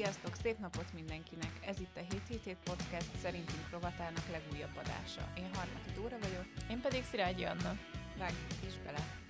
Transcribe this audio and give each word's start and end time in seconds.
Sziasztok, 0.00 0.34
szép 0.42 0.58
napot 0.58 0.92
mindenkinek! 0.94 1.52
Ez 1.66 1.80
itt 1.80 1.96
a 1.96 2.00
777 2.00 2.56
Podcast 2.64 3.10
szerintünk 3.22 3.70
rovatának 3.70 4.24
legújabb 4.30 4.76
adása. 4.76 5.32
Én 5.36 5.50
Harmati 5.54 5.90
Dóra 5.94 6.18
vagyok. 6.18 6.46
Én 6.70 6.80
pedig 6.80 7.04
Szirágyi 7.04 7.44
Anna. 7.44 7.76
Vágjuk 8.18 8.60
is 8.66 8.78
bele! 8.84 9.29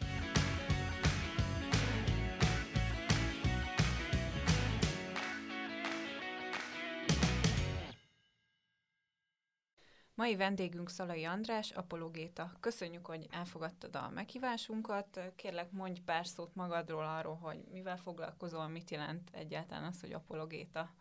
Mai 10.20 10.36
vendégünk 10.36 10.90
Szalai 10.90 11.24
András, 11.24 11.70
apologéta. 11.70 12.52
Köszönjük, 12.60 13.06
hogy 13.06 13.26
elfogadtad 13.30 13.96
a 13.96 14.10
meghívásunkat. 14.10 15.20
Kérlek, 15.36 15.70
mondj 15.70 16.00
pár 16.00 16.26
szót 16.26 16.54
magadról 16.54 17.04
arról, 17.04 17.34
hogy 17.34 17.64
mivel 17.70 17.96
foglalkozol, 17.96 18.68
mit 18.68 18.90
jelent 18.90 19.30
egyáltalán 19.32 19.84
az, 19.84 20.00
hogy 20.00 20.12
apologéta. 20.12 20.94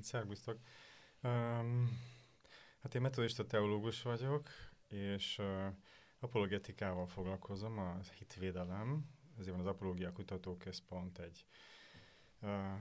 Szervusztok! 0.00 0.58
Um, 1.22 1.98
hát 2.82 2.94
én 2.94 3.00
metodista 3.00 3.46
teológus 3.46 4.02
vagyok, 4.02 4.48
és 4.88 5.38
uh, 5.38 5.66
apologetikával 6.18 7.06
foglalkozom, 7.06 7.78
a 7.78 7.98
hitvédelem, 8.18 9.04
ezért 9.38 9.56
van 9.56 9.66
az 9.66 9.72
Apológia 9.72 10.12
Kutatóközpont 10.12 11.18
egy 11.18 11.44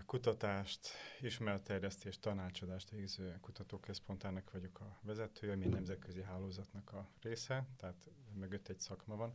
kutatást, 0.05 0.89
ismeretterjesztést, 1.21 2.21
tanácsadást 2.21 2.89
végző 2.89 3.37
kutatóközpontának 3.41 4.51
vagyok 4.51 4.79
a 4.79 4.99
vezetője, 5.01 5.53
ami 5.53 5.65
nemzetközi 5.65 6.21
hálózatnak 6.21 6.93
a 6.93 7.09
része, 7.21 7.67
tehát 7.77 8.09
mögött 8.33 8.67
egy 8.67 8.79
szakma 8.79 9.15
van, 9.15 9.33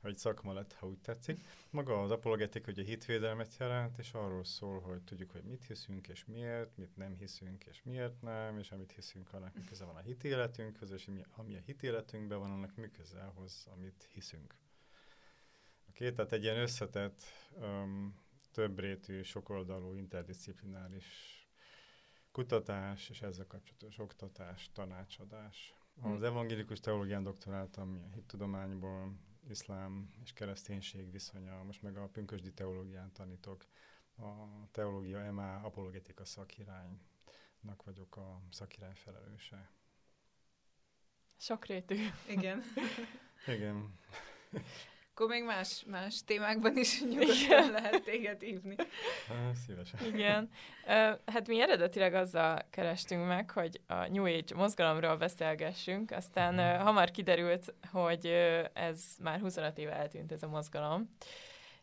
vagy 0.00 0.16
szakma 0.16 0.52
lett, 0.52 0.72
ha 0.72 0.86
úgy 0.86 0.98
tetszik. 0.98 1.40
Maga 1.70 2.02
az 2.02 2.10
apologetika 2.10 2.70
ugye 2.70 2.82
hitvédelmet 2.82 3.56
jelent, 3.58 3.98
és 3.98 4.12
arról 4.12 4.44
szól, 4.44 4.80
hogy 4.80 5.02
tudjuk, 5.02 5.30
hogy 5.30 5.44
mit 5.44 5.64
hiszünk 5.64 6.08
és 6.08 6.24
miért, 6.24 6.76
mit 6.76 6.96
nem 6.96 7.14
hiszünk 7.14 7.64
és 7.64 7.82
miért 7.82 8.22
nem, 8.22 8.58
és 8.58 8.70
amit 8.70 8.92
hiszünk, 8.92 9.32
annak 9.32 9.54
mi 9.54 9.64
köze 9.64 9.84
van 9.84 9.96
a 9.96 10.00
hitéletünkhöz, 10.00 10.90
és 10.90 11.08
ami 11.36 11.56
a 11.56 11.60
hitéletünkben 11.60 12.38
van, 12.38 12.50
annak 12.50 12.76
mi 12.76 12.90
ahhoz, 13.28 13.66
amit 13.72 14.08
hiszünk. 14.12 14.54
Oké, 15.88 16.04
okay, 16.04 16.16
tehát 16.16 16.32
egy 16.32 16.42
ilyen 16.42 16.58
összetett 16.58 17.22
um, 17.56 18.28
többrétű, 18.52 19.22
sokoldalú, 19.22 19.94
interdisziplináris 19.94 21.40
kutatás, 22.32 23.08
és 23.08 23.22
ezzel 23.22 23.46
kapcsolatos 23.46 23.98
oktatás, 23.98 24.70
tanácsadás. 24.72 25.74
Hm. 26.02 26.10
Az 26.10 26.22
evangélikus 26.22 26.80
teológián 26.80 27.22
doktoráltam, 27.22 28.08
a 28.10 28.14
hittudományból, 28.14 29.12
iszlám 29.48 30.14
és 30.22 30.32
kereszténység 30.32 31.10
viszonya, 31.10 31.62
most 31.62 31.82
meg 31.82 31.96
a 31.96 32.08
pünkösdi 32.08 32.52
teológián 32.52 33.12
tanítok. 33.12 33.66
A 34.16 34.70
teológia 34.70 35.32
MA 35.32 35.54
apologetika 35.54 36.24
szakiránynak 36.24 37.82
vagyok 37.84 38.16
a 38.16 38.42
szakirány 38.50 38.94
felelőse. 38.94 39.70
Sokrétű. 41.36 41.96
Igen. 42.28 42.62
Igen. 43.46 43.98
akkor 45.20 45.34
még 45.34 45.44
más, 45.44 45.84
más 45.86 46.24
témákban 46.24 46.76
is 46.76 47.02
nyugodtan 47.10 47.70
lehet 47.70 48.02
téged 48.02 48.40
hívni. 48.40 48.74
Szívesen. 49.66 50.14
Igen. 50.14 50.50
Hát 51.26 51.48
mi 51.48 51.60
eredetileg 51.60 52.14
azzal 52.14 52.58
kerestünk 52.70 53.26
meg, 53.26 53.50
hogy 53.50 53.80
a 53.86 54.08
New 54.08 54.24
Age 54.24 54.54
mozgalomról 54.54 55.16
beszélgessünk, 55.16 56.10
aztán 56.10 56.54
uh-huh. 56.54 56.82
hamar 56.82 57.10
kiderült, 57.10 57.74
hogy 57.92 58.26
ez 58.72 59.04
már 59.22 59.40
25 59.40 59.78
éve 59.78 59.92
eltűnt 59.92 60.32
ez 60.32 60.42
a 60.42 60.48
mozgalom. 60.48 61.14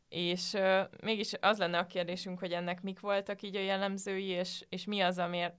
És 0.09 0.53
uh, 0.53 0.79
mégis 1.03 1.33
az 1.39 1.57
lenne 1.57 1.77
a 1.77 1.87
kérdésünk, 1.87 2.39
hogy 2.39 2.51
ennek 2.51 2.81
mik 2.81 2.99
voltak 2.99 3.41
így 3.41 3.55
a 3.55 3.61
jellemzői, 3.61 4.27
és, 4.27 4.65
és 4.69 4.85
mi 4.85 5.01
az, 5.01 5.17
amiért 5.17 5.55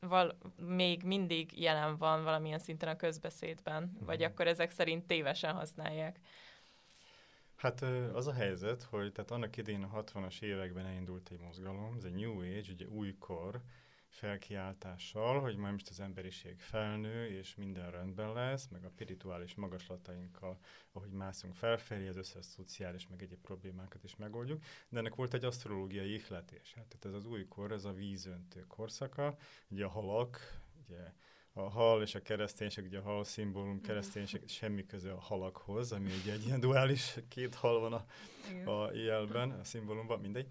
val- 0.00 0.36
még 0.56 1.02
mindig 1.02 1.60
jelen 1.60 1.96
van 1.96 2.24
valamilyen 2.24 2.58
szinten 2.58 2.88
a 2.88 2.96
közbeszédben, 2.96 3.82
uh-huh. 3.82 4.06
vagy 4.06 4.22
akkor 4.22 4.46
ezek 4.46 4.70
szerint 4.70 5.06
tévesen 5.06 5.54
használják. 5.54 6.18
Hát 7.62 7.82
az 8.12 8.26
a 8.26 8.32
helyzet, 8.32 8.82
hogy 8.82 9.12
tehát 9.12 9.30
annak 9.30 9.56
idén 9.56 9.82
a 9.82 10.02
60-as 10.02 10.42
években 10.42 10.86
elindult 10.86 11.30
egy 11.30 11.38
mozgalom, 11.38 11.94
ez 11.96 12.04
egy 12.04 12.14
New 12.14 12.40
Age, 12.40 12.72
ugye 12.72 12.86
újkor 12.86 13.60
felkiáltással, 14.08 15.40
hogy 15.40 15.56
majd 15.56 15.72
most 15.72 15.88
az 15.88 16.00
emberiség 16.00 16.60
felnő, 16.60 17.26
és 17.26 17.54
minden 17.54 17.90
rendben 17.90 18.32
lesz, 18.32 18.68
meg 18.68 18.84
a 18.84 18.88
spirituális 18.88 19.54
magaslatainkkal, 19.54 20.58
ahogy 20.92 21.10
mászunk 21.10 21.54
felfelé, 21.54 22.08
az 22.08 22.16
összes 22.16 22.44
szociális, 22.44 23.08
meg 23.08 23.22
egyéb 23.22 23.40
problémákat 23.40 24.04
is 24.04 24.16
megoldjuk. 24.16 24.62
De 24.88 24.98
ennek 24.98 25.14
volt 25.14 25.34
egy 25.34 25.44
asztrológiai 25.44 26.12
ihletés. 26.12 26.74
Hát, 26.74 26.86
tehát 26.86 27.04
ez 27.04 27.24
az 27.24 27.26
újkor, 27.26 27.72
ez 27.72 27.84
a 27.84 27.92
vízöntő 27.92 28.64
korszaka, 28.66 29.36
ugye 29.68 29.84
a 29.84 29.88
halak, 29.88 30.60
ugye 30.84 31.12
a 31.52 31.60
hal 31.60 32.02
és 32.02 32.14
a 32.14 32.22
kereszténység, 32.22 32.84
ugye 32.84 32.98
a 32.98 33.02
hal 33.02 33.24
szimbólum, 33.24 33.74
mhm. 33.74 33.82
kereszténység, 33.82 34.48
semmi 34.48 34.86
köze 34.86 35.12
a 35.12 35.20
halakhoz, 35.20 35.92
ami 35.92 36.10
ugye 36.22 36.32
egy 36.32 36.46
ilyen 36.46 36.60
duális, 36.60 37.14
két 37.28 37.54
hal 37.54 37.80
van 37.80 37.92
a, 37.92 38.04
a 38.70 38.92
jelben, 38.94 39.50
a 39.50 39.64
szimbólumban, 39.64 40.20
mindegy. 40.20 40.46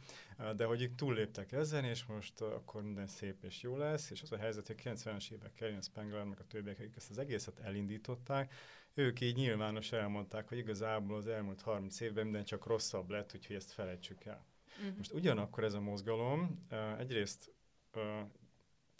De 0.56 0.66
hogy 0.66 0.81
ők 0.81 0.95
túlléptek 0.95 1.51
ezen, 1.51 1.84
és 1.84 2.06
most 2.06 2.41
akkor 2.41 2.84
minden 2.84 3.07
szép 3.07 3.44
és 3.44 3.62
jó 3.62 3.78
lesz, 3.78 4.09
és 4.09 4.22
az 4.22 4.31
a 4.31 4.38
helyzet, 4.38 4.67
hogy 4.67 4.81
90-es 4.84 5.31
évek 5.31 5.53
Karen 5.59 5.81
Spengler, 5.81 6.23
meg 6.23 6.39
a 6.39 6.47
többiek, 6.47 6.79
akik 6.79 6.95
ezt 6.95 7.09
az 7.09 7.18
egészet 7.18 7.59
elindították, 7.59 8.53
ők 8.94 9.22
így 9.22 9.35
nyilvános 9.35 9.91
elmondták, 9.91 10.47
hogy 10.47 10.57
igazából 10.57 11.18
az 11.18 11.28
elmúlt 11.28 11.62
30 11.62 12.00
évben 12.00 12.23
minden 12.23 12.44
csak 12.44 12.66
rosszabb 12.66 13.09
lett, 13.09 13.31
úgyhogy 13.35 13.56
ezt 13.56 13.72
felejtsük 13.72 14.23
el. 14.23 14.45
Uh-huh. 14.79 14.97
Most 14.97 15.13
ugyanakkor 15.13 15.63
ez 15.63 15.73
a 15.73 15.81
mozgalom 15.81 16.68
egyrészt 16.97 17.53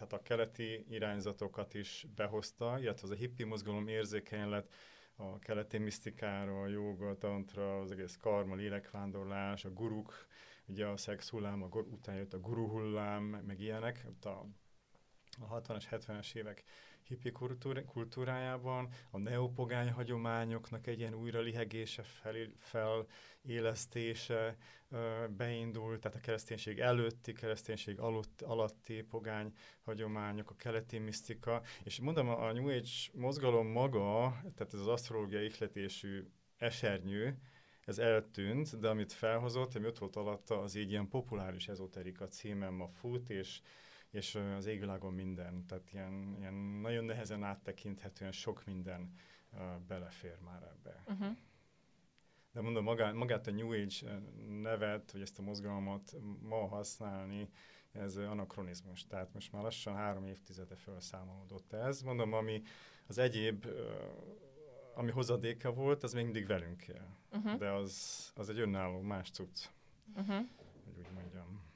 tehát 0.02 0.26
a 0.26 0.28
keleti 0.28 0.86
irányzatokat 0.90 1.74
is 1.74 2.06
behozta, 2.16 2.80
illetve 2.80 3.08
az 3.08 3.14
a 3.14 3.16
hippi 3.16 3.44
mozgalom 3.44 3.88
érzékeny 3.88 4.50
lett 4.50 4.74
a 5.16 5.40
keleti 5.40 5.78
misztikára, 5.78 6.62
a 6.62 6.68
joga, 6.68 7.18
tantra, 7.18 7.80
az 7.80 7.92
egész 7.92 8.18
karma, 8.18 8.56
lélekvándorlás, 8.56 9.66
a 9.66 9.70
guruk, 9.70 10.28
ugye 10.66 10.86
a 10.86 10.98
szex 10.98 11.30
hullám, 11.30 11.64
a, 11.64 11.68
után 11.76 12.16
jött 12.16 12.34
a 12.34 12.40
guru 12.40 12.68
hullám, 12.68 13.24
meg 13.24 13.60
ilyenek, 13.60 14.06
a, 14.22 14.28
a 14.28 15.62
60-as, 15.62 15.84
70-es 15.92 16.36
évek 16.36 16.64
hippi 17.12 17.32
kultúr, 17.32 17.86
kultúrájában, 17.86 18.90
a 19.10 19.18
neopogány 19.18 19.92
hagyományoknak 19.92 20.88
egy 20.88 21.00
ilyen 21.00 21.14
újra 21.14 21.40
lihegése, 21.40 22.04
fel, 22.04 22.36
felélesztése 22.58 24.58
beindult, 25.30 26.00
tehát 26.00 26.18
a 26.18 26.20
kereszténység 26.20 26.80
előtti, 26.80 27.34
kereszténység 27.34 28.00
alutt, 28.00 28.42
alatti 28.42 29.02
pogány 29.02 29.54
hagyományok, 29.84 30.50
a 30.50 30.56
keleti 30.56 30.98
misztika, 30.98 31.62
és 31.84 32.00
mondom, 32.00 32.30
a 32.30 32.52
New 32.52 32.70
Age 32.70 32.90
mozgalom 33.14 33.68
maga, 33.68 34.42
tehát 34.56 34.74
ez 34.74 34.80
az 34.80 34.88
asztrológiai 34.88 35.46
ihletésű 35.46 36.28
esernyő, 36.58 37.38
ez 37.86 38.00
eltűnt, 38.00 38.80
de 38.80 38.90
amit 38.90 39.12
felhozott, 39.12 39.76
ami 39.76 39.88
ott 39.88 39.98
volt 39.98 40.16
alatta, 40.16 40.62
az 40.62 40.76
így 40.76 40.90
ilyen 40.90 41.08
populáris 41.08 41.68
ezoterika 41.68 42.28
címem 42.28 42.74
ma 42.74 42.88
fut, 42.88 43.30
és 43.30 43.62
és 44.12 44.36
az 44.36 44.66
égvilágon 44.66 45.14
minden, 45.14 45.66
tehát 45.66 45.94
ilyen, 45.94 46.36
ilyen 46.40 46.54
nagyon 46.54 47.04
nehezen 47.04 47.44
áttekinthetően 47.44 48.32
sok 48.32 48.66
minden 48.66 49.14
uh, 49.52 49.60
belefér 49.88 50.38
már 50.40 50.64
ebbe. 50.64 51.04
Uh-huh. 51.08 51.38
De 52.52 52.62
mondom, 52.62 52.84
magát, 52.84 53.14
magát 53.14 53.48
a 53.48 53.52
New 53.52 53.72
Age 53.72 54.20
nevet, 54.62 55.12
vagy 55.12 55.22
ezt 55.22 55.40
a 55.40 55.42
mozgalmat 55.42 56.16
ma 56.42 56.68
használni, 56.68 57.50
ez 57.92 58.18
anakronizmus. 58.18 59.08
Tehát 59.08 59.34
most 59.34 59.52
már 59.52 59.64
lassan 59.64 59.96
három 59.96 60.26
évtizede 60.26 60.76
felszámolódott 60.76 61.74
ez. 61.74 62.02
Mondom, 62.02 62.34
ami 62.34 62.62
az 63.08 63.18
egyéb, 63.18 63.66
ami 64.96 65.12
hozadéka 65.12 65.74
volt, 65.74 66.04
az 66.04 66.14
még 66.14 66.24
mindig 66.24 66.48
velünk 66.48 66.88
él. 66.88 67.18
Uh-huh. 67.32 67.58
De 67.58 67.70
az, 67.70 68.32
az 68.36 68.50
egy 68.50 68.60
önálló 68.60 69.02
más 69.02 69.32
cucc. 69.32 69.66
Uh-huh. 70.16 70.46
Hogy 70.86 70.98
úgy 70.98 71.12
mondjam. 71.14 71.71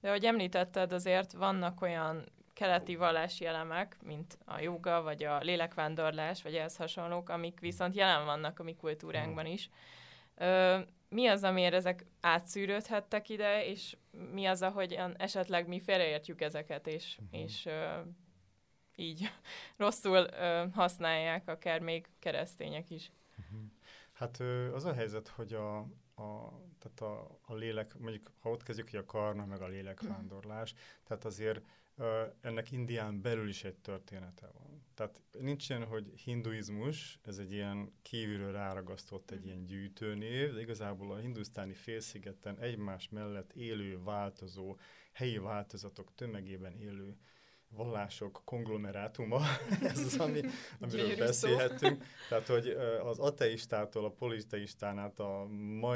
De 0.00 0.08
ahogy 0.08 0.24
említetted, 0.24 0.92
azért 0.92 1.32
vannak 1.32 1.80
olyan 1.80 2.24
keleti 2.58 2.96
vallási 2.96 3.46
elemek, 3.46 3.96
mint 4.02 4.38
a 4.44 4.60
joga, 4.60 5.02
vagy 5.02 5.24
a 5.24 5.38
lélekvándorlás, 5.38 6.42
vagy 6.42 6.54
ehhez 6.54 6.76
hasonlók, 6.76 7.28
amik 7.28 7.60
viszont 7.60 7.94
jelen 7.94 8.24
vannak 8.24 8.58
a 8.58 8.62
mi 8.62 8.76
kultúránkban 8.76 9.46
is. 9.46 9.70
Ö, 10.34 10.78
mi 11.08 11.26
az, 11.26 11.42
amiért 11.44 11.74
ezek 11.74 12.04
átszűrődhettek 12.20 13.28
ide, 13.28 13.66
és 13.66 13.96
mi 14.32 14.46
az, 14.46 14.62
ahogy 14.62 14.98
esetleg 15.16 15.68
mi 15.68 15.80
félreértjük 15.80 16.40
ezeket, 16.40 16.86
és, 16.86 17.18
uh-huh. 17.20 17.40
és 17.40 17.66
ö, 17.66 18.00
így 18.96 19.30
rosszul 19.76 20.26
ö, 20.40 20.64
használják 20.74 21.48
akár 21.48 21.80
még 21.80 22.08
keresztények 22.18 22.90
is? 22.90 23.10
Uh-huh. 23.38 23.60
Hát 24.12 24.40
az 24.74 24.84
a 24.84 24.92
helyzet, 24.92 25.28
hogy 25.28 25.52
a, 25.52 25.78
a, 26.14 26.52
tehát 26.78 27.00
a, 27.00 27.38
a 27.42 27.54
lélek, 27.54 27.98
mondjuk 27.98 28.32
ha 28.38 28.50
ott 28.50 28.62
kezdjük, 28.62 28.90
hogy 28.90 28.98
a 28.98 29.04
karma, 29.04 29.44
meg 29.44 29.60
a 29.60 29.66
lélekvándorlás, 29.68 30.74
tehát 31.04 31.24
azért 31.24 31.62
ennek 32.40 32.70
Indián 32.70 33.20
belül 33.20 33.48
is 33.48 33.64
egy 33.64 33.76
története 33.76 34.50
van. 34.52 34.86
Tehát 34.94 35.20
nincs 35.38 35.68
ilyen, 35.68 35.84
hogy 35.84 36.12
hinduizmus, 36.24 37.18
ez 37.22 37.38
egy 37.38 37.52
ilyen 37.52 37.92
kívülről 38.02 38.52
ráragasztott 38.52 39.30
egy 39.30 39.44
ilyen 39.44 39.66
gyűjtőnév, 39.66 40.54
de 40.54 40.60
igazából 40.60 41.12
a 41.12 41.16
hindusztáni 41.16 41.74
félszigeten 41.74 42.58
egymás 42.58 43.08
mellett 43.08 43.52
élő, 43.52 44.02
változó, 44.02 44.76
helyi 45.12 45.38
változatok 45.38 46.14
tömegében 46.14 46.76
élő 46.76 47.16
vallások 47.70 48.42
konglomerátuma, 48.44 49.40
ez 49.92 49.98
az, 49.98 50.18
ami, 50.18 50.40
amiről 50.80 51.16
beszélhetünk. 51.16 52.04
Tehát, 52.28 52.46
hogy 52.46 52.68
az 53.04 53.18
ateistától 53.18 54.04
a 54.04 54.10
politeistán 54.10 54.98
át 54.98 55.20
a 55.20 55.48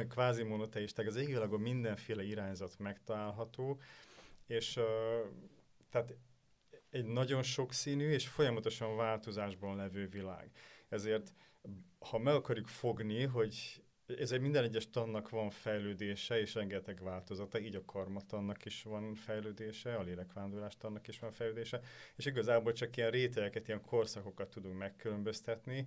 kvázi 0.09 0.43
monoteisták, 0.43 1.07
az 1.07 1.17
égvilágon 1.17 1.61
mindenféle 1.61 2.25
irányzat 2.25 2.79
megtalálható, 2.79 3.81
és 4.47 4.81
tehát 5.91 6.15
egy 6.91 7.05
nagyon 7.05 7.43
sokszínű 7.43 8.11
és 8.11 8.29
folyamatosan 8.29 8.97
változásban 8.97 9.77
levő 9.77 10.09
világ. 10.09 10.51
Ezért, 10.89 11.35
ha 11.99 12.19
meg 12.19 12.35
akarjuk 12.35 12.69
fogni, 12.69 13.23
hogy 13.23 13.83
ez 14.06 14.32
egy 14.32 14.40
minden 14.40 14.64
egyes 14.64 14.90
tannak 14.90 15.28
van 15.28 15.50
fejlődése, 15.50 16.40
és 16.40 16.54
rengeteg 16.54 17.02
változata, 17.02 17.60
így 17.60 17.75
a 17.75 17.84
karmatannak 17.84 18.64
is 18.64 18.82
van 18.82 19.14
fejlődése, 19.14 19.94
a 19.94 20.02
lélekvándorlás 20.02 20.76
tannak 20.76 21.08
is 21.08 21.19
van 21.19 21.32
fejlődése, 21.32 21.81
és 22.16 22.26
igazából 22.26 22.72
csak 22.72 22.96
ilyen 22.96 23.10
rétegeket, 23.10 23.69
ilyen 23.69 23.82
korszakokat 23.82 24.50
tudunk 24.50 24.78
megkülönböztetni, 24.78 25.87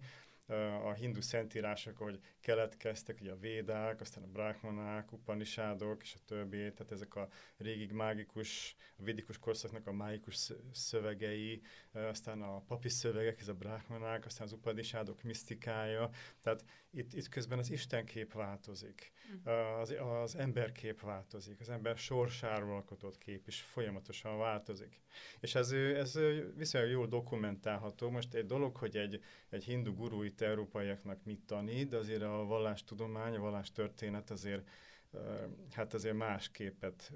a 0.83 0.93
hindu 0.93 1.21
szentírások, 1.21 1.97
hogy 1.97 2.19
keletkeztek, 2.39 3.17
ugye 3.21 3.31
a 3.31 3.37
védák, 3.37 4.01
aztán 4.01 4.23
a 4.23 4.27
brahmanák, 4.27 5.11
upanisádok, 5.11 6.01
és 6.01 6.13
a 6.15 6.23
többi, 6.25 6.57
tehát 6.57 6.91
ezek 6.91 7.15
a 7.15 7.29
régi 7.57 7.93
mágikus, 7.93 8.75
a 8.97 9.03
védikus 9.03 9.37
korszaknak 9.37 9.87
a 9.87 9.91
mágikus 9.91 10.51
szövegei, 10.71 11.61
aztán 11.91 12.41
a 12.41 12.59
papi 12.59 12.89
szövegek, 12.89 13.39
ez 13.39 13.47
a 13.47 13.53
brahmanák, 13.53 14.25
aztán 14.25 14.47
az 14.47 14.53
upanisádok 14.53 15.23
misztikája, 15.23 16.09
tehát 16.41 16.65
itt, 16.91 17.13
itt 17.13 17.29
közben 17.29 17.59
az 17.59 17.71
istenkép 17.71 18.33
változik, 18.33 19.11
hm. 19.43 19.49
az, 19.49 19.95
az 20.21 20.35
emberkép 20.35 21.01
változik, 21.01 21.59
az 21.59 21.69
ember 21.69 21.97
sorsáról 21.97 22.75
alkotott 22.75 23.17
kép 23.17 23.47
is 23.47 23.61
folyamatosan 23.61 24.37
változik. 24.37 25.01
És 25.39 25.55
ez, 25.55 25.71
ez 25.71 26.19
viszonylag 26.55 26.91
jól 26.91 27.07
dokumentálható. 27.07 28.09
Most 28.09 28.33
egy 28.33 28.45
dolog, 28.45 28.75
hogy 28.75 28.97
egy, 28.97 29.23
egy 29.49 29.63
hindu 29.63 29.93
guru 29.93 30.23
itt 30.23 30.34
európaiaknak 30.41 31.23
mit 31.23 31.39
tanít, 31.45 31.89
de 31.89 31.97
azért 31.97 32.21
a 32.21 32.45
vallástudomány, 32.45 33.35
a 33.35 33.39
vallástörténet 33.39 34.31
azért 34.31 34.69
hát 35.71 35.93
azért 35.93 36.15
más 36.15 36.51
képet, 36.51 37.11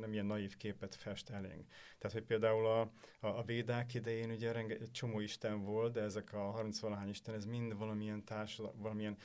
nem 0.00 0.12
ilyen 0.12 0.26
naív 0.26 0.56
képet 0.56 0.94
fest 0.94 1.30
elénk. 1.30 1.66
Tehát, 1.98 2.16
hogy 2.16 2.22
például 2.26 2.66
a, 2.66 2.80
a, 2.80 3.26
a 3.26 3.42
védák 3.42 3.94
idején 3.94 4.30
ugye 4.30 4.52
renge, 4.52 4.74
egy 4.74 4.90
csomó 4.90 5.20
isten 5.20 5.64
volt, 5.64 5.92
de 5.92 6.00
ezek 6.00 6.32
a 6.32 6.50
30 6.50 6.80
valahány 6.80 7.08
isten, 7.08 7.34
ez 7.34 7.44
mind 7.44 7.78
valamilyen 7.78 8.24
társadalom, 8.24 8.80
valamilyen 8.80 9.16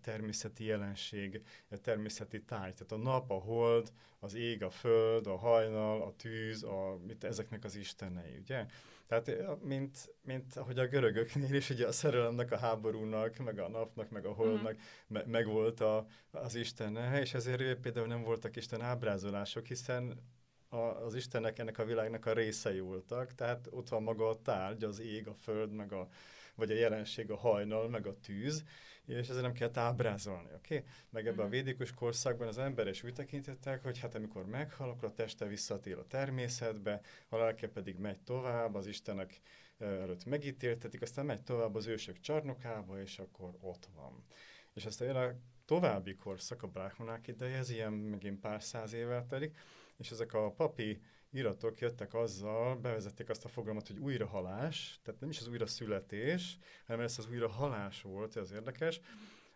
természeti 0.00 0.64
jelenség, 0.64 1.42
természeti 1.82 2.42
táj. 2.42 2.72
Tehát 2.72 2.92
a 2.92 2.96
nap, 2.96 3.30
a 3.30 3.38
hold, 3.38 3.92
az 4.18 4.34
ég, 4.34 4.62
a 4.62 4.70
föld, 4.70 5.26
a 5.26 5.36
hajnal, 5.36 6.02
a 6.02 6.14
tűz, 6.16 6.62
a, 6.62 6.98
mit, 7.06 7.24
ezeknek 7.24 7.64
az 7.64 7.76
istenei, 7.76 8.36
ugye? 8.36 8.66
Tehát 9.08 9.62
mint, 9.62 10.14
mint 10.22 10.56
ahogy 10.56 10.78
a 10.78 10.86
görögöknél 10.86 11.54
is, 11.54 11.70
ugye 11.70 11.86
a 11.86 11.92
szerelemnek, 11.92 12.52
a 12.52 12.58
háborúnak, 12.58 13.36
meg 13.38 13.58
a 13.58 13.68
napnak, 13.68 14.10
meg 14.10 14.26
a 14.26 14.32
holdnak 14.32 14.74
mm. 14.74 14.78
me, 15.06 15.22
meg 15.26 15.46
volt 15.46 15.80
a, 15.80 16.06
az 16.30 16.54
Istene, 16.54 17.20
és 17.20 17.34
ezért 17.34 17.80
például 17.80 18.06
nem 18.06 18.22
voltak 18.22 18.56
Isten 18.56 18.80
ábrázolások, 18.80 19.66
hiszen 19.66 20.22
a, 20.68 20.76
az 20.76 21.14
Istennek 21.14 21.58
ennek 21.58 21.78
a 21.78 21.84
világnak 21.84 22.26
a 22.26 22.32
részei 22.32 22.80
voltak, 22.80 23.34
tehát 23.34 23.68
ott 23.70 23.88
van 23.88 24.02
maga 24.02 24.28
a 24.28 24.42
tárgy, 24.42 24.84
az 24.84 25.00
ég, 25.00 25.28
a 25.28 25.34
föld, 25.34 25.72
meg 25.72 25.92
a, 25.92 26.08
vagy 26.54 26.70
a 26.70 26.74
jelenség, 26.74 27.30
a 27.30 27.36
hajnal, 27.36 27.88
meg 27.88 28.06
a 28.06 28.18
tűz, 28.20 28.64
és 29.08 29.28
ezzel 29.28 29.42
nem 29.42 29.52
kellett 29.52 29.76
ábrázolni, 29.76 30.48
oké? 30.54 30.76
Okay? 30.76 30.88
Meg 31.10 31.26
ebben 31.26 31.38
a 31.38 31.42
mhm. 31.42 31.50
védikus 31.50 31.92
korszakban 31.92 32.48
az 32.48 32.58
ember 32.58 32.86
is 32.86 33.02
úgy 33.02 33.12
tekintettek, 33.12 33.82
hogy 33.82 33.98
hát 33.98 34.14
amikor 34.14 34.46
meghal, 34.46 34.90
akkor 34.90 35.08
a 35.08 35.14
teste 35.14 35.46
visszatér 35.46 35.98
a 35.98 36.06
természetbe, 36.06 37.00
a 37.28 37.36
lelke 37.36 37.68
pedig 37.68 37.98
megy 37.98 38.20
tovább, 38.20 38.74
az 38.74 38.86
Istenek 38.86 39.40
előtt 39.78 40.24
megítéltetik, 40.24 41.02
aztán 41.02 41.26
megy 41.26 41.42
tovább 41.42 41.74
az 41.74 41.86
ősök 41.86 42.20
csarnokába, 42.20 43.00
és 43.00 43.18
akkor 43.18 43.56
ott 43.60 43.88
van. 43.94 44.24
És 44.72 44.86
aztán 44.86 45.16
a 45.16 45.34
további 45.64 46.14
korszak, 46.14 46.62
a 46.62 46.66
bráhmanák 46.66 47.26
ideje, 47.26 47.56
ez 47.56 47.70
ilyen 47.70 47.92
megint 47.92 48.40
pár 48.40 48.62
száz 48.62 48.92
évvel 48.92 49.26
telik, 49.26 49.58
és 49.96 50.10
ezek 50.10 50.32
a 50.32 50.50
papi 50.50 51.00
iratok 51.30 51.80
jöttek 51.80 52.14
azzal, 52.14 52.76
bevezették 52.76 53.28
azt 53.28 53.44
a 53.44 53.48
fogalmat, 53.48 53.86
hogy 53.86 53.98
újrahalás, 53.98 55.00
tehát 55.02 55.20
nem 55.20 55.30
is 55.30 55.38
az 55.40 55.48
újra 55.48 55.66
születés, 55.66 56.58
hanem 56.86 57.00
ez 57.02 57.18
az 57.18 57.28
újrahalás 57.30 58.02
volt, 58.02 58.36
ez 58.36 58.52
érdekes, 58.52 59.00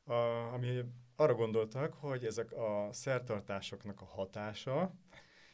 a, 0.05 0.13
ami 0.53 0.85
arra 1.17 1.35
gondoltak, 1.35 1.95
hogy 1.95 2.25
ezek 2.25 2.53
a 2.53 2.89
szertartásoknak 2.93 4.01
a 4.01 4.05
hatása, 4.05 4.95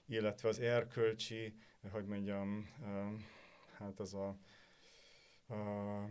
illetve 0.07 0.49
az 0.49 0.61
erkölcsi, 0.61 1.55
hogy 1.91 2.07
mondjam, 2.07 2.69
hát 3.73 4.01
az 4.01 4.15
a, 4.15 4.29
a 5.55 6.05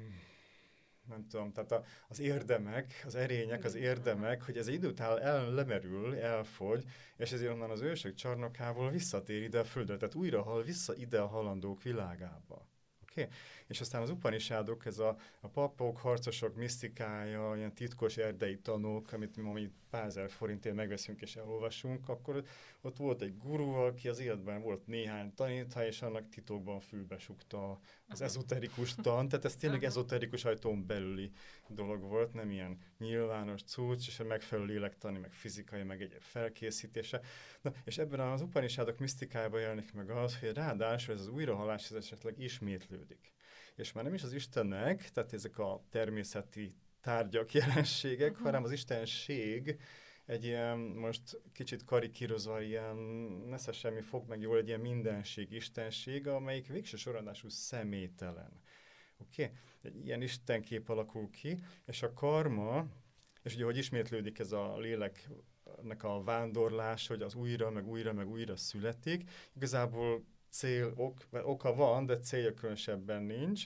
nem 1.07 1.27
tudom, 1.27 1.51
tehát 1.51 1.71
a, 1.71 1.83
az 2.07 2.19
érdemek, 2.19 3.03
az 3.05 3.15
erények, 3.15 3.63
az 3.63 3.75
érdemek, 3.75 4.41
hogy 4.43 4.57
ez 4.57 4.67
idő 4.67 4.87
után 4.87 5.19
el, 5.19 5.51
lemerül, 5.51 6.15
elfogy, 6.15 6.83
és 7.17 7.31
ezért 7.31 7.51
onnan 7.51 7.69
az 7.69 7.81
ősök 7.81 8.15
csarnokából 8.15 8.91
visszatér 8.91 9.41
ide 9.41 9.59
a 9.59 9.63
földre, 9.63 9.97
tehát 9.97 10.15
újra 10.15 10.41
hal 10.41 10.63
vissza 10.63 10.95
ide 10.95 11.19
a 11.19 11.27
halandók 11.27 11.83
világába. 11.83 12.67
Okay? 13.11 13.27
És 13.67 13.81
aztán 13.81 14.01
az 14.01 14.09
upanisádok, 14.09 14.85
ez 14.85 14.99
a, 14.99 15.17
a 15.41 15.47
papok, 15.47 15.97
harcosok 15.97 16.55
misztikája, 16.55 17.53
ilyen 17.55 17.73
titkos 17.73 18.17
erdei 18.17 18.57
tanok, 18.57 19.11
amit 19.11 19.35
mi 19.35 19.43
ma 19.43 19.59
pár 19.89 20.05
ezer 20.05 20.29
forintért 20.29 20.75
megveszünk 20.75 21.21
és 21.21 21.35
elolvasunk, 21.35 22.09
akkor 22.09 22.43
ott 22.81 22.97
volt 22.97 23.21
egy 23.21 23.37
guru, 23.37 23.73
aki 23.73 24.07
az 24.07 24.19
életben 24.19 24.61
volt 24.61 24.87
néhány 24.87 25.33
tanítha, 25.33 25.85
és 25.85 26.01
annak 26.01 26.29
titokban 26.29 26.79
fülbesukta 26.79 27.79
az 28.07 28.21
ezoterikus 28.21 28.95
tan, 28.95 29.27
tehát 29.27 29.45
ez 29.45 29.55
tényleg 29.55 29.83
ezoterikus 29.83 30.45
ajtón 30.45 30.85
belüli 30.85 31.31
dolog 31.67 32.01
volt, 32.01 32.33
nem 32.33 32.51
ilyen 32.51 32.77
nyilvános 32.97 33.63
cucc, 33.63 34.07
és 34.07 34.19
a 34.19 34.23
megfelelő 34.23 34.67
lélektani, 34.67 35.17
meg 35.17 35.31
fizikai, 35.31 35.83
meg 35.83 36.01
egyéb 36.01 36.21
felkészítése. 36.21 37.21
Na, 37.61 37.73
és 37.83 37.97
ebben 37.97 38.19
az 38.19 38.41
upanisádok 38.41 38.99
misztikájában 38.99 39.59
jelenik 39.59 39.93
meg 39.93 40.09
az, 40.09 40.39
hogy 40.39 40.53
ráadásul 40.53 41.13
ez 41.13 41.19
az 41.19 41.27
újrahalás 41.27 41.85
ez 41.85 41.95
esetleg 41.95 42.39
ismétlődik. 42.39 43.35
És 43.77 43.91
már 43.91 44.03
nem 44.03 44.13
is 44.13 44.23
az 44.23 44.33
Istennek, 44.33 45.09
tehát 45.09 45.33
ezek 45.33 45.57
a 45.57 45.83
természeti 45.89 46.75
tárgyak, 47.01 47.53
jelenségek, 47.61 48.29
uh-huh. 48.29 48.45
hanem 48.45 48.63
az 48.63 48.71
istenség 48.71 49.79
egy 50.25 50.43
ilyen, 50.45 50.77
most 50.79 51.41
kicsit 51.53 51.83
karikírozva, 51.83 52.61
ilyen 52.61 52.95
nesze 53.47 53.71
semmi 53.71 54.01
fog 54.01 54.27
meg 54.27 54.41
jól, 54.41 54.57
egy 54.57 54.67
ilyen 54.67 54.79
mindenség, 54.79 55.51
istenség, 55.51 56.27
amelyik 56.27 56.67
végső 56.67 56.97
soronású 56.97 57.49
személytelen. 57.49 58.61
Oké? 59.17 59.43
Okay? 59.43 59.55
Egy 59.81 60.05
ilyen 60.05 60.21
istenkép 60.21 60.89
alakul 60.89 61.29
ki, 61.29 61.57
és 61.85 62.03
a 62.03 62.13
karma, 62.13 62.87
és 63.43 63.55
ugye, 63.55 63.63
hogy 63.63 63.77
ismétlődik 63.77 64.39
ez 64.39 64.51
a 64.51 64.77
léleknek 64.77 66.03
a 66.03 66.23
vándorlás, 66.23 67.07
hogy 67.07 67.21
az 67.21 67.35
újra, 67.35 67.69
meg 67.69 67.87
újra, 67.87 68.13
meg 68.13 68.29
újra 68.29 68.55
születik, 68.55 69.29
igazából 69.55 70.25
cél, 70.49 70.93
ok, 70.95 71.17
oka 71.43 71.73
van, 71.75 72.05
de 72.05 72.19
célja 72.19 72.53
különösebben 72.53 73.23
nincs, 73.23 73.65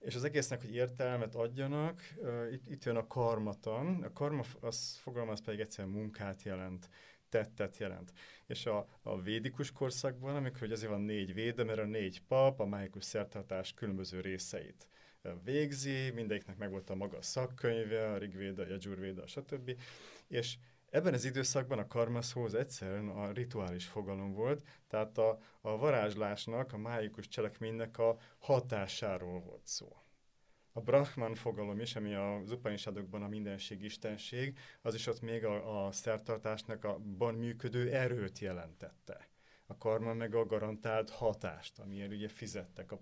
és 0.00 0.14
az 0.14 0.24
egésznek, 0.24 0.60
hogy 0.60 0.74
értelmet 0.74 1.34
adjanak, 1.34 2.02
uh, 2.16 2.52
itt, 2.52 2.70
itt 2.70 2.84
jön 2.84 2.96
a 2.96 3.06
karmatan. 3.06 4.02
A 4.02 4.12
karma, 4.12 4.42
az 4.60 4.98
fogalmaz 5.02 5.40
pedig 5.40 5.60
egyszerűen 5.60 5.94
munkát 5.94 6.42
jelent, 6.42 6.88
tettet 7.28 7.76
jelent. 7.76 8.12
És 8.46 8.66
a, 8.66 8.86
a 9.02 9.20
védikus 9.20 9.72
korszakban, 9.72 10.36
amikor 10.36 10.58
hogy 10.58 10.72
azért 10.72 10.90
van 10.90 11.00
négy 11.00 11.34
véde, 11.34 11.64
mert 11.64 11.78
a 11.78 11.84
négy 11.84 12.22
pap 12.28 12.60
a 12.60 12.66
májikus 12.66 13.04
szertartás 13.04 13.72
különböző 13.74 14.20
részeit 14.20 14.88
végzi, 15.44 16.10
mindegyiknek 16.10 16.56
megvolt 16.56 16.90
a 16.90 16.94
maga 16.94 17.22
szakkönyve, 17.22 18.12
a 18.12 18.18
Rigvéda, 18.18 18.62
a 18.62 18.66
Jajurvéda, 18.66 19.26
stb. 19.26 19.80
És 20.28 20.56
Ebben 20.94 21.14
az 21.14 21.24
időszakban 21.24 21.78
a 21.78 21.86
karmaszóz 21.86 22.54
egyszerűen 22.54 23.08
a 23.08 23.32
rituális 23.32 23.86
fogalom 23.86 24.32
volt, 24.32 24.66
tehát 24.88 25.18
a, 25.18 25.38
a 25.60 25.76
varázslásnak, 25.76 26.72
a 26.72 26.76
májikus 26.76 27.28
cselekménynek 27.28 27.98
a 27.98 28.16
hatásáról 28.38 29.40
volt 29.40 29.66
szó. 29.66 29.96
A 30.72 30.80
Brahman 30.80 31.34
fogalom 31.34 31.80
is, 31.80 31.96
ami 31.96 32.14
az 32.14 32.50
Upanishadokban 32.50 33.22
a 33.22 33.28
mindenség, 33.28 33.82
istenség, 33.82 34.58
az 34.82 34.94
is 34.94 35.06
ott 35.06 35.20
még 35.20 35.44
a, 35.44 35.86
a 35.86 35.92
szertartásnak 35.92 36.84
a 36.84 36.98
ban 36.98 37.34
működő 37.34 37.92
erőt 37.92 38.38
jelentette 38.38 39.28
a 39.66 39.78
karma 39.78 40.14
meg 40.14 40.34
a 40.34 40.46
garantált 40.46 41.10
hatást, 41.10 41.78
amiért 41.78 42.12
ugye 42.12 42.28
fizettek 42.28 42.92
a 42.92 42.96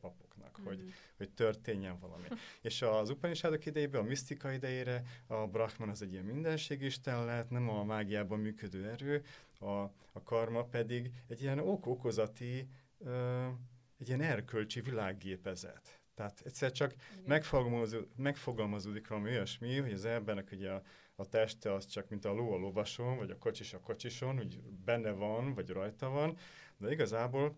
mm-hmm. 0.60 0.68
hogy, 0.68 0.78
mhm. 0.78 0.88
hogy 1.16 1.30
történjen 1.30 1.98
valami. 1.98 2.26
És 2.62 2.82
az 2.82 3.10
Upanishadok 3.10 3.66
idejében, 3.66 4.00
a 4.00 4.04
misztika 4.04 4.52
idejére 4.52 5.02
a 5.26 5.46
Brahman 5.46 5.88
az 5.88 6.02
egy 6.02 6.12
ilyen 6.12 6.24
mindenségisten 6.24 7.24
lehet, 7.24 7.50
nem 7.50 7.68
a 7.68 7.84
mágiában 7.84 8.38
működő 8.38 8.88
erő, 8.88 9.24
a, 9.58 9.80
a 10.12 10.22
karma 10.24 10.64
pedig 10.64 11.10
egy 11.28 11.42
ilyen 11.42 11.58
ok-okozati, 11.58 12.68
ö, 12.98 13.46
egy 13.98 14.08
ilyen 14.08 14.20
erkölcsi 14.20 14.80
világgépezet. 14.80 16.00
Tehát 16.14 16.42
egyszer 16.44 16.72
csak 16.72 16.94
megfogalmazódik, 17.26 18.08
megfogalmazódik 18.16 19.08
valami 19.08 19.30
olyasmi, 19.30 19.76
hogy 19.76 19.92
az 19.92 20.04
embernek 20.04 20.48
ugye 20.52 20.70
a, 20.70 20.82
a 21.14 21.28
teste 21.28 21.72
az 21.72 21.86
csak 21.86 22.08
mint 22.08 22.24
a 22.24 22.32
ló 22.32 22.52
a 22.52 22.56
lovason, 22.56 23.16
vagy 23.16 23.30
a 23.30 23.38
kocsis 23.38 23.72
a 23.72 23.80
kocsison, 23.80 24.38
úgy 24.38 24.60
benne 24.84 25.10
van, 25.10 25.54
vagy 25.54 25.70
rajta 25.70 26.08
van, 26.08 26.36
de 26.76 26.90
igazából 26.90 27.56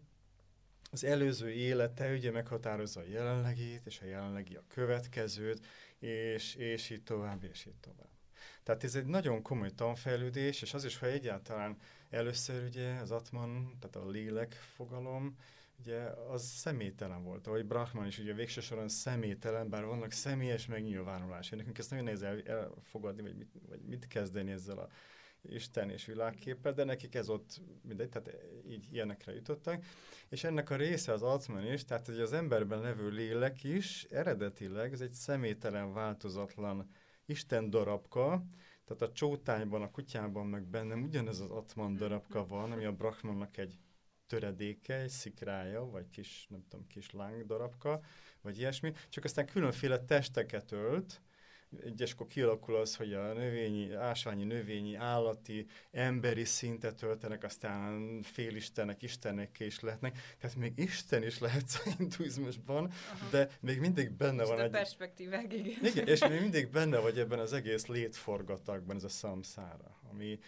az 0.95 1.05
előző 1.05 1.51
élete 1.51 2.13
ugye 2.13 2.31
meghatározza 2.31 3.01
a 3.01 3.05
jelenlegét, 3.05 3.87
és 3.87 4.01
a 4.01 4.07
jelenlegi 4.07 4.55
a 4.55 4.65
következőt, 4.69 5.67
és, 5.99 6.55
és 6.55 6.91
így 6.91 7.03
tovább, 7.03 7.45
és 7.45 7.67
így 7.67 7.77
tovább. 7.81 8.09
Tehát 8.63 8.85
ez 8.85 8.95
egy 8.95 9.07
nagyon 9.07 9.43
komoly 9.43 9.71
tanfejlődés, 9.71 10.63
és 10.63 10.75
az 10.75 10.85
is, 10.85 10.99
hogy 10.99 11.09
egyáltalán 11.09 11.77
először 12.11 12.65
ugye 12.65 12.95
az 12.95 13.11
atman, 13.11 13.77
tehát 13.81 14.07
a 14.07 14.11
lélek 14.11 14.53
fogalom, 14.53 15.37
ugye 15.81 16.01
az 16.31 16.43
személytelen 16.43 17.23
volt, 17.23 17.47
ahogy 17.47 17.65
Brahman 17.65 18.07
is 18.07 18.19
ugye 18.19 18.33
végső 18.33 18.61
soron 18.61 18.89
személytelen, 18.89 19.69
bár 19.69 19.85
vannak 19.85 20.11
személyes 20.11 20.67
megnyilvánulásai. 20.67 21.59
Nekünk 21.59 21.79
ezt 21.79 21.91
nagyon 21.91 22.05
nehéz 22.05 22.23
elfogadni, 22.23 23.23
vagy 23.23 23.37
mit, 23.37 23.51
vagy 23.69 23.81
mit 23.81 24.07
kezdeni 24.07 24.51
ezzel 24.51 24.79
a 24.79 24.89
Isten 25.49 25.91
és 25.91 26.05
világképpel, 26.05 26.73
de 26.73 26.85
nekik 26.85 27.15
ez 27.15 27.29
ott 27.29 27.61
mindegy, 27.83 28.09
tehát 28.09 28.31
így 28.69 28.89
ilyenekre 28.93 29.35
jutottak. 29.35 29.85
És 30.29 30.45
ennek 30.45 30.71
a 30.71 30.77
része 30.77 31.13
az 31.13 31.23
atman 31.23 31.73
is, 31.73 31.85
tehát 31.85 32.07
hogy 32.07 32.21
az 32.21 32.33
emberben 32.33 32.81
levő 32.81 33.09
lélek 33.09 33.65
is 33.65 34.05
eredetileg, 34.05 34.93
ez 34.93 35.01
egy 35.01 35.13
személytelen, 35.13 35.93
változatlan 35.93 36.91
Isten 37.27 37.71
darabka, 37.71 38.45
tehát 38.85 39.03
a 39.03 39.13
csótányban, 39.13 39.83
a 39.83 39.91
kutyában, 39.91 40.47
meg 40.47 40.67
bennem 40.67 41.03
ugyanez 41.03 41.41
az 41.41 41.51
atman 41.51 41.97
darabka 41.97 42.47
van, 42.47 42.73
ami 42.73 42.85
a 42.85 42.93
Brahmannak 42.93 43.57
egy 43.57 43.79
töredéke, 44.27 44.95
egy 44.95 45.11
szikrája, 45.11 45.85
vagy 45.85 46.09
kis, 46.11 46.47
nem 46.49 46.65
tudom, 46.69 46.87
kis 46.87 47.11
láng 47.11 47.47
darabka, 47.47 48.01
vagy 48.41 48.59
ilyesmi, 48.59 48.93
csak 49.09 49.25
aztán 49.25 49.47
különféle 49.47 49.99
testeket 49.99 50.73
ölt, 50.73 51.21
egyeskor 51.85 52.27
kialakul 52.27 52.77
az, 52.77 52.97
hogy 52.97 53.13
a 53.13 53.33
növényi, 53.33 53.93
ásványi, 53.93 54.45
növényi, 54.45 54.95
állati, 54.95 55.67
emberi 55.91 56.45
szintet 56.45 56.95
töltenek, 56.95 57.45
aztán 57.45 58.23
félistenek, 58.23 59.03
istenek 59.03 59.61
is 59.61 59.81
lehetnek. 59.81 60.37
Tehát 60.39 60.57
még 60.57 60.73
Isten 60.77 61.23
is 61.23 61.39
lehet 61.39 61.81
a 61.85 61.91
hinduizmusban, 61.97 62.85
Aha. 62.85 63.29
de 63.31 63.49
még 63.61 63.81
mindig 63.81 64.11
benne 64.11 64.37
Most 64.37 64.49
van 64.49 64.59
a 64.59 64.63
egy... 64.63 64.71
perspektívák, 64.71 65.53
igen. 65.53 65.85
igen. 65.85 66.07
és 66.07 66.21
még 66.29 66.41
mindig 66.41 66.71
benne 66.71 66.99
vagy 66.99 67.19
ebben 67.19 67.39
az 67.39 67.53
egész 67.53 67.87
létforgatagban, 67.87 68.97
ez 68.97 69.05
a 69.05 69.09
szamszára, 69.09 70.01
ami, 70.11 70.39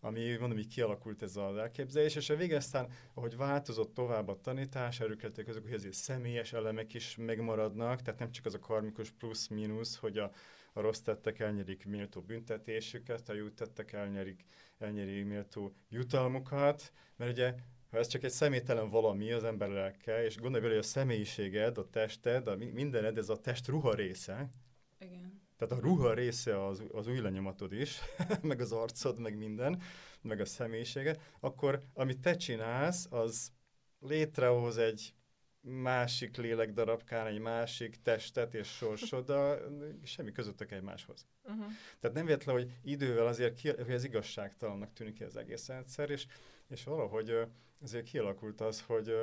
ami 0.00 0.36
mondom, 0.40 0.58
így 0.58 0.74
kialakult 0.74 1.22
ez 1.22 1.36
az 1.36 1.56
elképzelés, 1.56 2.16
és 2.16 2.30
a 2.30 2.36
vége 2.36 2.56
aztán, 2.56 2.88
ahogy 3.14 3.36
változott 3.36 3.94
tovább 3.94 4.28
a 4.28 4.40
tanítás, 4.40 5.00
erőkelték 5.00 5.48
azok, 5.48 5.62
hogy 5.62 5.72
ezért 5.72 5.94
személyes 5.94 6.52
elemek 6.52 6.94
is 6.94 7.16
megmaradnak, 7.16 8.02
tehát 8.02 8.20
nem 8.20 8.30
csak 8.30 8.44
az 8.44 8.54
a 8.54 8.58
karmikus 8.58 9.10
plusz-mínusz, 9.10 9.96
hogy 9.96 10.18
a, 10.18 10.30
a 10.72 10.80
rossz 10.80 11.00
tettek 11.00 11.38
elnyerik 11.38 11.86
méltó 11.86 12.20
büntetésüket, 12.20 13.28
a 13.28 13.32
jó 13.32 13.48
tettek 13.48 13.92
elnyerik, 13.92 14.44
elnyerik 14.78 15.26
méltó 15.26 15.74
jutalmukat, 15.88 16.92
mert 17.16 17.30
ugye 17.30 17.54
ha 17.90 17.98
ez 17.98 18.06
csak 18.06 18.22
egy 18.22 18.30
személytelen 18.30 18.90
valami 18.90 19.32
az 19.32 19.44
ember 19.44 19.68
lelke, 19.68 20.24
és 20.24 20.36
gondolj 20.36 20.62
bele, 20.62 20.74
hogy 20.74 20.84
a 20.84 20.86
személyiséged, 20.86 21.78
a 21.78 21.88
tested, 21.90 22.46
a 22.46 22.56
mindened, 22.56 23.18
ez 23.18 23.28
a 23.28 23.40
test 23.40 23.68
ruha 23.68 23.94
része. 23.94 24.50
Igen. 24.98 25.42
Tehát 25.56 25.74
a 25.74 25.80
ruha 25.80 26.14
része 26.14 26.66
az, 26.66 26.82
az 26.92 27.06
új 27.06 27.20
lenyomatod 27.20 27.72
is, 27.72 27.98
meg 28.42 28.60
az 28.60 28.72
arcod, 28.72 29.18
meg 29.18 29.36
minden, 29.36 29.82
meg 30.22 30.40
a 30.40 30.44
személyiséged, 30.44 31.20
akkor 31.40 31.82
amit 31.94 32.20
te 32.20 32.36
csinálsz, 32.36 33.06
az 33.10 33.52
létrehoz 34.00 34.78
egy 34.78 35.14
másik 35.60 36.36
lélek 36.36 36.72
darabkán 36.72 37.26
egy 37.26 37.38
másik 37.38 38.02
testet 38.02 38.54
és 38.54 38.68
sorsod, 38.68 39.26
de 39.26 39.58
semmi 40.02 40.32
közöttök 40.32 40.70
egymáshoz. 40.70 41.26
Uh-huh. 41.42 41.64
Tehát 42.00 42.16
nem 42.16 42.26
véletlen, 42.26 42.54
hogy 42.54 42.70
idővel 42.82 43.26
azért 43.26 43.54
ki, 43.54 43.68
hogy 43.68 43.90
ez 43.90 44.04
igazságtalannak 44.04 44.92
tűnik 44.92 45.20
az 45.20 45.36
egész 45.36 45.66
rendszer, 45.66 46.10
és, 46.10 46.26
és 46.68 46.84
valahogy 46.84 47.36
azért 47.82 48.04
kialakult 48.04 48.60
az, 48.60 48.80
hogy 48.80 49.14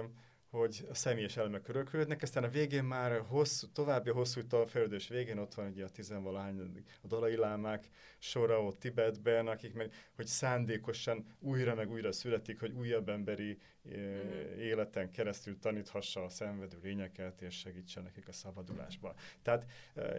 hogy 0.50 0.86
a 0.90 0.94
személyes 0.94 1.38
elemek 1.38 1.68
öröklődnek, 1.68 2.22
aztán 2.22 2.44
a 2.44 2.50
végén 2.50 2.84
már 2.84 3.22
hosszú, 3.28 3.68
további 3.72 4.10
hosszú 4.10 4.42
fejlődés 4.68 5.08
végén 5.08 5.38
ott 5.38 5.54
van 5.54 5.68
ugye 5.68 5.84
a 5.84 5.90
tizenvalahány 5.90 6.86
a 7.02 7.08
dalai 7.08 7.36
lámák 7.36 7.90
sora 8.20 8.64
ott 8.64 8.80
Tibetben, 8.80 9.48
akik 9.48 9.74
meg, 9.74 9.94
hogy 10.16 10.26
szándékosan 10.26 11.26
újra 11.40 11.76
meg 11.76 11.92
újra 11.92 12.12
születik, 12.12 12.60
hogy 12.60 12.72
újabb 12.72 13.10
emberi 13.10 13.58
mm. 13.88 14.60
életen 14.60 15.12
keresztül 15.12 15.60
taníthassa 15.60 16.24
a 16.24 16.30
szenvedő 16.30 16.78
lényeket, 16.84 17.42
és 17.42 17.56
segítsen 17.58 18.04
nekik 18.04 18.28
a 18.28 18.32
szabadulásba. 18.32 19.16
Tehát, 19.42 19.66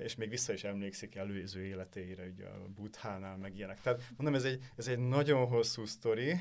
és 0.03 0.15
még 0.15 0.29
vissza 0.29 0.53
is 0.53 0.65
emlékszik 0.65 1.15
előző 1.15 1.65
életeire, 1.65 2.27
ugye 2.27 2.47
a 2.47 2.69
Buddhánál, 2.75 3.37
meg 3.37 3.57
ilyenek. 3.57 3.81
Tehát 3.81 4.03
mondom, 4.17 4.35
ez 4.35 4.45
egy, 4.45 4.71
ez 4.77 4.89
egy 4.89 4.99
nagyon 4.99 5.47
hosszú 5.47 5.85
sztori. 5.85 6.35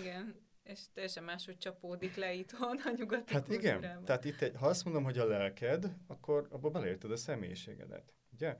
Igen. 0.00 0.50
És 0.62 0.80
teljesen 0.94 1.24
máshogy 1.24 1.58
csapódik 1.58 2.16
le 2.16 2.32
itthon 2.32 2.76
a 2.84 2.92
nyugati 2.96 3.32
Hát 3.32 3.48
igen, 3.48 4.04
tehát 4.04 4.24
itt 4.24 4.40
egy, 4.40 4.54
ha 4.56 4.66
azt 4.66 4.84
mondom, 4.84 5.04
hogy 5.04 5.18
a 5.18 5.26
lelked, 5.26 5.96
akkor 6.06 6.46
abba 6.50 6.70
beleérted 6.70 7.10
a 7.10 7.16
személyiségedet, 7.16 8.14
ugye? 8.32 8.56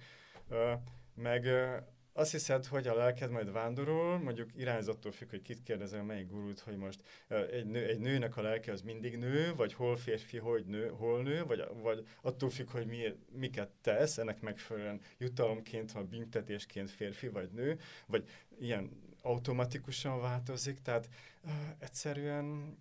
Uh, 0.48 0.72
meg 1.14 1.44
uh, 1.44 1.76
azt 2.12 2.30
hiszed, 2.30 2.66
hogy 2.66 2.86
a 2.86 2.94
lelked 2.94 3.30
majd 3.30 3.52
vándorol, 3.52 4.18
mondjuk 4.18 4.50
irányzattól 4.56 5.12
függ, 5.12 5.30
hogy 5.30 5.42
kit 5.42 5.62
kérdezel, 5.62 6.02
melyik 6.02 6.28
gurút, 6.28 6.60
hogy 6.60 6.76
most 6.76 7.02
egy, 7.28 7.66
nő, 7.66 7.86
egy 7.86 7.98
nőnek 7.98 8.36
a 8.36 8.42
lelke 8.42 8.72
az 8.72 8.82
mindig 8.82 9.16
nő, 9.16 9.54
vagy 9.54 9.72
hol 9.72 9.96
férfi, 9.96 10.38
hogy 10.38 10.64
nő, 10.66 10.88
hol 10.88 11.22
nő, 11.22 11.44
vagy, 11.44 11.64
vagy 11.82 12.06
attól 12.22 12.50
függ, 12.50 12.70
hogy 12.70 12.86
mi, 12.86 13.02
miket 13.30 13.70
tesz, 13.80 14.18
ennek 14.18 14.40
megfelelően 14.40 15.00
jutalomként, 15.18 15.92
ha 15.92 16.02
büntetésként 16.02 16.90
férfi 16.90 17.28
vagy 17.28 17.50
nő, 17.50 17.78
vagy 18.06 18.28
ilyen 18.58 18.90
automatikusan 19.22 20.20
változik, 20.20 20.82
tehát 20.82 21.08
uh, 21.44 21.50
egyszerűen 21.78 22.76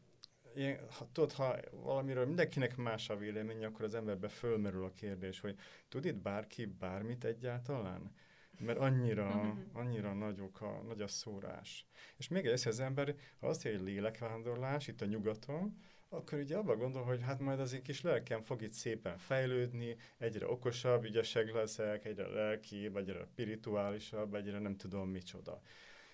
ilyen, 0.56 0.80
ha, 0.90 1.08
tudod, 1.12 1.32
ha 1.32 1.56
valamiről 1.72 2.26
mindenkinek 2.26 2.76
más 2.76 3.10
a 3.10 3.18
vélemény, 3.18 3.66
akkor 3.66 3.86
az 3.86 3.96
emberbe 3.96 4.28
fölmerül 4.28 4.86
a 4.86 4.94
kérdés, 4.94 5.40
hogy 5.40 5.58
tud 5.90 6.06
itt 6.06 6.16
bárki 6.16 6.66
bármit 6.66 7.24
egyáltalán? 7.24 8.12
Mert 8.60 8.78
annyira, 8.78 9.56
annyira 9.74 10.14
nagyok 10.14 10.62
a, 10.62 10.82
nagy 10.88 11.02
a 11.02 11.08
szórás. 11.08 11.86
És 12.18 12.28
még 12.28 12.46
egy 12.46 12.68
az 12.68 12.80
ember, 12.80 13.16
ha 13.40 13.48
azt 13.48 13.64
mondja, 13.64 13.82
hogy 13.84 13.92
lélekvándorlás 13.92 14.88
itt 14.88 15.02
a 15.02 15.06
nyugaton, 15.06 15.78
akkor 16.14 16.40
ugye 16.40 16.58
abban 16.58 16.78
gondol, 16.78 17.04
hogy 17.04 17.22
hát 17.22 17.40
majd 17.40 17.60
az 17.60 17.74
én 17.74 17.84
kis 17.84 18.02
lelkem 18.02 18.42
fog 18.42 18.62
itt 18.62 18.72
szépen 18.72 19.18
fejlődni, 19.18 19.96
egyre 20.18 20.48
okosabb, 20.48 21.04
ügyesek 21.04 21.54
leszek, 21.54 22.06
egyre 22.06 22.28
lelki, 22.28 22.92
egyre 22.96 23.26
spirituálisabb, 23.32 24.36
egyre 24.36 24.60
nem 24.60 24.76
tudom 24.78 25.10
micsoda. 25.10 25.62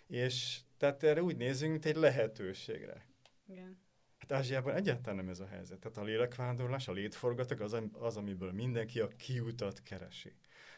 És 0.07 0.59
tehát 0.77 1.03
erre 1.03 1.23
úgy 1.23 1.37
nézünk, 1.37 1.71
mint 1.71 1.85
egy 1.85 1.95
lehetőségre. 1.95 3.05
Igen. 3.47 3.85
Hát 4.17 4.31
Ázsiában 4.31 4.75
egyáltalán 4.75 5.15
nem 5.15 5.29
ez 5.29 5.39
a 5.39 5.47
helyzet. 5.47 5.79
Tehát 5.79 5.97
a 5.97 6.03
lélekvándorlás, 6.03 6.87
a 6.87 6.91
létforgatag 6.91 7.61
az, 7.61 7.77
az, 7.91 8.17
amiből 8.17 8.51
mindenki 8.51 8.99
a 8.99 9.07
kiutat 9.07 9.83
keresi. 9.83 10.33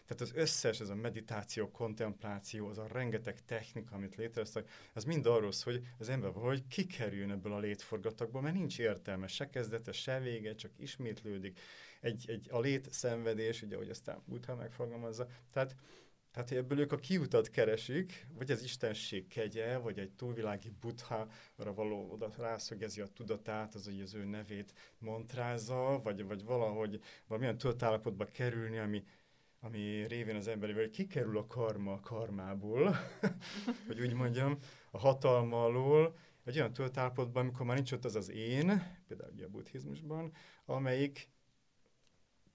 Tehát 0.06 0.22
az 0.22 0.32
összes, 0.36 0.80
ez 0.80 0.90
a 0.90 0.96
meditáció, 0.96 1.72
kontempláció, 1.72 2.68
az 2.68 2.78
a 2.78 2.88
rengeteg 2.88 3.46
technika, 3.46 3.96
amit 3.96 4.16
létrehoztak, 4.16 4.70
az 4.94 5.04
mind 5.04 5.26
arról 5.26 5.52
szól, 5.52 5.74
hogy 5.74 5.84
az 5.98 6.10
ember 6.10 6.32
hogy 6.32 6.68
kikerüljön 6.68 7.32
ebből 7.32 7.54
a 7.54 7.60
létforgatagból, 7.60 8.42
mert 8.42 8.56
nincs 8.56 8.80
értelme, 8.80 9.28
se 9.28 9.50
kezdete, 9.50 9.92
se 9.92 10.20
vége, 10.20 10.56
csak 10.56 10.72
ismétlődik. 10.78 11.60
Egy, 12.02 12.26
egy, 12.28 12.48
a 12.52 12.60
létszenvedés, 12.60 13.62
ugye, 13.62 13.78
hogy 13.78 13.90
aztán 13.90 14.22
Buddha 14.26 14.56
megfogalmazza. 14.56 15.28
Tehát 15.52 15.76
tehát, 16.32 16.50
hogy 16.50 16.58
ebből 16.58 16.80
ők 16.80 16.92
a 16.92 16.98
kiutat 16.98 17.50
keresik, 17.50 18.28
vagy 18.38 18.52
az 18.52 18.64
istenség 18.64 19.28
kegye, 19.28 19.78
vagy 19.78 20.00
egy 20.00 20.12
túlvilági 20.12 20.72
buddha, 20.82 21.28
arra 21.56 21.74
való 21.74 22.12
oda 22.12 22.30
rászögezi 22.38 23.02
a 23.02 23.08
tudatát, 23.08 23.76
az, 23.76 23.86
hogy 23.86 24.02
az 24.02 24.14
ő 24.14 24.24
nevét 24.24 24.74
montrázza, 24.98 26.00
vagy, 26.04 26.26
vagy 26.26 26.44
valahogy 26.44 27.00
valamilyen 27.28 27.58
tudatállapotba 27.58 28.26
kerülni, 28.26 28.78
ami, 28.78 29.04
ami 29.60 30.08
révén 30.08 30.36
az 30.36 30.48
emberi, 30.48 30.74
vagy 30.74 30.90
kikerül 30.90 31.38
a 31.38 31.48
karma 31.48 31.94
a 31.94 32.00
karmából, 32.00 32.96
hogy 33.88 34.02
úgy 34.02 34.14
mondjam, 34.14 34.58
a 34.92 34.98
hatalma 34.98 35.64
alól, 35.64 36.18
egy 36.44 36.58
olyan 36.58 36.74
tudatállapotban, 36.74 37.44
amikor 37.44 37.66
már 37.66 37.76
nincs 37.76 37.92
ott 37.92 38.06
az 38.06 38.16
az 38.16 38.30
én, 38.30 38.98
például 39.08 39.32
ugye 39.34 39.46
a 39.46 39.50
buddhizmusban, 39.50 40.34
amelyik 40.66 41.30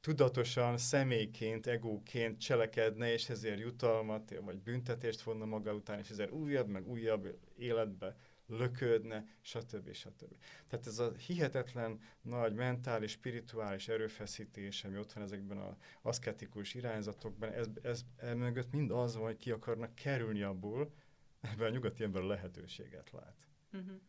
tudatosan 0.04 0.78
személyként, 0.78 1.66
egóként 1.66 2.40
cselekedne, 2.40 3.12
és 3.12 3.28
ezért 3.28 3.61
jutalmat, 3.61 4.34
vagy 4.40 4.58
büntetést 4.58 5.23
vonna 5.23 5.44
maga 5.44 5.75
után, 5.75 5.99
és 5.99 6.11
ezért 6.11 6.30
újabb, 6.30 6.68
meg 6.68 6.88
újabb 6.88 7.38
életbe 7.56 8.16
löködne, 8.46 9.25
stb. 9.40 9.92
stb. 9.92 10.37
Tehát 10.68 10.87
ez 10.87 10.99
a 10.99 11.12
hihetetlen 11.26 12.00
nagy 12.23 12.54
mentális, 12.54 13.11
spirituális 13.11 13.88
erőfeszítés, 13.88 14.84
ami 14.84 14.99
ott 14.99 15.12
van 15.12 15.23
ezekben 15.25 15.58
az 15.58 15.75
aszketikus 16.02 16.75
irányzatokban, 16.75 17.52
ez, 17.52 17.66
ez, 17.82 18.04
ez 18.16 18.34
mögött 18.34 18.73
mind 18.73 18.90
az 18.90 19.16
van, 19.16 19.25
hogy 19.25 19.37
ki 19.37 19.50
akarnak 19.50 19.94
kerülni 19.94 20.42
abból, 20.42 20.92
ebben 21.40 21.66
a 21.66 21.70
nyugati 21.70 22.02
ember 22.02 22.23
lehetőséget 22.23 23.11
lát. 23.11 23.37
Uh-huh 23.73 24.00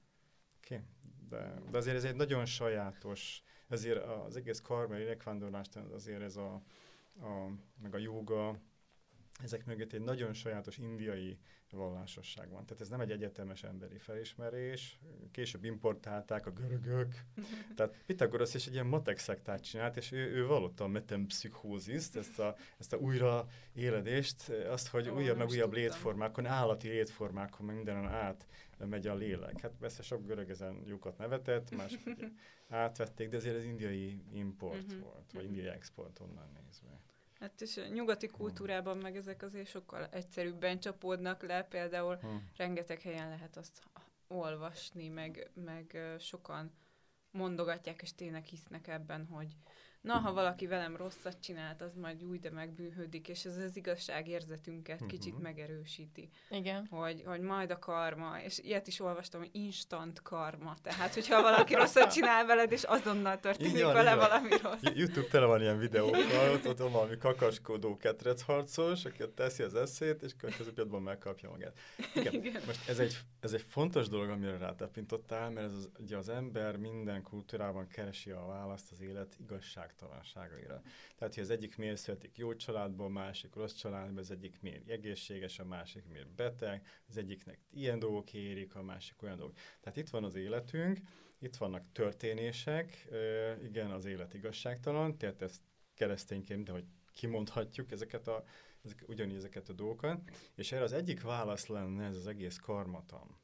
Okay? 0.65 0.83
De, 1.29 1.53
de 1.71 1.77
azért 1.77 1.95
ez 1.95 2.03
egy 2.03 2.15
nagyon 2.15 2.45
sajátos, 2.45 3.43
ezért 3.69 4.03
az 4.03 4.35
egész 4.35 4.61
karma, 4.61 4.95
lélekvándorlást 4.95 5.75
azért 5.75 6.21
ez 6.21 6.35
a, 6.35 6.61
a, 7.19 7.49
meg 7.81 7.93
a 7.93 7.97
joga, 7.97 8.59
ezek 9.43 9.65
mögött 9.65 9.93
egy 9.93 10.01
nagyon 10.01 10.33
sajátos 10.33 10.77
indiai 10.77 11.37
vallásosság 11.75 12.49
van. 12.49 12.65
Tehát 12.65 12.81
ez 12.81 12.89
nem 12.89 12.99
egy 12.99 13.11
egyetemes 13.11 13.63
emberi 13.63 13.97
felismerés, 13.97 14.99
később 15.31 15.63
importálták 15.63 16.45
a 16.45 16.51
görögök. 16.51 17.15
Tehát 17.75 17.95
Pitagoras 18.05 18.53
is 18.53 18.67
egy 18.67 18.73
ilyen 18.73 18.85
matek 18.85 19.17
szektát 19.17 19.63
csinált, 19.63 19.97
és 19.97 20.11
ő, 20.11 20.35
ő 20.35 20.45
vallotta 20.45 20.83
a 20.83 20.87
metempszichóziszt, 20.87 22.15
ezt 22.15 22.39
a, 22.39 22.55
ezt 22.77 22.93
a 22.93 22.97
újra 22.97 23.47
éledést, 23.73 24.49
azt, 24.49 24.87
hogy 24.87 25.09
Ó, 25.09 25.15
újabb 25.15 25.37
meg 25.37 25.47
újabb 25.47 25.63
tudtam. 25.63 25.83
létformákon, 25.83 26.45
állati 26.45 26.87
létformákon, 26.87 27.65
meg 27.65 27.75
mindenen 27.75 28.07
át 28.07 28.47
megy 28.77 29.07
a 29.07 29.15
lélek. 29.15 29.61
Hát 29.61 29.71
persze 29.79 30.03
sok 30.03 30.25
görög 30.25 30.49
ezen 30.49 30.83
lyukat 30.85 31.17
nevetett, 31.17 31.75
mások 31.75 32.01
átvették, 32.69 33.29
de 33.29 33.37
azért 33.37 33.55
ez 33.55 33.63
indiai 33.63 34.23
import 34.31 34.83
uh-huh. 34.83 34.99
volt, 34.99 35.31
vagy 35.33 35.43
indiai 35.43 35.67
export 35.67 36.19
onnan 36.19 36.49
nézve. 36.63 36.99
Hát 37.39 37.61
és 37.61 37.77
a 37.77 37.87
nyugati 37.87 38.27
kultúrában 38.27 38.97
meg 38.97 39.15
ezek 39.15 39.41
azért 39.41 39.67
sokkal 39.67 40.07
egyszerűbben 40.11 40.79
csapódnak 40.79 41.41
le, 41.41 41.63
például 41.63 42.15
hmm. 42.15 42.49
rengeteg 42.57 43.01
helyen 43.01 43.29
lehet 43.29 43.57
azt 43.57 43.83
olvasni, 44.27 45.07
meg, 45.07 45.49
meg 45.53 46.15
sokan 46.19 46.71
mondogatják, 47.31 48.01
és 48.01 48.15
tényleg 48.15 48.43
hisznek 48.43 48.87
ebben, 48.87 49.25
hogy 49.25 49.55
na, 50.05 50.13
ha 50.13 50.33
valaki 50.33 50.67
velem 50.67 50.95
rosszat 50.95 51.39
csinált, 51.39 51.81
az 51.81 51.95
majd 51.95 52.23
úgy, 52.23 52.39
de 52.39 52.49
megbűhődik, 52.49 53.27
és 53.27 53.45
ez 53.45 53.57
az 53.57 53.75
igazságérzetünket 53.75 54.95
uh-huh. 54.95 55.09
kicsit 55.09 55.39
megerősíti. 55.39 56.29
Igen. 56.49 56.87
Hogy, 56.89 57.23
hogy 57.25 57.39
majd 57.41 57.71
a 57.71 57.79
karma, 57.79 58.41
és 58.41 58.59
ilyet 58.59 58.87
is 58.87 58.99
olvastam, 58.99 59.39
hogy 59.39 59.49
instant 59.53 60.21
karma, 60.21 60.75
tehát 60.81 61.13
hogyha 61.13 61.41
valaki 61.41 61.73
rosszat 61.73 62.13
csinál 62.13 62.45
veled, 62.45 62.71
és 62.71 62.83
azonnal 62.83 63.39
történik 63.39 63.83
van, 63.83 63.93
vele 63.93 64.15
valami 64.15 64.49
rossz. 64.61 64.81
YouTube 64.95 65.27
tele 65.27 65.45
van 65.45 65.61
ilyen 65.61 65.77
videókkal, 65.77 66.51
ott, 66.53 66.67
ott 66.67 66.77
van 66.77 66.91
valami 66.91 67.17
kakaskodó 67.17 67.97
ketrec 67.97 68.41
harcos, 68.41 69.05
aki 69.05 69.23
ott 69.23 69.35
teszi 69.35 69.63
az 69.63 69.75
eszét, 69.75 70.21
és 70.21 70.35
következő 70.37 70.73
pillanatban 70.73 71.01
megkapja 71.01 71.49
magát. 71.49 71.79
Igen. 72.15 72.33
Igen. 72.33 72.61
Most 72.65 72.89
ez 72.89 72.99
egy, 72.99 73.17
ez 73.39 73.53
egy 73.53 73.65
fontos 73.67 74.07
dolog, 74.07 74.29
amire 74.29 74.57
rátapintottál, 74.57 75.49
mert 75.49 75.65
ez 75.65 75.73
az, 75.73 75.89
ugye 75.99 76.17
az 76.17 76.29
ember 76.29 76.77
minden 76.77 77.21
kultúrában 77.21 77.87
keresi 77.87 78.29
a 78.29 78.45
választ 78.45 78.91
az 78.91 79.01
élet 79.01 79.35
igazság 79.39 79.94
igazságtalanságaira. 79.95 80.81
Tehát, 81.15 81.33
hogy 81.33 81.43
az 81.43 81.49
egyik 81.49 81.77
miért 81.77 81.97
születik 81.97 82.37
jó 82.37 82.55
családból, 82.55 83.09
másik 83.09 83.55
rossz 83.55 83.73
családból, 83.73 84.17
az 84.17 84.31
egyik 84.31 84.61
miért 84.61 84.89
egészséges, 84.89 85.59
a 85.59 85.65
másik 85.65 86.05
miért 86.07 86.29
beteg, 86.29 86.87
az 87.07 87.17
egyiknek 87.17 87.59
ilyen 87.71 87.99
dolgok 87.99 88.33
érik, 88.33 88.75
a 88.75 88.81
másik 88.81 89.21
olyan 89.21 89.37
dolgok. 89.37 89.57
Tehát 89.79 89.97
itt 89.97 90.09
van 90.09 90.23
az 90.23 90.35
életünk, 90.35 90.99
itt 91.39 91.55
vannak 91.55 91.91
történések, 91.91 93.07
igen, 93.63 93.91
az 93.91 94.05
élet 94.05 94.33
igazságtalan, 94.33 95.17
tehát 95.17 95.41
ezt 95.41 95.61
keresztényként, 95.93 96.63
de 96.63 96.71
hogy 96.71 96.85
kimondhatjuk 97.13 97.91
ezeket 97.91 98.27
a, 98.27 98.43
ezek, 98.83 99.03
ugyanígy 99.07 99.35
ezeket 99.35 99.69
a 99.69 99.73
dolgokat, 99.73 100.19
és 100.55 100.71
erre 100.71 100.83
az 100.83 100.93
egyik 100.93 101.21
válasz 101.21 101.67
lenne 101.67 102.05
ez 102.05 102.15
az 102.15 102.27
egész 102.27 102.57
karmatam. 102.57 103.37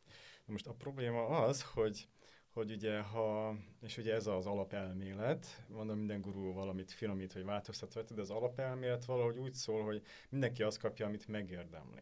Most 0.46 0.68
a 0.68 0.74
probléma 0.74 1.28
az, 1.28 1.62
hogy 1.62 2.08
hogy 2.54 2.72
ugye 2.72 3.00
ha, 3.00 3.56
és 3.82 3.98
ugye 3.98 4.14
ez 4.14 4.28
az 4.28 4.46
alapelmélet, 4.46 5.64
mondom 5.68 5.98
minden 5.98 6.22
gurú 6.22 6.54
valamit 6.54 6.92
finomít, 6.92 7.34
vagy 7.34 7.44
változtat 7.44 8.14
de 8.14 8.22
az 8.22 8.30
alapelmélet 8.30 9.06
valahogy 9.06 9.38
úgy 9.38 9.54
szól, 9.54 9.84
hogy 9.84 10.02
mindenki 10.30 10.64
azt 10.64 10.80
kapja, 10.80 11.06
amit 11.06 11.28
megérdemli. 11.28 12.02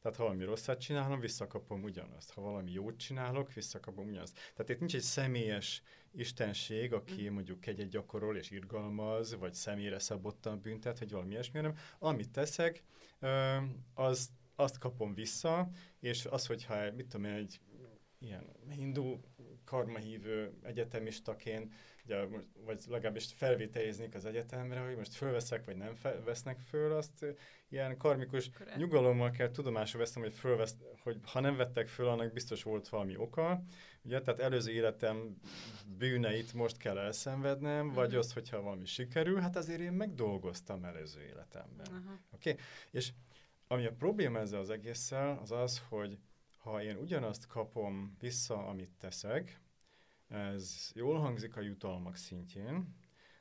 Tehát 0.00 0.16
ha 0.16 0.22
valami 0.22 0.44
rosszat 0.44 0.80
csinálom, 0.80 1.20
visszakapom 1.20 1.82
ugyanazt. 1.82 2.32
Ha 2.32 2.40
valami 2.40 2.72
jót 2.72 2.96
csinálok, 2.96 3.52
visszakapom 3.52 4.08
ugyanazt. 4.08 4.38
Tehát 4.54 4.70
itt 4.70 4.78
nincs 4.78 4.94
egy 4.94 5.00
személyes 5.00 5.82
istenség, 6.12 6.92
aki 6.92 7.28
mm. 7.28 7.32
mondjuk 7.32 7.60
kegyet 7.60 7.88
gyakorol 7.88 8.36
és 8.36 8.50
irgalmaz, 8.50 9.34
vagy 9.34 9.54
személyre 9.54 9.98
szabottan 9.98 10.60
büntet, 10.60 10.98
vagy 10.98 11.10
valami 11.10 11.30
ilyesmi, 11.30 11.58
hanem 11.58 11.76
amit 11.98 12.30
teszek, 12.30 12.84
az, 13.94 14.30
azt 14.54 14.78
kapom 14.78 15.14
vissza, 15.14 15.70
és 15.98 16.24
az, 16.24 16.46
hogyha, 16.46 16.92
mit 16.92 17.06
tudom 17.06 17.26
én, 17.26 17.32
egy 17.32 17.60
ilyen 18.18 18.44
hindu 18.68 19.20
karmahívő 19.70 20.52
egyetemistaként, 20.62 21.74
ugye, 22.04 22.24
vagy 22.64 22.84
legalábbis 22.88 23.32
felvételiznék 23.32 24.14
az 24.14 24.24
egyetemre, 24.24 24.80
hogy 24.80 24.96
most 24.96 25.14
fölveszek, 25.14 25.64
vagy 25.64 25.76
nem 25.76 25.94
fe, 25.94 26.20
vesznek 26.24 26.58
föl, 26.58 26.92
azt 26.92 27.24
ilyen 27.68 27.96
karmikus 27.96 28.50
Correct. 28.50 28.76
nyugalommal 28.76 29.30
kell 29.30 29.50
tudomásul 29.50 30.00
veszem, 30.00 30.22
hogy, 30.22 30.32
fölvesz, 30.32 30.76
hogy 31.02 31.20
ha 31.22 31.40
nem 31.40 31.56
vettek 31.56 31.88
föl, 31.88 32.08
annak 32.08 32.32
biztos 32.32 32.62
volt 32.62 32.88
valami 32.88 33.16
oka, 33.16 33.62
ugye, 34.02 34.20
tehát 34.20 34.40
előző 34.40 34.72
életem 34.72 35.40
bűneit 35.98 36.52
most 36.52 36.76
kell 36.76 36.98
elszenvednem, 36.98 37.80
uh-huh. 37.86 37.94
vagy 37.94 38.14
azt, 38.14 38.32
hogyha 38.32 38.60
valami 38.60 38.86
sikerül, 38.86 39.40
hát 39.40 39.56
azért 39.56 39.80
én 39.80 39.92
megdolgoztam 39.92 40.84
előző 40.84 41.22
életemben. 41.22 41.86
Uh-huh. 41.90 42.18
Oké? 42.30 42.50
Okay? 42.50 42.62
És 42.90 43.12
ami 43.66 43.86
a 43.86 43.92
probléma 43.92 44.38
ezzel 44.38 44.60
az 44.60 44.70
egésszel, 44.70 45.38
az 45.42 45.50
az, 45.50 45.82
hogy 45.88 46.18
ha 46.60 46.82
én 46.82 46.96
ugyanazt 46.96 47.46
kapom 47.46 48.16
vissza, 48.18 48.66
amit 48.66 48.90
teszek, 48.98 49.60
ez 50.28 50.90
jól 50.94 51.18
hangzik 51.18 51.56
a 51.56 51.60
jutalmak 51.60 52.16
szintjén, 52.16 52.94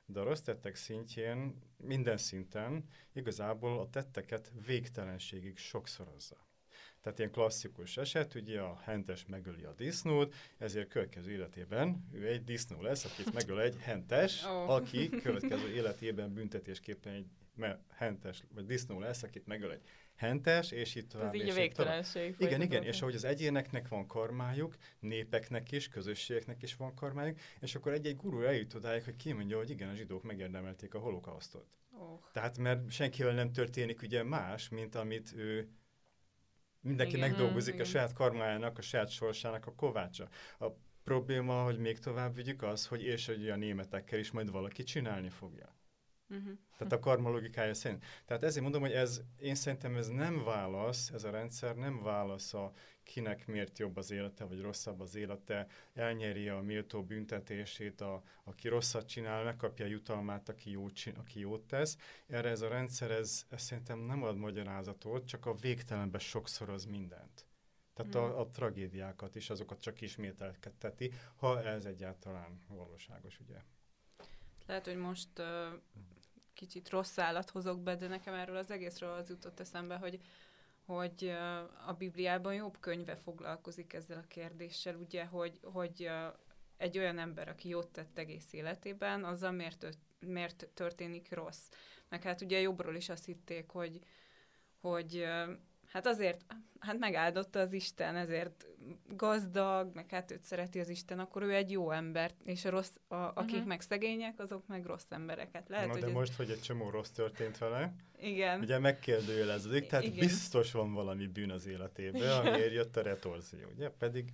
de 0.06 0.20
a 0.20 0.24
rossz 0.24 0.42
tettek 0.42 0.76
szintjén, 0.76 1.62
minden 1.78 2.18
szinten 2.18 2.86
igazából 3.14 3.80
a 3.80 3.90
tetteket 3.90 4.52
végtelenségig 4.66 5.58
sokszorozza. 5.58 6.48
Tehát 7.02 7.20
ilyen 7.20 7.32
klasszikus 7.32 7.98
eset, 7.98 8.36
ugye 8.36 8.62
a 8.62 8.80
hentes 8.84 9.26
megöli 9.26 9.64
a 9.64 9.74
disznót, 9.74 10.36
ezért 10.58 10.90
következő 10.90 11.32
életében 11.32 12.08
ő 12.12 12.28
egy 12.28 12.44
disznó 12.44 12.82
lesz, 12.82 13.06
akit 13.06 13.34
megöl 13.34 13.62
egy 13.62 13.78
hentes, 13.80 14.44
oh. 14.44 14.70
aki 14.70 15.10
következő 15.10 15.74
életében 15.74 16.34
büntetésképpen 16.34 17.14
egy 17.14 17.28
hentes 17.90 18.44
vagy 18.54 18.66
disznó 18.66 19.00
lesz, 19.00 19.24
akit 19.24 19.46
megöl 19.46 19.72
egy 19.72 19.82
hentes, 20.20 20.72
és 20.72 20.96
itt 20.96 21.10
tovább. 21.10 21.28
Ez 21.28 21.34
így 21.34 21.50
a 21.50 21.54
végtelenség. 21.54 22.36
Igen, 22.38 22.62
igen, 22.62 22.84
és 22.84 23.02
ahogy 23.02 23.16
az 23.16 23.24
egyéneknek 23.24 23.88
van 23.88 24.08
karmájuk, 24.08 24.76
népeknek 25.00 25.72
is, 25.72 25.88
közösségeknek 25.88 26.62
is 26.64 26.76
van 26.76 26.96
karmájuk, 26.96 27.40
és 27.60 27.76
akkor 27.76 27.92
egy-egy 27.92 28.16
gurú 28.16 28.42
eljut 28.42 28.74
odáig, 28.74 29.04
hogy 29.04 29.16
kimondja, 29.16 29.58
hogy 29.58 29.70
igen, 29.70 29.90
a 29.90 29.94
zsidók 29.94 30.24
megérdemelték 30.24 30.94
a 30.94 31.00
holokausztot. 31.00 31.66
Oh. 31.92 32.20
Tehát 32.32 32.58
mert 32.58 32.92
senkivel 32.92 33.34
nem 33.34 33.52
történik 33.52 34.02
ugye 34.02 34.24
más, 34.24 34.70
mint 34.70 34.96
amit 34.96 35.34
ő 35.36 35.70
mindenki 36.82 37.16
igen, 37.16 37.30
megdolgozik 37.30 37.74
igen. 37.74 37.86
a 37.86 37.90
saját 37.90 38.14
karmájának, 38.14 38.78
a 38.78 38.82
saját 38.82 39.10
sorsának 39.10 39.66
a 39.66 39.74
kovácsa. 39.74 40.30
A 40.60 40.68
probléma, 41.04 41.64
hogy 41.64 41.78
még 41.78 42.00
tovább 42.00 42.36
vigyük 42.36 42.64
az, 42.64 42.88
hogy 42.88 43.04
és 43.04 43.26
hogy 43.26 43.50
a 43.50 43.56
németekkel 43.56 44.20
is 44.20 44.32
majd 44.32 44.52
valaki 44.52 44.84
csinálni 44.84 45.30
fogja. 45.30 45.79
Uh-huh. 46.30 46.58
Tehát 46.78 46.94
a 46.94 47.00
karma 47.00 47.30
logikája 47.30 47.74
szerint. 47.74 48.06
Tehát 48.26 48.44
ezért 48.44 48.64
mondom, 48.64 48.82
hogy 48.82 48.92
ez, 48.92 49.22
én 49.38 49.56
szerintem 49.56 49.96
ez 49.96 50.08
nem 50.08 50.44
válasz, 50.44 51.10
ez 51.10 51.24
a 51.24 51.30
rendszer 51.30 51.76
nem 51.76 52.04
válasz 52.04 52.54
a 52.54 52.72
kinek 53.04 53.48
miért 53.48 53.80
jobb 53.80 53.98
az 53.98 54.12
élete, 54.12 54.44
vagy 54.44 54.62
rosszabb 54.62 55.00
az 55.00 55.16
élete, 55.16 55.68
elnyeri 55.94 56.50
a 56.50 56.60
méltó 56.62 57.04
büntetését, 57.04 58.02
a, 58.02 58.24
aki 58.44 58.68
rosszat 58.68 59.08
csinál, 59.08 59.44
megkapja 59.44 59.86
a 59.86 59.88
jutalmát, 59.88 60.50
aki 60.50 60.72
jót, 60.72 60.94
csinál, 60.94 61.20
aki 61.20 61.40
jót 61.40 61.68
tesz. 61.68 61.98
Erre 62.28 62.50
ez 62.50 62.62
a 62.62 62.68
rendszer, 62.68 63.12
ez, 63.12 63.46
ez 63.50 63.62
szerintem 63.62 64.00
nem 64.00 64.24
ad 64.24 64.38
magyarázatot, 64.38 65.26
csak 65.26 65.46
a 65.46 65.56
végtelenben 65.56 66.20
sokszoroz 66.20 66.86
mindent. 66.86 67.48
Tehát 67.94 68.16
a, 68.16 68.28
hmm. 68.28 68.38
a 68.38 68.50
tragédiákat 68.50 69.36
is, 69.36 69.50
azokat 69.50 69.82
csak 69.82 70.02
ismételkedteti, 70.02 71.14
ha 71.36 71.64
ez 71.64 71.86
egyáltalán 71.86 72.62
valóságos, 72.68 73.40
ugye. 73.40 73.58
Lehet, 74.66 74.86
hogy 74.86 74.98
most 74.98 75.40
uh, 75.40 75.46
kicsit 76.60 76.90
rossz 76.90 77.18
állat 77.18 77.50
hozok 77.50 77.80
be, 77.80 77.96
de 77.96 78.08
nekem 78.08 78.34
erről 78.34 78.56
az 78.56 78.72
egészről 78.72 79.12
az 79.12 79.30
jutott 79.30 79.60
eszembe, 79.60 79.96
hogy 79.96 80.20
hogy 80.86 81.34
a 81.88 81.94
Bibliában 81.94 82.54
jobb 82.54 82.80
könyve 82.80 83.16
foglalkozik 83.16 83.94
ezzel 83.94 84.18
a 84.18 84.28
kérdéssel, 84.28 84.96
ugye, 84.96 85.26
hogy, 85.26 85.60
hogy 85.64 86.10
egy 86.78 86.98
olyan 86.98 87.20
ember, 87.20 87.48
aki 87.48 87.70
jót 87.70 87.88
tett 87.88 88.18
egész 88.18 88.54
életében, 88.54 89.24
azzal 89.24 89.52
miért, 89.52 89.98
miért 90.20 90.68
történik 90.74 91.32
rossz. 91.32 91.70
Meg 92.08 92.24
hát 92.24 92.42
ugye 92.42 92.60
jobbról 92.60 92.96
is 92.96 93.10
azt 93.10 93.26
hitték, 93.26 93.70
hogy, 93.70 94.00
hogy 94.82 95.28
hát 95.92 96.06
azért, 96.06 96.46
hát 96.80 96.98
megáldotta 97.00 97.60
az 97.60 97.74
Isten, 97.74 98.16
ezért 98.16 98.68
gazdag, 99.08 99.92
meg 99.94 100.10
hát 100.10 100.32
őt 100.32 100.44
szereti 100.44 100.80
az 100.80 100.90
Isten, 100.90 101.20
akkor 101.20 101.44
ő 101.44 101.54
egy 101.54 101.72
jó 101.72 101.92
ember, 101.92 102.32
és 102.44 102.66
a 102.66 102.70
rossz, 102.70 102.96
a, 103.08 103.16
akik 103.16 103.52
uh-huh. 103.52 103.68
meg 103.68 103.82
szegények, 103.82 104.40
azok 104.40 104.68
meg 104.68 104.86
rossz 104.86 105.10
embereket. 105.10 105.70
Lehet, 105.70 105.86
Na, 105.86 105.92
hogy 105.92 106.02
de 106.02 106.08
ez... 106.08 106.14
most, 106.14 106.34
hogy 106.34 106.50
egy 106.50 106.62
csomó 106.62 106.90
rossz 106.90 107.10
történt 107.10 107.58
vele, 107.58 107.94
igen. 108.20 108.60
ugye 108.60 108.80
megkérdőjelezik, 108.80 109.88
tehát 109.88 110.06
Igen. 110.06 110.20
biztos 110.20 110.72
van 110.72 110.94
valami 110.94 111.28
bűn 111.28 111.52
az 111.52 111.68
életében, 111.68 112.38
amiért 112.46 112.74
jött 112.74 112.98
a 112.98 113.02
retorzió, 113.02 113.68
ugye? 113.76 113.90
Pedig 113.90 114.34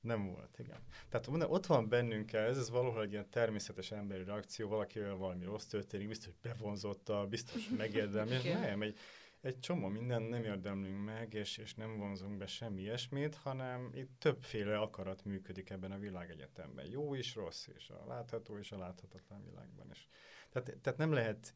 nem 0.00 0.26
volt, 0.26 0.58
igen. 0.58 0.78
Tehát 1.08 1.50
ott 1.50 1.66
van 1.66 1.88
bennünk 1.88 2.32
ez, 2.32 2.58
ez 2.58 2.70
valahol 2.70 3.02
egy 3.02 3.12
ilyen 3.12 3.30
természetes 3.30 3.90
emberi 3.90 4.24
reakció, 4.24 4.68
valakivel 4.68 5.14
valami 5.14 5.44
rossz 5.44 5.66
történik, 5.66 6.08
biztos 6.08 6.32
bevonzotta, 6.42 7.26
biztos 7.26 7.68
megérdemli, 7.76 8.52
nem, 8.52 8.82
egy, 8.82 8.98
egy 9.40 9.58
csomó 9.58 9.88
minden 9.88 10.22
nem 10.22 10.44
érdemlünk 10.44 11.04
meg, 11.04 11.34
és, 11.34 11.56
és 11.56 11.74
nem 11.74 11.98
vonzunk 11.98 12.36
be 12.36 12.46
semmi 12.46 12.80
ilyesmit, 12.80 13.34
hanem 13.34 13.90
itt 13.94 14.10
többféle 14.18 14.78
akarat 14.78 15.24
működik 15.24 15.70
ebben 15.70 15.92
a 15.92 15.98
világegyetemben. 15.98 16.86
Jó 16.86 17.14
is, 17.14 17.34
rossz 17.34 17.66
is, 17.76 17.88
a 17.88 18.06
látható 18.06 18.58
és 18.58 18.72
a 18.72 18.78
láthatatlan 18.78 19.44
világban 19.44 19.90
is. 19.90 20.08
Tehát, 20.50 20.78
tehát 20.80 20.98
nem 20.98 21.12
lehet 21.12 21.54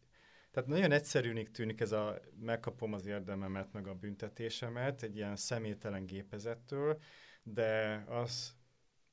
tehát 0.54 0.68
nagyon 0.68 0.92
egyszerűnek 0.92 1.50
tűnik 1.50 1.80
ez 1.80 1.92
a 1.92 2.20
megkapom 2.40 2.92
az 2.92 3.06
érdememet, 3.06 3.72
meg 3.72 3.86
a 3.86 3.94
büntetésemet 3.94 5.02
egy 5.02 5.16
ilyen 5.16 5.36
személytelen 5.36 6.06
gépezettől, 6.06 7.00
de 7.42 8.04
az, 8.08 8.56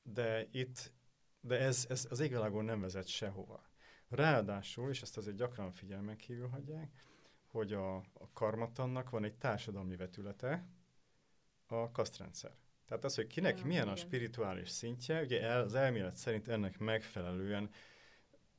de 0.04 0.48
itt, 0.52 0.94
de 1.40 1.60
ez, 1.60 1.86
ez 1.90 2.08
az 2.10 2.20
égvilágon 2.20 2.66
nem 2.66 2.82
vezet 2.82 3.08
sehova. 3.08 3.70
Ráadásul, 4.10 4.90
és 4.90 5.02
ezt 5.02 5.18
azért 5.18 5.36
gyakran 5.36 5.72
figyelmen 5.72 6.18
kívül 6.18 6.48
hagyják, 6.48 7.06
hogy 7.52 7.74
a, 7.74 7.96
a 7.96 8.32
karmatannak 8.34 9.10
van 9.10 9.24
egy 9.24 9.36
társadalmi 9.36 9.96
vetülete, 9.96 10.66
a 11.68 11.92
kasztrendszer. 11.92 12.52
Tehát 12.86 13.04
az, 13.04 13.16
hogy 13.16 13.28
kinek 13.28 13.60
ja, 13.60 13.66
milyen 13.66 13.82
igen. 13.82 13.94
a 13.94 14.00
spirituális 14.00 14.70
szintje, 14.70 15.22
ugye 15.22 15.42
el, 15.42 15.62
az 15.62 15.76
elmélet 15.76 16.16
szerint 16.16 16.48
ennek 16.48 16.80
megfelelően 16.80 17.70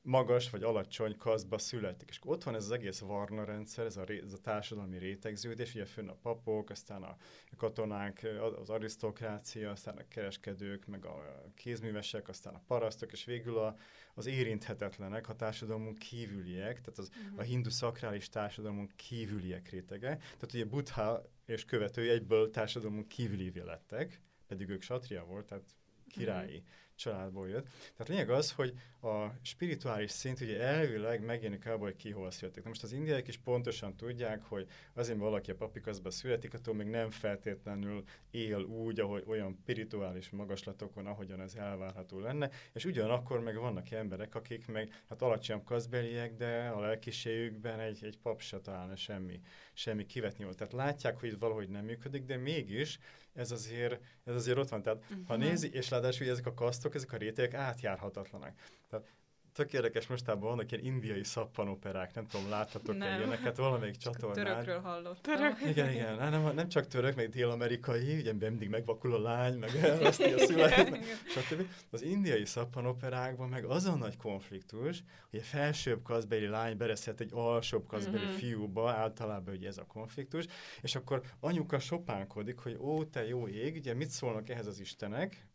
magas 0.03 0.51
vagy 0.51 0.63
alacsony 0.63 1.17
kasztba 1.17 1.59
születik. 1.59 2.09
És 2.09 2.19
ott 2.25 2.43
van 2.43 2.55
ez 2.55 2.65
az 2.65 2.71
egész 2.71 2.99
varna 2.99 3.45
rendszer, 3.45 3.87
ez 3.87 3.97
a, 3.97 4.05
ré, 4.05 4.23
ez 4.25 4.33
a 4.33 4.39
társadalmi 4.39 4.99
rétegződés, 4.99 5.75
ugye 5.75 5.85
fönn 5.85 6.09
a 6.09 6.17
papok, 6.23 6.71
aztán 6.71 7.03
a 7.03 7.17
katonák, 7.57 8.27
az 8.61 8.71
arisztokrácia, 8.71 9.71
aztán 9.71 9.97
a 9.97 10.09
kereskedők, 10.09 10.87
meg 10.87 11.05
a 11.05 11.45
kézművesek, 11.55 12.29
aztán 12.29 12.55
a 12.55 12.63
parasztok, 12.67 13.13
és 13.13 13.25
végül 13.25 13.59
a, 13.59 13.77
az 14.15 14.27
érinthetetlenek, 14.27 15.29
a 15.29 15.35
társadalmunk 15.35 15.99
kívüliek, 15.99 16.81
tehát 16.81 16.99
az, 16.99 17.11
uh-huh. 17.25 17.39
a 17.39 17.43
hindu 17.43 17.71
szakrális 17.71 18.29
társadalmunk 18.29 18.93
kívüliek 18.97 19.69
rétege. 19.69 20.17
Tehát 20.17 20.55
ugye 20.55 20.65
Buddha 20.65 21.23
és 21.47 21.65
követői 21.65 22.09
egyből 22.09 22.51
társadalmunk 22.51 23.09
kívüli 23.09 23.53
lettek, 23.65 24.21
pedig 24.47 24.69
ők 24.69 24.83
satria 24.83 25.25
volt, 25.25 25.47
tehát 25.47 25.65
királyi. 26.09 26.57
Uh-huh 26.57 26.81
családból 27.03 27.49
jött. 27.49 27.69
Tehát 27.69 28.09
lényeg 28.09 28.31
az, 28.31 28.53
hogy 28.53 28.75
a 29.03 29.27
spirituális 29.43 30.11
szint 30.11 30.41
ugye 30.41 30.61
elvileg 30.61 31.25
megjelenik 31.25 31.67
abban, 31.67 31.81
hogy 31.81 31.97
ki 31.97 32.11
hol 32.11 32.31
születik. 32.31 32.63
Na 32.63 32.69
most 32.69 32.83
az 32.83 32.93
indiaiak 32.93 33.29
is 33.29 33.39
pontosan 33.39 33.97
tudják, 33.97 34.43
hogy 34.43 34.67
azért, 34.95 35.19
mert 35.19 35.31
valaki 35.31 35.51
a 35.51 35.55
papikaszba 35.55 36.11
születik, 36.11 36.55
attól 36.55 36.75
még 36.75 36.87
nem 36.87 37.11
feltétlenül 37.11 38.03
él 38.31 38.61
úgy, 38.61 39.01
ahogy 39.01 39.25
olyan 39.27 39.59
spirituális 39.63 40.31
magaslatokon, 40.31 41.07
ahogyan 41.07 41.41
ez 41.41 41.55
elvárható 41.55 42.19
lenne, 42.19 42.51
és 42.73 42.85
ugyanakkor 42.85 43.41
meg 43.41 43.57
vannak 43.57 43.91
emberek, 43.91 44.35
akik 44.35 44.67
meg 44.67 45.05
hát 45.09 45.23
alacsonyabb 45.23 45.65
kaszbeliek, 45.65 46.35
de 46.35 46.69
a 46.69 46.81
lelkiségükben 46.81 47.81
egy, 47.81 48.05
egy 48.05 48.19
pap 48.19 48.41
se 48.41 48.61
találna 48.61 48.97
semmi, 48.97 49.41
semmi 49.73 50.07
kivetni 50.07 50.45
volt. 50.45 50.57
Tehát 50.57 50.73
látják, 50.73 51.19
hogy 51.21 51.29
ez 51.29 51.39
valahogy 51.39 51.69
nem 51.69 51.85
működik, 51.85 52.25
de 52.25 52.37
mégis 52.37 52.99
ez 53.33 53.51
azért, 53.51 54.01
ez 54.25 54.35
azért 54.35 54.59
ott 54.59 54.69
van. 54.69 54.83
Tehát 54.83 54.99
uh-huh. 55.03 55.27
ha 55.27 55.37
mhm. 55.37 55.47
nézi, 55.47 55.71
és 55.73 55.91
ráadásul 55.91 56.29
ezek 56.29 56.47
a 56.47 56.55
kasztok, 56.55 56.95
ezek 56.95 57.13
a 57.13 57.17
rétegek 57.17 57.55
átjárhatatlanak. 57.55 58.55
Tehát 58.89 59.07
tök 59.53 59.73
érdekes, 59.73 60.07
mostában 60.07 60.49
vannak 60.49 60.73
ilyen 60.73 60.85
indiai 60.85 61.25
szappanoperák, 61.25 62.15
nem 62.15 62.27
tudom, 62.27 62.49
láthatok-e 62.49 63.17
ilyeneket 63.17 63.57
valamelyik 63.57 63.97
csatornán. 63.97 64.45
Törökről 64.45 64.81
hallottam. 64.81 65.37
Török. 65.37 65.61
Igen, 65.71 65.91
igen, 65.91 66.17
nem, 66.17 66.55
nem 66.55 66.69
csak 66.69 66.87
török, 66.87 67.15
meg 67.15 67.29
dél-amerikai, 67.29 68.19
ugye 68.19 68.33
mindig 68.33 68.69
megvakul 68.69 69.15
a 69.15 69.21
lány, 69.21 69.59
meg 69.59 69.75
elveszti 69.75 70.33
a 70.33 70.39
szüleit, 70.39 71.05
stb. 71.27 71.67
Az 71.91 72.03
indiai 72.03 72.45
szappanoperákban 72.45 73.49
meg 73.49 73.65
az 73.65 73.85
a 73.85 73.95
nagy 73.95 74.17
konfliktus, 74.17 75.03
hogy 75.31 75.39
a 75.39 75.43
felsőbb 75.43 76.03
kaszbeli 76.03 76.47
lány 76.47 76.77
bereszhet 76.77 77.21
egy 77.21 77.31
alsóbb 77.33 77.87
kaszbeli 77.87 78.25
mm-hmm. 78.25 78.35
fiúba, 78.35 78.91
általában 78.91 79.55
ugye 79.55 79.69
ez 79.69 79.79
a 79.79 79.85
konfliktus, 79.85 80.47
és 80.81 80.95
akkor 80.95 81.23
anyuka 81.41 81.79
sopánkodik, 81.79 82.59
hogy 82.59 82.77
ó, 82.81 83.05
te 83.05 83.27
jó 83.27 83.49
ég, 83.49 83.77
ugye 83.77 83.95
mit 83.95 84.11
szólnak 84.11 84.49
ehhez 84.49 84.67
az 84.67 84.81
istenek, 84.81 85.47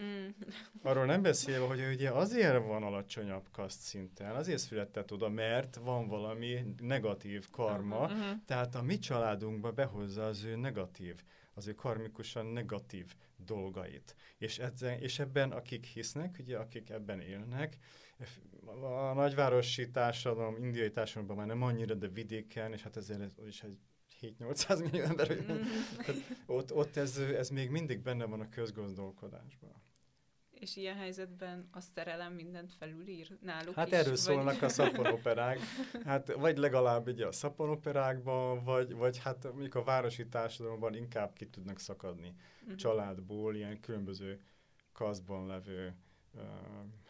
Mm. 0.00 0.28
Arról 0.82 1.04
nem 1.04 1.22
beszélve, 1.22 1.66
hogy 1.66 1.80
ugye 1.92 2.10
azért 2.10 2.66
van 2.66 2.82
alacsonyabb 2.82 3.48
kaszt 3.52 3.80
szinten, 3.80 4.34
azért 4.34 4.58
született 4.58 5.12
oda, 5.12 5.28
mert 5.28 5.76
van 5.76 6.08
valami 6.08 6.74
negatív 6.80 7.50
karma, 7.50 8.00
uh-huh, 8.00 8.18
uh-huh. 8.18 8.36
tehát 8.46 8.74
a 8.74 8.82
mi 8.82 8.98
családunkba 8.98 9.72
behozza 9.72 10.26
az 10.26 10.44
ő 10.44 10.56
negatív, 10.56 11.22
az 11.54 11.66
ő 11.66 11.74
karmikusan 11.74 12.46
negatív 12.46 13.14
dolgait. 13.36 14.14
És, 14.38 14.58
ezzel, 14.58 14.98
és 14.98 15.18
ebben 15.18 15.52
akik 15.52 15.84
hisznek, 15.84 16.36
ugye 16.40 16.58
akik 16.58 16.90
ebben 16.90 17.20
élnek, 17.20 17.76
a 18.82 19.12
nagyvárosi 19.12 19.90
társadalom, 19.90 20.64
indiai 20.64 20.90
társadalomban 20.90 21.36
már 21.36 21.46
nem 21.46 21.62
annyira, 21.62 21.94
de 21.94 22.08
vidéken, 22.08 22.72
és 22.72 22.82
hát 22.82 22.96
ezért 22.96 23.40
is 23.46 23.62
egy 23.62 23.78
7-800 24.20 24.90
millió 24.90 25.04
ember, 25.04 25.32
mm. 25.40 25.62
ott, 26.46 26.72
ott 26.72 26.96
ez, 26.96 27.16
ez 27.18 27.48
még 27.48 27.70
mindig 27.70 28.00
benne 28.02 28.24
van 28.24 28.40
a 28.40 28.48
közgazdolkodásban. 28.48 29.84
És 30.50 30.76
ilyen 30.76 30.96
helyzetben 30.96 31.68
a 31.72 31.80
szerelem 31.80 32.32
mindent 32.32 32.72
felülír 32.72 33.38
náluk 33.40 33.74
Hát 33.74 33.86
is, 33.86 33.92
erről 33.92 34.10
vagy... 34.10 34.18
szólnak 34.18 34.62
a 34.62 34.68
szaponoperák. 34.68 35.58
Hát 36.04 36.32
vagy 36.32 36.56
legalább 36.56 37.06
ugye 37.06 37.26
a 37.26 37.32
szaponoperákban, 37.32 38.64
vagy, 38.64 38.92
vagy 38.92 39.18
hát 39.18 39.44
mondjuk 39.44 39.74
a 39.74 39.82
városi 39.82 40.26
társadalomban 40.28 40.94
inkább 40.94 41.32
ki 41.32 41.46
tudnak 41.46 41.78
szakadni 41.78 42.34
uh-huh. 42.62 42.76
családból, 42.76 43.54
ilyen 43.54 43.80
különböző 43.80 44.40
kaszban 44.92 45.46
levő, 45.46 45.94
uh, 46.34 46.42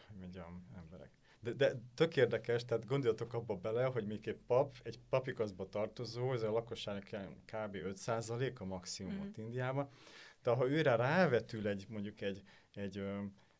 hogy 0.07 0.17
mondjam, 0.19 0.67
emberek. 0.77 1.16
De, 1.47 1.53
de 1.53 1.81
tök 1.95 2.15
érdekes, 2.15 2.65
tehát 2.65 2.85
gondoljatok 2.85 3.33
abba 3.33 3.55
bele, 3.55 3.83
hogy 3.83 4.05
még 4.05 4.27
egy 4.27 4.39
pap, 4.47 4.75
egy 4.83 4.99
papikaszba 5.09 5.69
tartozó, 5.69 6.33
ez 6.33 6.41
a 6.41 6.51
lakosságnak 6.51 7.03
kb. 7.45 7.75
5% 7.75 8.57
a 8.59 8.65
maximum 8.65 9.13
mm. 9.13 9.31
Indiában, 9.35 9.89
de 10.43 10.51
ha 10.51 10.69
őre 10.69 10.95
rávetül 10.95 11.67
egy, 11.67 11.85
mondjuk 11.89 12.21
egy, 12.21 12.43
egy, 12.73 13.03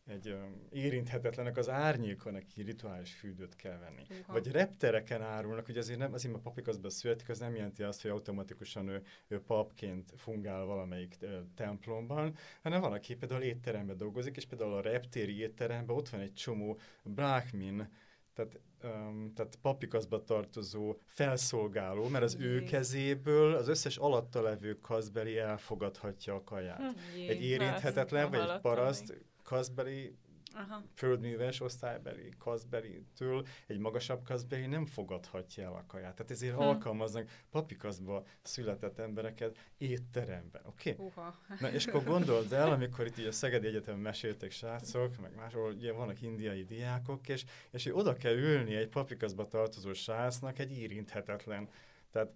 egy 0.08 0.36
érinthetetlenek 0.70 1.56
az 1.56 1.68
árnyékon, 1.68 2.32
neki 2.32 2.62
rituális 2.62 3.12
fürdőt 3.14 3.56
kell 3.56 3.78
venni. 3.78 4.02
Uha. 4.10 4.32
Vagy 4.32 4.50
reptereken 4.50 5.22
árulnak, 5.22 5.66
hogy 5.66 5.78
azért 5.78 5.98
nem, 5.98 6.12
azért 6.12 6.34
a 6.34 6.38
papikaszban 6.38 6.90
születik, 6.90 7.28
az 7.28 7.38
nem 7.38 7.54
jelenti 7.54 7.82
azt, 7.82 8.02
hogy 8.02 8.10
automatikusan 8.10 8.88
ő, 8.88 9.02
ő 9.28 9.40
papként 9.40 10.12
fungál 10.16 10.64
valamelyik 10.64 11.16
ö, 11.20 11.38
templomban, 11.54 12.34
hanem 12.62 12.80
van, 12.80 12.92
aki 12.92 13.14
például 13.14 13.42
étteremben 13.42 13.96
dolgozik, 13.96 14.36
és 14.36 14.46
például 14.46 14.74
a 14.74 14.80
reptéri 14.80 15.38
étteremben 15.38 15.96
ott 15.96 16.08
van 16.08 16.20
egy 16.20 16.34
csomó 16.34 16.78
brahmin, 17.02 17.88
tehát, 18.34 18.60
um, 18.82 19.32
tehát 19.34 19.58
papikaszba 19.62 20.24
tartozó 20.24 20.96
felszolgáló, 21.04 22.08
mert 22.08 22.24
az 22.24 22.36
Jé. 22.38 22.44
ő 22.44 22.62
kezéből 22.62 23.54
az 23.54 23.68
összes 23.68 23.96
alatta 23.96 24.42
levő 24.42 24.78
kaszbeli 24.78 25.38
elfogadhatja 25.38 26.34
a 26.34 26.44
kaját. 26.44 26.78
Hm. 26.78 27.18
Jé, 27.18 27.28
egy 27.28 27.44
érinthetetlen, 27.44 28.30
vagy 28.30 28.38
egy 28.38 28.60
paraszt 28.60 29.26
kaszbeli 29.48 30.16
Aha. 30.54 30.82
földműves 30.94 31.60
osztálybeli 31.60 32.28
kaszbeli-től 32.38 33.46
egy 33.66 33.78
magasabb 33.78 34.22
kaszbeli 34.22 34.66
nem 34.66 34.86
fogadhatja 34.86 35.64
el 35.64 35.72
a 35.72 35.84
kaját. 35.86 36.14
Tehát 36.14 36.30
ezért 36.30 36.54
hm. 36.54 36.60
alkalmaznak 36.60 37.30
papikaszba 37.50 38.24
született 38.42 38.98
embereket 38.98 39.58
étteremben, 39.78 40.62
oké? 40.64 40.94
Okay? 40.98 41.24
Na, 41.60 41.70
és 41.70 41.86
akkor 41.86 42.04
gondold 42.04 42.52
el, 42.52 42.70
amikor 42.70 43.06
itt 43.06 43.18
ugye 43.18 43.28
a 43.28 43.32
Szegedi 43.32 43.66
Egyetemen 43.66 44.00
meséltek 44.00 44.50
srácok, 44.50 45.20
meg 45.20 45.34
máshol 45.34 45.72
ugye 45.72 45.92
vannak 45.92 46.22
indiai 46.22 46.64
diákok, 46.64 47.28
és, 47.28 47.44
és 47.70 47.96
oda 47.96 48.14
kell 48.14 48.36
ülni 48.36 48.74
egy 48.74 48.88
papikaszba 48.88 49.46
tartozó 49.46 49.92
srácnak 49.92 50.58
egy 50.58 50.78
érinthetetlen, 50.78 51.68
tehát. 52.10 52.32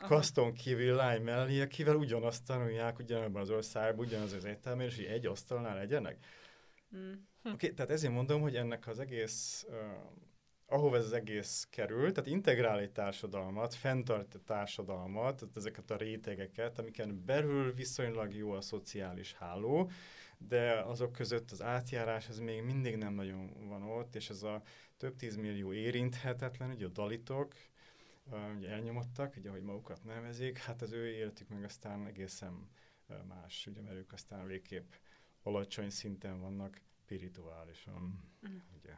Kaszton 0.00 0.52
kívül 0.52 0.94
lány 0.94 1.22
mellé, 1.22 1.60
akivel 1.60 1.96
ugyanazt 1.96 2.44
tanulják 2.44 2.98
ugyanabban 2.98 3.42
az 3.42 3.50
országban, 3.50 4.06
ugyanaz 4.06 4.32
az 4.32 4.44
egyetemen, 4.44 4.86
és 4.86 4.96
hogy 4.96 5.04
egy 5.04 5.26
asztalnál 5.26 5.74
legyenek. 5.74 6.26
Mm. 6.96 7.12
Hm. 7.44 7.50
Oké, 7.52 7.66
okay, 7.66 7.74
tehát 7.74 7.90
ezért 7.90 8.12
mondom, 8.12 8.40
hogy 8.40 8.56
ennek 8.56 8.86
az 8.86 8.98
egész, 8.98 9.66
uh, 9.68 9.76
ahova 10.66 10.96
ez 10.96 11.04
az 11.04 11.12
egész 11.12 11.66
kerül, 11.70 12.12
tehát 12.12 12.30
integrál 12.30 12.78
egy 12.78 12.92
társadalmat, 12.92 13.74
fenntart 13.74 14.34
egy 14.34 14.42
társadalmat, 14.42 15.36
tehát 15.36 15.56
ezeket 15.56 15.90
a 15.90 15.96
rétegeket, 15.96 16.78
amiken 16.78 17.24
belül 17.24 17.72
viszonylag 17.72 18.34
jó 18.34 18.52
a 18.52 18.60
szociális 18.60 19.34
háló, 19.34 19.90
de 20.38 20.80
azok 20.80 21.12
között 21.12 21.50
az 21.50 21.62
átjárás 21.62 22.28
ez 22.28 22.38
még 22.38 22.62
mindig 22.62 22.96
nem 22.96 23.14
nagyon 23.14 23.68
van 23.68 23.82
ott, 23.82 24.14
és 24.14 24.30
ez 24.30 24.42
a 24.42 24.62
több 24.96 25.16
tízmillió 25.16 25.72
érinthetetlen, 25.72 26.70
ugye 26.70 26.86
a 26.86 26.88
dalitok, 26.88 27.54
ugye 28.56 28.68
elnyomottak, 28.68 29.36
ugye 29.36 29.48
ahogy 29.48 29.62
magukat 29.62 30.04
nevezik, 30.04 30.58
hát 30.58 30.82
az 30.82 30.92
ő 30.92 31.08
életük 31.08 31.48
meg 31.48 31.64
aztán 31.64 32.06
egészen 32.06 32.68
más, 33.28 33.66
ugye, 33.66 33.80
mert 33.80 33.96
ők 33.96 34.12
aztán 34.12 34.46
végképp 34.46 34.92
alacsony 35.42 35.90
szinten 35.90 36.40
vannak 36.40 36.80
spirituálisan, 37.02 38.20
mm. 38.48 38.56
ugye. 38.78 38.92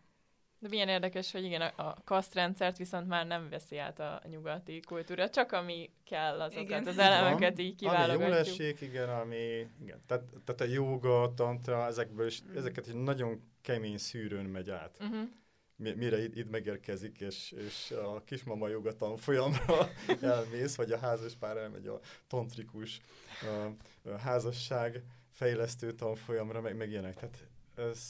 De 0.59 0.69
milyen 0.69 0.89
érdekes, 0.89 1.33
hogy 1.33 1.45
igen, 1.45 1.61
a, 1.61 1.89
a 1.89 1.97
kasztrendszert 2.05 2.77
viszont 2.77 3.09
már 3.09 3.27
nem 3.27 3.49
veszi 3.49 3.79
át 3.79 4.01
a 4.01 4.23
nyugati 4.29 4.81
kultúra, 4.81 5.29
csak 5.29 5.53
ami 5.53 5.91
kell, 6.05 6.41
azokat 6.41 6.65
igen. 6.65 6.87
az 6.87 6.99
elemeket 6.99 7.59
így 7.59 7.75
kiválogatjuk. 7.75 8.23
Ami 8.23 8.31
jól 8.31 8.41
esik, 8.41 8.81
igen, 8.81 9.09
ami, 9.09 9.67
igen, 9.81 10.03
tehát, 10.07 10.25
tehát 10.45 10.61
a 10.61 10.65
joga, 10.65 11.23
a 11.23 11.35
tantra, 11.35 11.87
ezekből 11.87 12.27
is, 12.27 12.43
mm. 12.43 12.57
ezeket 12.57 12.87
is 12.87 12.93
nagyon 12.95 13.53
kemény 13.63 13.99
szűrőn 13.99 14.45
megy 14.45 14.71
át. 14.71 14.99
Uh-huh. 15.01 15.29
Mire 15.77 16.23
itt, 16.23 16.51
megérkezik, 16.51 17.21
és, 17.21 17.53
és 17.53 17.91
a 17.91 18.23
kismama 18.25 18.69
joga 18.69 18.97
tanfolyamra 18.97 19.89
elmész, 20.21 20.77
vagy 20.77 20.93
a 20.93 20.99
házas 20.99 21.35
pár 21.35 21.57
elmegy 21.57 21.87
a 21.87 22.01
tantrikus 22.27 23.01
a, 23.43 23.71
a 24.09 24.19
házasság 24.19 25.03
fejlesztő 25.31 25.93
tanfolyamra, 25.93 26.61
meg, 26.61 26.77
meg 26.77 26.91
ilyenek. 26.91 27.15
Tehát 27.15 27.49
ez, 27.77 28.01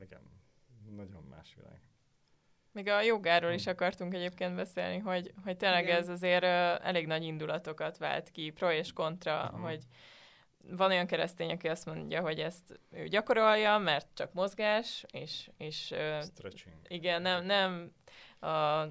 igen, 0.00 0.20
nagyon 0.96 1.22
más 1.30 1.54
világ. 1.56 1.80
Még 2.72 2.88
a 2.88 3.02
jogáról 3.02 3.52
is 3.52 3.64
hm. 3.64 3.70
akartunk 3.70 4.14
egyébként 4.14 4.54
beszélni, 4.54 4.98
hogy, 4.98 5.32
hogy 5.44 5.56
tényleg 5.56 5.84
Igen. 5.84 5.96
ez 5.96 6.08
azért 6.08 6.42
uh, 6.42 6.86
elég 6.86 7.06
nagy 7.06 7.22
indulatokat 7.22 7.98
vált 7.98 8.30
ki, 8.30 8.50
pro 8.50 8.70
és 8.70 8.92
kontra, 8.92 9.44
uh-huh. 9.44 9.60
hogy 9.60 9.84
van 10.70 10.90
olyan 10.90 11.06
keresztény, 11.06 11.50
aki 11.50 11.68
azt 11.68 11.86
mondja, 11.86 12.20
hogy 12.20 12.40
ezt 12.40 12.80
ő 12.90 13.06
gyakorolja, 13.08 13.78
mert 13.78 14.06
csak 14.14 14.32
mozgás, 14.32 15.04
és, 15.10 15.50
és 15.56 15.90
uh, 15.90 16.24
igen, 16.88 17.22
nem, 17.22 17.44
nem 17.44 17.92
a 18.40 18.86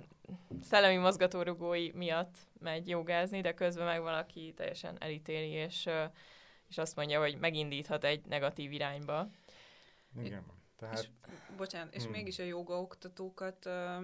szellemi 0.61 0.97
mozgatórugói 0.97 1.91
miatt 1.91 2.35
megy 2.59 2.87
jogázni, 2.87 3.41
de 3.41 3.53
közben 3.53 3.85
meg 3.85 4.01
valaki 4.01 4.53
teljesen 4.55 4.95
elítéli, 4.99 5.49
és, 5.49 5.89
és 6.67 6.77
azt 6.77 6.95
mondja, 6.95 7.19
hogy 7.19 7.37
megindíthat 7.39 8.03
egy 8.03 8.25
negatív 8.25 8.71
irányba. 8.71 9.29
Igen. 10.23 10.45
Tehát... 10.77 10.99
És, 10.99 11.07
bocsánat, 11.57 11.95
és 11.95 12.03
hmm. 12.03 12.11
mégis 12.11 12.39
a 12.39 12.43
joga 12.43 12.79
oktatókat 12.81 13.65
uh, 13.65 14.03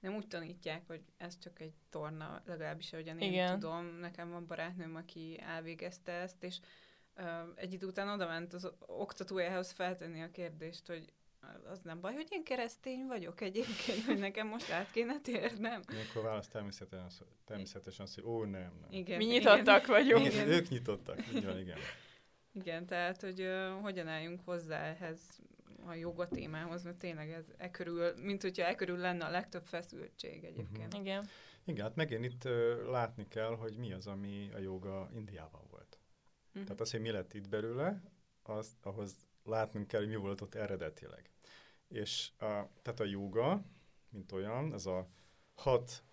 nem 0.00 0.14
úgy 0.14 0.26
tanítják, 0.26 0.86
hogy 0.86 1.02
ez 1.16 1.38
csak 1.38 1.60
egy 1.60 1.74
torna, 1.90 2.42
legalábbis 2.46 2.92
ahogyan 2.92 3.18
én 3.18 3.32
Igen. 3.32 3.60
tudom. 3.60 3.84
Nekem 3.86 4.30
van 4.30 4.46
barátnőm, 4.46 4.96
aki 4.96 5.40
elvégezte 5.40 6.12
ezt, 6.12 6.42
és 6.44 6.58
uh, 7.16 7.24
egy 7.54 7.72
idő 7.72 7.86
után 7.86 8.08
oda 8.08 8.26
ment 8.26 8.52
az 8.52 8.72
oktatójához 8.78 9.70
feltenni 9.70 10.22
a 10.22 10.30
kérdést, 10.30 10.86
hogy 10.86 11.12
az 11.70 11.80
nem 11.80 12.00
baj, 12.00 12.14
hogy 12.14 12.26
én 12.30 12.44
keresztény 12.44 13.06
vagyok 13.06 13.40
egyébként, 13.40 14.04
hogy 14.04 14.18
nekem 14.18 14.46
most 14.46 14.70
át 14.70 14.90
kéne 14.90 15.20
térnem. 15.20 15.82
Akkor 16.10 16.22
válasz 16.22 16.48
természetesen, 16.48 17.26
természetesen 17.44 18.04
az, 18.04 18.14
hogy 18.14 18.24
ó, 18.24 18.44
nem, 18.44 18.72
nem. 18.80 18.90
Igen, 18.90 19.16
Mi 19.16 19.24
nyitottak 19.24 19.82
igen, 19.82 19.94
vagyunk. 19.94 20.26
Igen. 20.26 20.48
Ők 20.48 20.68
nyitottak, 20.68 21.32
igen, 21.34 21.58
igen. 21.58 21.78
Igen, 22.52 22.86
tehát, 22.86 23.20
hogy 23.20 23.40
uh, 23.40 23.80
hogyan 23.80 24.08
álljunk 24.08 24.40
hozzá 24.44 24.82
ehhez 24.82 25.20
a 25.86 25.94
joga 25.94 26.28
témához, 26.28 26.82
mert 26.82 26.96
tényleg 26.96 27.30
ez 27.30 27.44
e 27.56 27.70
körül, 27.70 28.14
mint 28.16 28.42
hogyha 28.42 28.64
e 28.64 28.74
körül 28.74 28.98
lenne 28.98 29.24
a 29.24 29.30
legtöbb 29.30 29.64
feszültség 29.64 30.44
egyébként. 30.44 30.86
Uh-huh. 30.86 31.00
Igen. 31.00 31.26
Igen, 31.64 31.84
hát 31.84 31.96
megint 31.96 32.24
itt 32.24 32.44
uh, 32.44 32.90
látni 32.90 33.28
kell, 33.28 33.56
hogy 33.56 33.76
mi 33.76 33.92
az, 33.92 34.06
ami 34.06 34.50
a 34.54 34.58
joga 34.58 35.10
Indiában 35.14 35.62
volt. 35.70 35.98
Uh-huh. 36.48 36.64
Tehát 36.64 36.80
az, 36.80 36.90
hogy 36.90 37.00
mi 37.00 37.10
lett 37.10 37.34
itt 37.34 37.48
belőle, 37.48 38.02
az, 38.42 38.76
ahhoz 38.82 39.14
látnunk 39.44 39.86
kell, 39.86 40.00
hogy 40.00 40.08
mi 40.08 40.16
volt 40.16 40.40
ott 40.40 40.54
eredetileg. 40.54 41.30
És 41.88 42.30
a, 42.38 42.44
tehát 42.82 43.00
a 43.00 43.04
joga, 43.04 43.64
mint 44.08 44.32
olyan, 44.32 44.72
ez 44.72 44.86
a 44.86 45.08
hat 45.54 46.04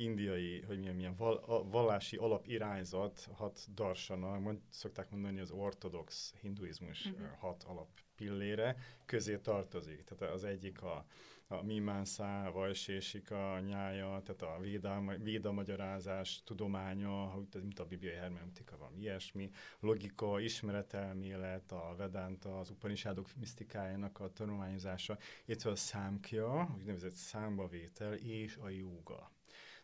indiai, 0.00 0.60
hogy 0.60 0.78
milyen, 0.78 0.94
milyen 0.94 1.16
val, 1.16 1.36
a, 1.36 1.68
vallási 1.68 2.16
alapirányzat, 2.16 3.28
hat 3.32 3.66
darsana, 3.74 4.38
mond, 4.38 4.60
szokták 4.68 5.10
mondani, 5.10 5.40
az 5.40 5.50
ortodox 5.50 6.34
hinduizmus 6.40 7.06
uh-huh. 7.06 7.38
hat 7.38 7.62
alap 7.62 7.88
pillére 8.16 8.76
közé 9.04 9.36
tartozik. 9.38 10.04
Tehát 10.04 10.34
az 10.34 10.44
egyik 10.44 10.82
a, 10.82 11.04
a 11.48 11.62
Mimánszá, 11.62 12.50
Vajsésika 12.50 13.60
nyája, 13.60 14.22
tehát 14.24 14.42
a 14.42 14.60
véda, 14.60 15.02
véda 15.18 15.52
magyarázás 15.52 16.42
tudománya, 16.44 17.44
mint 17.52 17.78
a 17.78 17.84
bibliai 17.84 18.14
hermeneutika, 18.14 18.76
van 18.76 18.96
ilyesmi, 18.96 19.50
logika, 19.80 20.40
ismeretelmélet, 20.40 21.72
a 21.72 21.94
Vedanta, 21.96 22.58
az 22.58 22.70
Upanishadok 22.70 23.28
misztikájának 23.36 24.20
a 24.20 24.32
tanulmányozása, 24.32 25.18
illetve 25.44 25.70
a 25.70 25.76
számkja, 25.76 26.74
úgynevezett 26.78 27.14
számbavétel 27.14 28.14
és 28.14 28.56
a 28.56 28.68
jóga. 28.68 29.30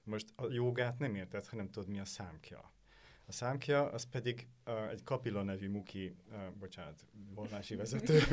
Most 0.06 0.32
a 0.36 0.46
jogát 0.50 0.98
nem 0.98 1.14
érted, 1.14 1.46
hanem 1.46 1.70
tudod, 1.70 1.88
mi 1.88 1.98
a 1.98 2.04
számkja. 2.04 2.72
A 3.26 3.32
számkja, 3.32 3.90
az 3.90 4.04
pedig 4.10 4.48
uh, 4.66 4.90
egy 4.90 5.02
Kapila 5.02 5.42
nevű 5.42 5.68
muki, 5.68 6.16
uh, 6.30 6.36
bocsánat, 6.58 7.06
vallási 7.34 7.76
vezető, 7.76 8.18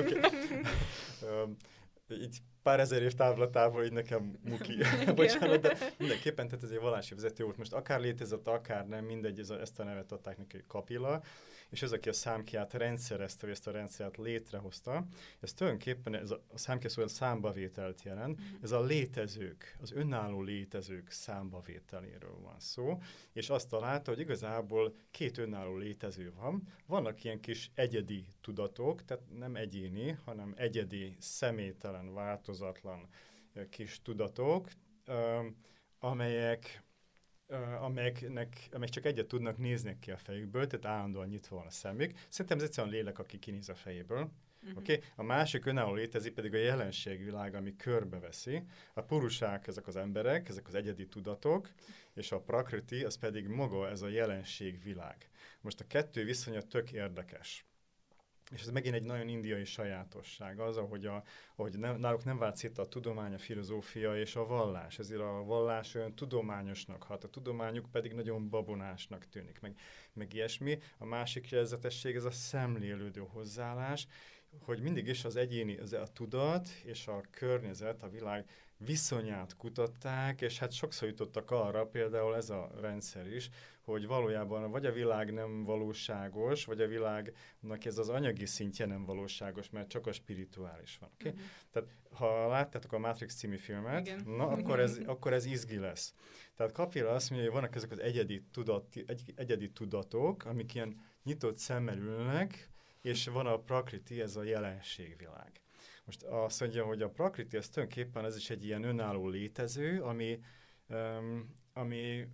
így 2.09 2.37
pár 2.63 2.79
ezer 2.79 3.01
év 3.01 3.13
távlatában 3.13 3.83
így 3.83 3.91
nekem 3.91 4.39
muki, 4.49 4.77
bocsánat, 5.15 5.61
de 5.61 5.77
mindenképpen, 5.97 6.47
tehát 6.47 6.63
ez 6.63 6.69
egy 6.69 6.79
vallási 6.79 7.13
vezető 7.13 7.43
volt. 7.43 7.57
Most 7.57 7.73
akár 7.73 7.99
létezett, 7.99 8.47
akár 8.47 8.87
nem, 8.87 9.05
mindegy, 9.05 9.39
ez 9.39 9.49
a, 9.49 9.59
ezt 9.59 9.79
a 9.79 9.83
nevet 9.83 10.11
adták 10.11 10.37
neki 10.37 10.63
Kapila, 10.67 11.23
és 11.73 11.81
ez, 11.81 11.91
aki 11.91 12.09
a 12.09 12.13
számkiát 12.13 12.73
rendszerezte, 12.73 13.47
ezt 13.47 13.67
a 13.67 13.71
rendszert 13.71 14.17
létrehozta, 14.17 15.05
ez 15.39 15.53
tulajdonképpen 15.53 16.15
ez 16.15 16.31
a, 16.31 16.41
a 16.53 16.57
számkia 16.57 16.89
szó 16.89 17.07
számbavételt 17.07 18.01
jelent, 18.03 18.41
mm. 18.41 18.43
ez 18.61 18.71
a 18.71 18.81
létezők, 18.81 19.77
az 19.81 19.91
önálló 19.91 20.41
létezők 20.41 21.11
számbavételéről 21.11 22.39
van 22.41 22.59
szó, 22.59 23.01
és 23.31 23.49
azt 23.49 23.69
találta, 23.69 24.11
hogy 24.11 24.19
igazából 24.19 24.95
két 25.11 25.37
önálló 25.37 25.77
létező 25.77 26.33
van, 26.35 26.67
vannak 26.85 27.23
ilyen 27.23 27.39
kis 27.39 27.71
egyedi 27.75 28.25
tudatok, 28.41 29.05
tehát 29.05 29.23
nem 29.37 29.55
egyéni, 29.55 30.17
hanem 30.25 30.53
egyedi, 30.57 31.15
személytelen, 31.19 32.13
változatlan 32.13 33.07
kis 33.69 34.01
tudatok, 34.01 34.69
amelyek 35.99 36.82
amelyeknek, 37.81 38.67
amelyek 38.71 38.93
csak 38.93 39.05
egyet 39.05 39.27
tudnak 39.27 39.57
nézni 39.57 39.97
ki 39.99 40.11
a 40.11 40.17
fejükből, 40.17 40.67
tehát 40.67 40.97
állandóan 40.97 41.27
nyitva 41.27 41.55
van 41.55 41.65
a 41.65 41.71
szemük. 41.71 42.11
Szerintem 42.29 42.57
ez 42.57 42.63
egyszerűen 42.63 42.93
lélek, 42.93 43.19
aki 43.19 43.39
kinéz 43.39 43.69
a 43.69 43.75
fejéből. 43.75 44.31
Uh-huh. 44.63 44.77
Okay? 44.77 44.99
A 45.15 45.23
másik 45.23 45.65
önálló 45.65 45.93
létezik 45.93 46.33
pedig 46.33 46.53
a 46.53 46.57
jelenségvilág, 46.57 47.55
ami 47.55 47.75
körbeveszi. 47.75 48.63
A 48.93 49.01
purusák 49.01 49.67
ezek 49.67 49.87
az 49.87 49.95
emberek, 49.95 50.49
ezek 50.49 50.67
az 50.67 50.75
egyedi 50.75 51.07
tudatok, 51.07 51.69
és 52.13 52.31
a 52.31 52.39
prakriti 52.39 53.03
az 53.03 53.17
pedig 53.17 53.47
maga 53.47 53.89
ez 53.89 54.01
a 54.01 54.07
jelenségvilág. 54.07 55.29
Most 55.61 55.79
a 55.79 55.87
kettő 55.87 56.23
viszonya 56.23 56.61
tök 56.61 56.91
érdekes. 56.91 57.65
És 58.51 58.61
ez 58.61 58.69
megint 58.69 58.95
egy 58.95 59.03
nagyon 59.03 59.27
indiai 59.27 59.65
sajátosság, 59.65 60.59
az, 60.59 60.77
ahogy, 60.77 61.05
a, 61.05 61.23
ahogy 61.55 61.77
nem, 61.79 61.99
náluk 61.99 62.23
nem 62.23 62.37
vált 62.37 62.55
szét 62.55 62.77
a 62.77 62.87
tudomány, 62.87 63.33
a 63.33 63.37
filozófia 63.37 64.19
és 64.19 64.35
a 64.35 64.45
vallás. 64.45 64.99
Ezért 64.99 65.21
a 65.21 65.43
vallás 65.45 65.95
olyan 65.95 66.15
tudományosnak 66.15 67.03
hat, 67.03 67.23
a 67.23 67.29
tudományuk 67.29 67.91
pedig 67.91 68.13
nagyon 68.13 68.49
babonásnak 68.49 69.25
tűnik, 69.25 69.59
meg, 69.59 69.75
meg 70.13 70.33
ilyesmi. 70.33 70.79
A 70.97 71.05
másik 71.05 71.49
jelzetesség, 71.49 72.15
ez 72.15 72.23
a 72.23 72.31
szemlélődő 72.31 73.25
hozzáállás, 73.27 74.07
hogy 74.61 74.81
mindig 74.81 75.07
is 75.07 75.25
az 75.25 75.35
egyéni, 75.35 75.77
az 75.77 75.93
a 75.93 76.07
tudat 76.13 76.69
és 76.83 77.07
a 77.07 77.21
környezet, 77.31 78.03
a 78.03 78.09
világ 78.09 78.49
viszonyát 78.77 79.55
kutatták, 79.57 80.41
és 80.41 80.59
hát 80.59 80.71
sokszor 80.71 81.07
jutottak 81.07 81.51
arra, 81.51 81.85
például 81.85 82.35
ez 82.35 82.49
a 82.49 82.71
rendszer 82.81 83.27
is, 83.27 83.49
hogy 83.83 84.07
valójában 84.07 84.71
vagy 84.71 84.85
a 84.85 84.91
világ 84.91 85.33
nem 85.33 85.63
valóságos, 85.63 86.65
vagy 86.65 86.81
a 86.81 86.87
világnak 86.87 87.85
ez 87.85 87.97
az 87.97 88.09
anyagi 88.09 88.45
szintje 88.45 88.85
nem 88.85 89.05
valóságos, 89.05 89.69
mert 89.69 89.89
csak 89.89 90.07
a 90.07 90.11
spirituális 90.11 90.97
van. 90.97 91.09
Okay? 91.13 91.31
Uh-huh. 91.31 91.47
Tehát 91.71 91.89
ha 92.11 92.47
láttátok 92.47 92.91
a 92.91 92.99
Matrix 92.99 93.35
című 93.35 93.57
filmet, 93.57 94.07
Igen. 94.07 94.23
na 94.25 94.47
akkor 94.47 94.79
ez, 94.79 94.99
akkor 95.05 95.33
ez 95.33 95.45
izgi 95.45 95.77
lesz. 95.77 96.13
Tehát 96.55 96.71
Kapila 96.71 97.09
azt 97.09 97.29
mondja, 97.29 97.49
hogy 97.49 97.59
vannak 97.59 97.75
ezek 97.75 97.91
az 97.91 97.99
egyedi, 97.99 98.43
tudat, 98.51 98.95
egy, 99.05 99.33
egyedi 99.35 99.71
tudatok, 99.71 100.45
amik 100.45 100.73
ilyen 100.73 101.01
nyitott 101.23 101.57
szemmel 101.57 101.97
ülnek, 101.97 102.69
és 103.01 103.27
van 103.27 103.45
a 103.45 103.59
prakriti, 103.59 104.21
ez 104.21 104.35
a 104.35 104.43
jelenségvilág. 104.43 105.61
Most 106.05 106.23
azt 106.23 106.59
mondja, 106.59 106.85
hogy 106.85 107.01
a 107.01 107.09
prakriti, 107.09 107.57
ez 107.57 107.69
tulajdonképpen 107.69 108.25
ez 108.25 108.35
is 108.35 108.49
egy 108.49 108.65
ilyen 108.65 108.83
önálló 108.83 109.27
létező, 109.27 110.01
ami, 110.01 110.39
um, 110.87 111.55
ami 111.73 112.27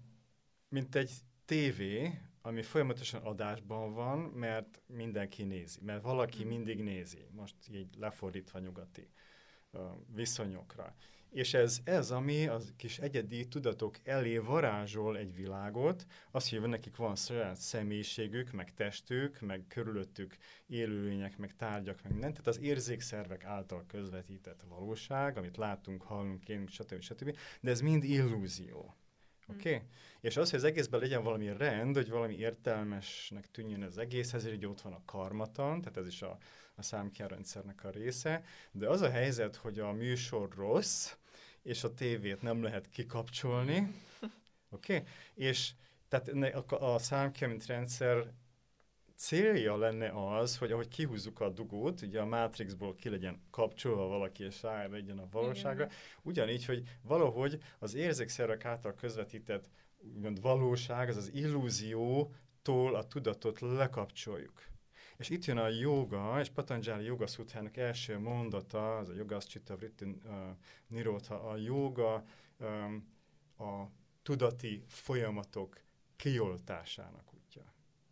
mint 0.70 0.96
egy 0.96 1.12
tévé, 1.50 2.20
ami 2.42 2.62
folyamatosan 2.62 3.22
adásban 3.22 3.94
van, 3.94 4.20
mert 4.20 4.82
mindenki 4.86 5.44
nézi, 5.44 5.80
mert 5.82 6.02
valaki 6.02 6.40
hmm. 6.40 6.48
mindig 6.48 6.84
nézi, 6.84 7.28
most 7.32 7.56
így 7.72 7.88
lefordítva 7.98 8.60
nyugati 8.60 9.10
uh, 9.72 9.82
viszonyokra. 10.16 10.96
És 11.30 11.54
ez, 11.54 11.80
ez, 11.84 12.12
ami 12.12 12.48
az 12.48 12.74
kis 12.78 13.00
egyedi 13.00 13.48
tudatok 13.48 13.98
elé 14.04 14.38
varázsol 14.38 15.18
egy 15.18 15.36
világot, 15.36 16.06
az, 16.32 16.50
hogy 16.50 16.62
nekik 16.62 16.96
van 16.96 17.16
saját 17.16 17.58
személyiségük, 17.58 18.52
meg 18.52 18.74
testük, 18.74 19.40
meg 19.40 19.66
körülöttük 19.68 20.38
élőlények, 20.68 21.38
meg 21.38 21.56
tárgyak, 21.56 22.04
meg 22.04 22.12
minden. 22.12 22.32
Tehát 22.32 22.48
az 22.48 22.60
érzékszervek 22.60 23.44
által 23.44 23.86
közvetített 23.88 24.62
valóság, 24.68 25.38
amit 25.38 25.58
látunk, 25.58 26.02
hallunk, 26.02 26.50
élünk, 26.50 26.70
stb. 26.70 27.02
stb. 27.02 27.38
De 27.62 27.70
ez 27.70 27.82
mind 27.82 28.04
illúzió. 28.04 28.96
Oké? 29.50 29.70
Okay? 29.70 29.82
Mm. 29.82 29.92
És 30.22 30.38
az, 30.38 30.50
hogy 30.50 30.60
az 30.60 30.66
egészben 30.66 31.00
legyen 31.00 31.24
valami 31.24 31.54
rend, 31.58 31.96
hogy 31.96 32.10
valami 32.10 32.36
értelmesnek 32.36 33.52
tűnjön 33.52 33.84
az 33.84 33.98
egész, 33.98 34.34
ezért 34.34 34.56
hogy 34.56 34.66
ott 34.66 34.82
van 34.82 34.94
a 34.94 35.02
karmatan, 35.06 35.82
tehát 35.82 35.98
ez 35.98 36.08
is 36.08 36.22
a, 36.22 36.38
a 36.76 36.82
számkjárrendszernek 36.82 37.84
a 37.84 37.90
része, 37.90 38.44
de 38.72 38.88
az 38.88 39.02
a 39.02 39.10
helyzet, 39.10 39.56
hogy 39.56 39.80
a 39.80 39.92
műsor 39.92 40.50
rossz, 40.56 41.14
és 41.62 41.84
a 41.84 41.94
tévét 41.94 42.42
nem 42.42 42.64
lehet 42.64 42.90
kikapcsolni, 42.90 43.78
oké? 44.70 44.96
Okay? 44.96 45.08
És 45.34 45.72
tehát 46.08 46.28
a, 46.72 46.94
a 46.94 47.00
számkja, 47.00 47.48
mint 47.48 47.66
rendszer 47.66 48.34
célja 49.19 49.77
lenne 49.77 50.38
az, 50.38 50.58
hogy 50.58 50.71
ahogy 50.71 50.88
kihúzzuk 50.88 51.39
a 51.39 51.49
dugót, 51.49 52.01
ugye 52.01 52.21
a 52.21 52.25
Matrixból 52.25 52.95
ki 52.95 53.10
legyen 53.10 53.41
kapcsolva 53.49 54.08
valaki, 54.08 54.43
és 54.43 54.62
legyen 54.89 55.19
a 55.19 55.27
valóságra, 55.32 55.84
Igen. 55.84 55.95
ugyanígy, 56.21 56.65
hogy 56.65 56.84
valahogy 57.01 57.60
az 57.79 57.93
érzékszerek 57.93 58.65
által 58.65 58.93
közvetített 58.93 59.69
úgymond 59.97 60.41
valóság, 60.41 61.10
az 61.10 61.17
az 61.17 61.34
illúziótól 61.34 62.95
a 62.95 63.08
tudatot 63.08 63.60
lekapcsoljuk. 63.60 64.63
És 65.17 65.29
itt 65.29 65.45
jön 65.45 65.58
a 65.58 65.67
joga, 65.67 66.39
és 66.39 66.49
Patanjali 66.49 67.05
Yoga 67.05 67.27
Sutrának 67.27 67.77
első 67.77 68.19
mondata, 68.19 68.97
az 68.97 69.10
a 69.10 69.13
Yogaschitta 69.13 69.75
Vritti 69.75 70.05
uh, 70.05 70.34
Nirotha, 70.88 71.36
a 71.36 71.58
joga 71.58 72.25
um, 72.58 73.08
a 73.58 73.86
tudati 74.23 74.84
folyamatok 74.88 75.82
kioltásának. 76.15 77.38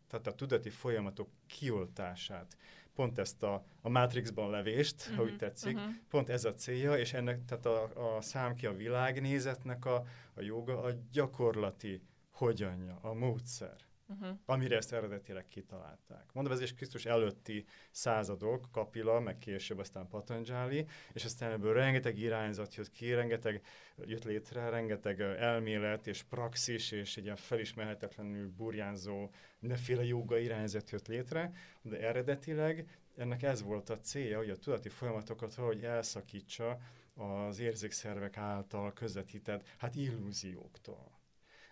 Tehát 0.07 0.27
a 0.27 0.35
tudati 0.35 0.69
folyamatok 0.69 1.29
kioltását. 1.47 2.57
Pont 2.95 3.17
ezt 3.17 3.43
a, 3.43 3.65
a 3.81 3.89
Matrixban 3.89 4.49
levést, 4.49 4.95
uh-huh, 4.99 5.15
ha 5.15 5.23
úgy 5.23 5.29
mhm, 5.29 5.37
tetszik, 5.37 5.75
uh-huh. 5.75 5.91
pont 6.09 6.29
ez 6.29 6.45
a 6.45 6.53
célja, 6.53 6.97
és 6.97 7.13
ennek, 7.13 7.45
tehát 7.45 7.65
a, 7.65 8.15
a 8.15 8.21
számki 8.21 8.65
a 8.65 8.75
világnézetnek 8.75 9.85
a, 9.85 9.95
a 10.33 10.41
joga 10.41 10.81
a 10.81 10.91
gyakorlati 11.11 12.01
hogyanja, 12.31 12.99
a 13.01 13.13
módszer 13.13 13.86
uh-huh. 14.07 14.37
amire 14.45 14.75
ezt 14.75 14.93
eredetileg 14.93 15.47
kitalálták. 15.47 16.33
Mondom, 16.33 16.53
ez 16.53 16.61
is 16.61 16.73
Krisztus 16.73 17.05
előtti 17.05 17.65
századok, 17.91 18.71
Kapila, 18.71 19.19
meg 19.19 19.37
később 19.37 19.77
aztán 19.77 20.07
Patanjali, 20.07 20.85
és 21.13 21.25
aztán 21.25 21.51
ebből 21.51 21.73
rengeteg 21.73 22.17
irányzat 22.17 22.75
jött 22.75 22.91
ki, 22.91 23.13
rengeteg 23.13 23.61
jött 24.05 24.23
létre, 24.23 24.69
rengeteg 24.69 25.21
elmélet 25.21 26.07
és 26.07 26.23
praxis, 26.23 26.91
és 26.91 27.17
egy 27.17 27.23
ilyen 27.23 27.35
felismerhetetlenül 27.35 28.51
burjánzó 28.57 29.29
mindenféle 29.59 30.03
joga 30.03 30.37
irányzat 30.37 30.89
jött 30.89 31.07
létre, 31.07 31.51
de 31.81 31.99
eredetileg 31.99 32.99
ennek 33.15 33.43
ez 33.43 33.61
volt 33.63 33.89
a 33.89 33.99
célja, 33.99 34.37
hogy 34.37 34.49
a 34.49 34.57
tudati 34.57 34.89
folyamatokat 34.89 35.55
valahogy 35.55 35.83
elszakítsa 35.83 36.77
az 37.13 37.59
érzékszervek 37.59 38.37
által 38.37 38.93
közvetített, 38.93 39.67
hát 39.77 39.95
illúzióktól. 39.95 41.16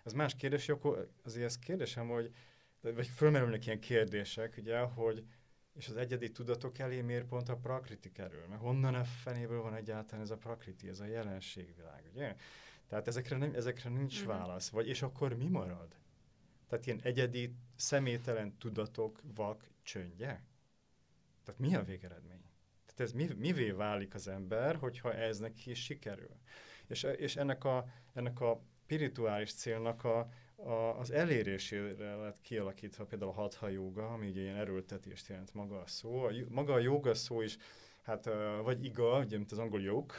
Ez 0.06 0.12
más 0.12 0.34
kérdés, 0.36 0.68
akkor 0.68 1.10
azért 1.24 1.44
ez 1.44 1.58
kérdésem, 1.58 2.08
hogy 2.08 2.34
vagy 2.80 3.06
fölmerülnek 3.06 3.66
ilyen 3.66 3.80
kérdések, 3.80 4.54
ugye, 4.58 4.78
hogy 4.78 5.24
és 5.72 5.88
az 5.88 5.96
egyedi 5.96 6.30
tudatok 6.30 6.78
elé 6.78 7.00
miért 7.00 7.26
pont 7.26 7.48
a 7.48 7.56
prakriti 7.56 8.12
kerül? 8.12 8.46
Mert 8.48 8.60
honnan 8.60 8.94
a 8.94 9.04
fenéből 9.04 9.62
van 9.62 9.74
egyáltalán 9.74 10.24
ez 10.24 10.30
a 10.30 10.36
prakriti, 10.36 10.88
ez 10.88 11.00
a 11.00 11.04
jelenségvilág, 11.04 12.04
ugye? 12.12 12.36
Tehát 12.86 13.06
ezekre, 13.06 13.36
nem, 13.36 13.54
ezekre 13.54 13.90
nincs 13.90 14.18
mm-hmm. 14.18 14.28
válasz. 14.28 14.68
Vagy 14.68 14.88
és 14.88 15.02
akkor 15.02 15.36
mi 15.36 15.48
marad? 15.48 15.96
Tehát 16.68 16.86
ilyen 16.86 17.00
egyedi, 17.02 17.54
személytelen 17.76 18.58
tudatok 18.58 19.20
vak 19.34 19.70
csöndje? 19.82 20.44
Tehát 21.44 21.60
mi 21.60 21.74
a 21.74 21.82
végeredmény? 21.82 22.44
Tehát 22.86 23.00
ez 23.00 23.12
mi, 23.12 23.28
mivé 23.38 23.70
válik 23.70 24.14
az 24.14 24.28
ember, 24.28 24.76
hogyha 24.76 25.14
ez 25.14 25.38
neki 25.38 25.74
sikerül? 25.74 26.36
És, 26.86 27.02
és 27.02 27.36
ennek, 27.36 27.64
a, 27.64 27.86
ennek 28.12 28.40
a 28.40 28.62
spirituális 28.86 29.52
célnak 29.52 30.04
a, 30.04 30.28
a, 30.56 30.98
az 30.98 31.10
elérésére 31.10 32.14
lett 32.14 32.40
kialakítva 32.40 33.04
például 33.04 33.30
a 33.30 33.34
hatha 33.34 33.68
joga, 33.68 34.12
ami 34.12 34.28
ugye 34.28 34.40
ilyen 34.40 34.56
erőltetést 34.56 35.28
jelent 35.28 35.54
maga 35.54 35.80
a 35.80 35.86
szó. 35.86 36.22
A, 36.22 36.32
maga 36.48 36.72
a 36.72 36.78
joga 36.78 37.14
szó 37.14 37.40
is, 37.40 37.56
hát 38.02 38.30
vagy 38.62 38.84
iga, 38.84 39.18
ugye, 39.18 39.36
mint 39.36 39.52
az 39.52 39.58
angol 39.58 39.80
jog, 39.80 40.12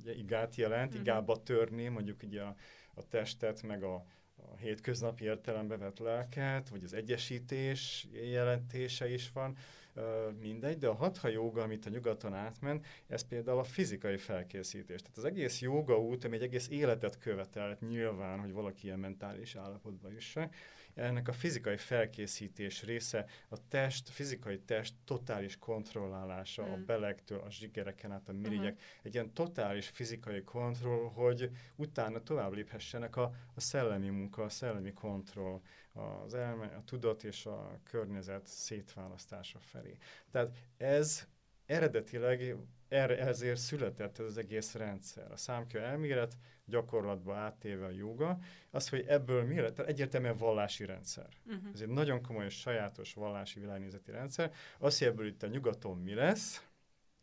ugye 0.00 0.14
igát 0.14 0.54
jelent, 0.54 0.92
mm-hmm. 0.92 1.00
igába 1.00 1.42
törni, 1.42 1.88
mondjuk 1.88 2.22
ugye 2.22 2.42
a, 2.42 2.56
a 2.94 3.08
testet, 3.08 3.62
meg 3.62 3.82
a, 3.82 3.94
a 4.36 4.56
hétköznapi 4.56 5.24
értelembe 5.24 5.76
vett 5.76 5.98
lelket, 5.98 6.68
vagy 6.68 6.84
az 6.84 6.92
egyesítés 6.92 8.06
jelentése 8.12 9.12
is 9.12 9.30
van 9.32 9.56
mindegy, 10.40 10.78
de 10.78 10.88
a 10.88 10.94
hatha 10.94 11.28
joga, 11.28 11.62
amit 11.62 11.86
a 11.86 11.90
nyugaton 11.90 12.34
átment, 12.34 12.86
ez 13.06 13.22
például 13.28 13.58
a 13.58 13.64
fizikai 13.64 14.16
felkészítés. 14.16 15.00
Tehát 15.00 15.16
az 15.16 15.24
egész 15.24 15.60
joga 15.60 16.00
út, 16.00 16.24
ami 16.24 16.36
egy 16.36 16.42
egész 16.42 16.68
életet 16.68 17.18
követelt 17.18 17.80
nyilván, 17.80 18.40
hogy 18.40 18.52
valaki 18.52 18.86
ilyen 18.86 18.98
mentális 18.98 19.54
állapotba 19.54 20.10
jusson, 20.10 20.50
ennek 20.98 21.28
a 21.28 21.32
fizikai 21.32 21.76
felkészítés 21.76 22.82
része 22.82 23.26
a 23.48 23.68
test, 23.68 24.08
a 24.08 24.12
fizikai 24.12 24.58
test 24.58 24.94
totális 25.04 25.58
kontrollálása 25.58 26.66
mm. 26.66 26.72
a 26.72 26.76
belegtől, 26.76 27.40
a 27.40 27.50
zsigereken 27.50 28.12
át 28.12 28.28
a 28.28 28.32
mirigyek. 28.32 28.72
Uh-huh. 28.72 29.02
Egy 29.02 29.14
ilyen 29.14 29.32
totális 29.32 29.88
fizikai 29.88 30.42
kontroll, 30.42 31.10
hogy 31.10 31.50
utána 31.76 32.22
tovább 32.22 32.52
léphessenek 32.52 33.16
a, 33.16 33.32
a 33.54 33.60
szellemi 33.60 34.08
munka, 34.08 34.42
a 34.42 34.48
szellemi 34.48 34.92
kontroll, 34.92 35.60
az 36.24 36.34
elme, 36.34 36.66
a 36.66 36.84
tudat 36.84 37.24
és 37.24 37.46
a 37.46 37.80
környezet 37.84 38.46
szétválasztása 38.46 39.58
felé. 39.60 39.96
Tehát 40.30 40.56
ez 40.76 41.26
eredetileg 41.66 42.56
erre, 42.88 43.18
ezért 43.18 43.58
született 43.58 44.18
ez 44.18 44.24
az 44.24 44.38
egész 44.38 44.74
rendszer. 44.74 45.32
A 45.32 45.36
számkő 45.36 45.80
elmélet 45.80 46.36
gyakorlatba 46.64 47.34
áttéve 47.34 47.84
a 47.84 47.90
joga, 47.90 48.38
az, 48.70 48.88
hogy 48.88 49.04
ebből 49.06 49.44
mi 49.44 49.60
lett, 49.60 49.78
egyértelműen 49.78 50.36
vallási 50.36 50.84
rendszer. 50.84 51.28
Uh-huh. 51.46 51.62
Ez 51.74 51.80
egy 51.80 51.88
nagyon 51.88 52.22
komoly, 52.22 52.48
sajátos 52.48 53.14
vallási 53.14 53.60
világnézeti 53.60 54.10
rendszer. 54.10 54.52
Az, 54.78 54.98
hogy 54.98 55.06
ebből 55.06 55.26
itt 55.26 55.42
a 55.42 55.46
nyugaton 55.46 55.98
mi 55.98 56.14
lesz, 56.14 56.67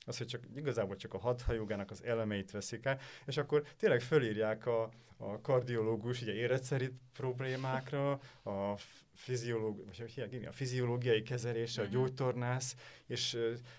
az, 0.06 0.18
hogy 0.18 0.28
csak, 0.28 0.44
igazából 0.56 0.96
csak 0.96 1.14
a 1.14 1.18
hatha 1.18 1.54
az 1.88 2.04
elemeit 2.04 2.52
veszik 2.52 2.86
el, 2.86 3.00
és 3.26 3.38
akkor 3.38 3.64
tényleg 3.78 4.02
fölírják 4.02 4.66
a, 4.66 4.90
a 5.18 5.42
kardiológus 5.42 6.22
ugye 6.22 6.34
életszerű 6.34 6.92
problémákra, 7.14 8.12
a 8.44 8.78
fiziológ, 9.14 9.86
vagy 9.86 9.98
hogy 9.98 10.46
a 10.46 10.52
fiziológiai 10.52 11.22
kezelése, 11.22 11.82
a 11.82 11.84
mhm. 11.84 11.94
gyógytornász, 11.94 12.76
és 13.06 13.38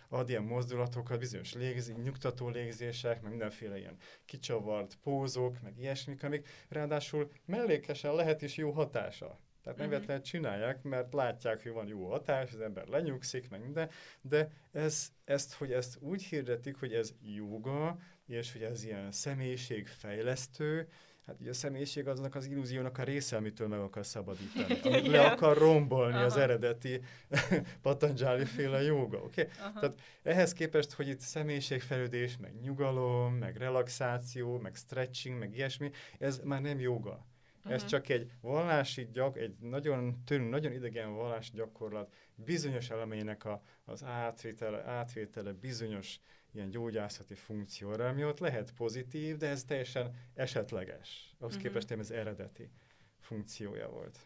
ad 0.08 0.28
ilyen 0.28 0.42
mozdulatokat, 0.42 1.18
bizonyos 1.18 1.54
légzi, 1.54 1.92
nyugtató 1.92 2.48
légzések, 2.48 3.22
meg 3.22 3.30
mindenféle 3.30 3.78
ilyen 3.78 3.96
kicsavart 4.24 4.98
pózok, 5.02 5.62
meg 5.62 5.78
ilyesmik, 5.78 6.22
amik 6.22 6.48
ráadásul 6.68 7.30
mellékesen 7.44 8.14
lehet 8.14 8.42
is 8.42 8.56
jó 8.56 8.70
hatása. 8.70 9.38
Tehát 9.66 9.90
nem 9.90 10.00
uh-huh. 10.00 10.20
csinálják, 10.20 10.82
mert 10.82 11.12
látják, 11.12 11.62
hogy 11.62 11.72
van 11.72 11.86
jó 11.86 12.08
hatás, 12.08 12.52
az 12.52 12.60
ember 12.60 12.86
lenyugszik, 12.86 13.50
meg 13.50 13.60
minden, 13.60 13.90
de 14.20 14.50
ez, 14.72 15.12
ezt, 15.24 15.54
hogy 15.54 15.72
ezt 15.72 15.96
úgy 16.00 16.22
hirdetik, 16.22 16.76
hogy 16.76 16.92
ez 16.92 17.14
joga, 17.22 17.98
és 18.26 18.52
hogy 18.52 18.62
ez 18.62 18.84
ilyen 18.84 19.12
személyiségfejlesztő, 19.12 20.88
Hát 21.26 21.40
ugye 21.40 21.50
a 21.50 21.54
személyiség 21.54 22.08
aznak 22.08 22.34
az 22.34 22.46
illúziónak 22.46 22.98
a 22.98 23.02
része, 23.02 23.36
amitől 23.36 23.68
meg 23.68 23.78
akar 23.78 24.06
szabadítani, 24.06 24.80
amit 24.84 25.06
le 25.06 25.26
akar 25.26 25.58
rombolni 25.58 26.14
Aha. 26.14 26.24
az 26.24 26.36
eredeti 26.36 27.00
Patanjali 27.82 28.44
féle 28.44 28.82
joga, 28.82 29.16
oké? 29.16 29.40
Okay? 29.40 29.72
Tehát 29.80 29.94
ehhez 30.22 30.52
képest, 30.52 30.92
hogy 30.92 31.08
itt 31.08 31.20
személyiségfejlődés, 31.20 32.36
meg 32.36 32.60
nyugalom, 32.60 33.34
meg 33.34 33.56
relaxáció, 33.56 34.58
meg 34.58 34.74
stretching, 34.74 35.38
meg 35.38 35.54
ilyesmi, 35.54 35.90
ez 36.18 36.40
már 36.44 36.60
nem 36.60 36.80
joga. 36.80 37.26
Ez 37.68 37.74
uh-huh. 37.74 37.88
csak 37.88 38.08
egy 38.08 38.30
vallási 38.40 39.08
gyak, 39.12 39.36
egy 39.36 39.56
nagyon 39.58 40.24
tőlünk, 40.24 40.50
nagyon 40.50 40.72
idegen 40.72 41.14
vallási 41.14 41.50
gyakorlat 41.54 42.14
bizonyos 42.34 42.90
elemeinek 42.90 43.44
a, 43.44 43.62
az 43.84 44.04
átvétele, 44.04 44.84
átvétele 44.84 45.52
bizonyos 45.52 46.20
ilyen 46.52 46.70
gyógyászati 46.70 47.34
funkcióra, 47.34 48.08
ami 48.08 48.24
ott 48.24 48.38
lehet 48.38 48.72
pozitív, 48.72 49.36
de 49.36 49.48
ez 49.48 49.64
teljesen 49.64 50.14
esetleges. 50.34 51.34
Ahhoz 51.38 51.54
uh-huh. 51.54 51.72
képest 51.72 51.90
ez 51.90 52.10
eredeti 52.10 52.70
funkciója 53.18 53.88
volt. 53.88 54.18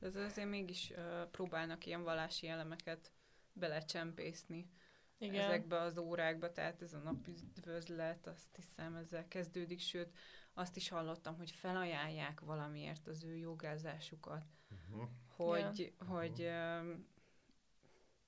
Ez 0.00 0.16
azért 0.16 0.48
mégis 0.48 0.90
uh, 0.90 1.30
próbálnak 1.30 1.86
ilyen 1.86 2.02
vallási 2.02 2.48
elemeket 2.48 3.12
belecsempészni 3.52 4.70
Igen. 5.18 5.44
ezekbe 5.44 5.80
az 5.80 5.98
órákba, 5.98 6.52
tehát 6.52 6.82
ez 6.82 6.92
a 6.92 6.98
napüdvözlet, 6.98 8.26
azt 8.26 8.56
hiszem 8.56 8.94
ezzel 8.94 9.28
kezdődik, 9.28 9.80
sőt 9.80 10.12
azt 10.58 10.76
is 10.76 10.88
hallottam, 10.88 11.36
hogy 11.36 11.50
felajánlják 11.50 12.40
valamiért 12.40 13.06
az 13.06 13.24
ő 13.24 13.36
jogázásukat, 13.36 14.44
uh-huh. 14.70 15.08
hogy, 15.36 15.78
yeah. 15.78 16.20
hogy 16.20 16.40
uh-huh. 16.40 16.96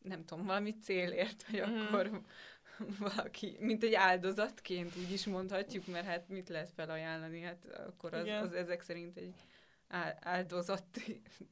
nem 0.02 0.24
tudom, 0.24 0.46
valami 0.46 0.78
célért, 0.78 1.42
hogy 1.42 1.60
uh-huh. 1.60 1.82
akkor 1.82 2.22
valaki, 3.14 3.56
mint 3.60 3.82
egy 3.82 3.94
áldozatként 3.94 4.96
úgy 4.96 5.12
is 5.12 5.26
mondhatjuk, 5.26 5.86
mert 5.86 6.06
hát 6.06 6.28
mit 6.28 6.48
lehet 6.48 6.70
felajánlani, 6.70 7.40
hát 7.40 7.64
akkor 7.64 8.14
az, 8.14 8.28
az 8.28 8.52
ezek 8.52 8.82
szerint 8.82 9.16
egy 9.16 9.34
áldozat 10.20 10.84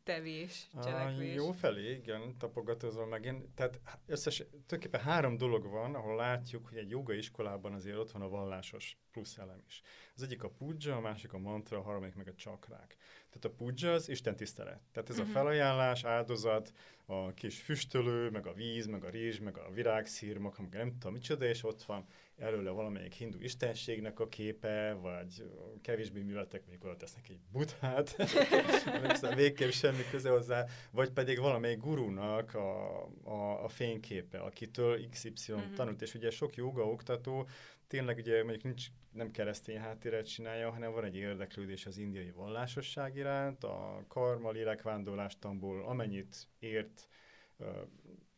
tevés, 0.04 0.68
cselekvés. 0.82 1.34
Jó 1.34 1.52
felé, 1.52 1.92
igen, 1.92 2.36
tapogatózol 2.38 3.06
meg. 3.06 3.24
Én, 3.24 3.52
tehát 3.54 3.80
összes, 4.06 4.36
tulajdonképpen 4.36 5.00
három 5.00 5.36
dolog 5.36 5.66
van, 5.66 5.94
ahol 5.94 6.16
látjuk, 6.16 6.68
hogy 6.68 6.78
egy 6.78 6.90
joga 6.90 7.12
iskolában 7.14 7.72
azért 7.72 7.96
ott 7.96 8.10
van 8.10 8.22
a 8.22 8.28
vallásos 8.28 8.96
plusz 9.10 9.38
elem 9.38 9.62
is. 9.66 9.82
Az 10.14 10.22
egyik 10.22 10.42
a 10.42 10.50
pudzsa, 10.50 10.96
a 10.96 11.00
másik 11.00 11.32
a 11.32 11.38
mantra, 11.38 11.78
a 11.78 11.82
harmadik 11.82 12.14
meg 12.14 12.28
a 12.28 12.34
csakrák. 12.34 12.96
Tehát 13.38 13.56
a 13.58 13.64
pudzsa 13.64 13.92
az 13.92 14.08
Isten 14.08 14.36
tisztelet. 14.36 14.80
Tehát 14.92 15.10
ez 15.10 15.18
uh-huh. 15.18 15.20
a 15.20 15.38
Mhm. 15.38 15.38
felajánlás, 15.38 16.04
áldozat, 16.04 16.72
a 17.08 17.34
kis 17.34 17.60
füstölő, 17.60 18.30
meg 18.30 18.46
a 18.46 18.52
víz, 18.52 18.86
meg 18.86 19.04
a 19.04 19.08
rizs, 19.10 19.38
meg 19.38 19.56
a 19.58 19.70
virágszír, 19.70 20.38
meg 20.38 20.52
nem 20.70 20.92
tudom 20.98 21.12
micsoda, 21.12 21.44
és 21.44 21.64
ott 21.64 21.82
van 21.82 22.06
előle 22.38 22.70
valamelyik 22.70 23.12
hindu 23.12 23.38
istenségnek 23.40 24.20
a 24.20 24.28
képe, 24.28 24.92
vagy 25.00 25.50
kevésbé 25.82 26.20
műveltek, 26.22 26.66
még 26.68 26.84
oda 26.84 26.96
tesznek 26.96 27.28
egy 27.28 27.38
buthát, 27.52 28.16
aztán 29.08 29.34
végképp 29.34 29.70
semmi 29.70 30.02
köze 30.10 30.30
hozzá, 30.30 30.64
vagy 30.90 31.10
pedig 31.10 31.38
valamelyik 31.38 31.78
gurunak 31.80 32.54
a, 32.54 33.02
a, 33.24 33.64
a 33.64 33.68
fényképe, 33.68 34.38
akitől 34.38 35.08
XY 35.10 35.32
Mhm. 35.52 35.58
uh-huh. 35.60 35.74
tanult, 35.74 36.02
és 36.02 36.14
ugye 36.14 36.30
sok 36.30 36.56
joga 36.56 36.82
oktató 36.86 37.48
tényleg 37.86 38.16
ugye 38.16 38.42
mondjuk 38.42 38.62
nincs, 38.62 38.86
nem 39.12 39.30
keresztény 39.30 39.78
háttéret 39.78 40.26
csinálja, 40.28 40.70
hanem 40.70 40.92
van 40.92 41.04
egy 41.04 41.16
érdeklődés 41.16 41.86
az 41.86 41.98
indiai 41.98 42.30
vallásosság 42.30 43.16
iránt, 43.16 43.64
a 43.64 44.04
karma, 44.08 44.50
lélekvándorlástamból, 44.50 45.84
amennyit 45.84 46.48
ért 46.58 47.08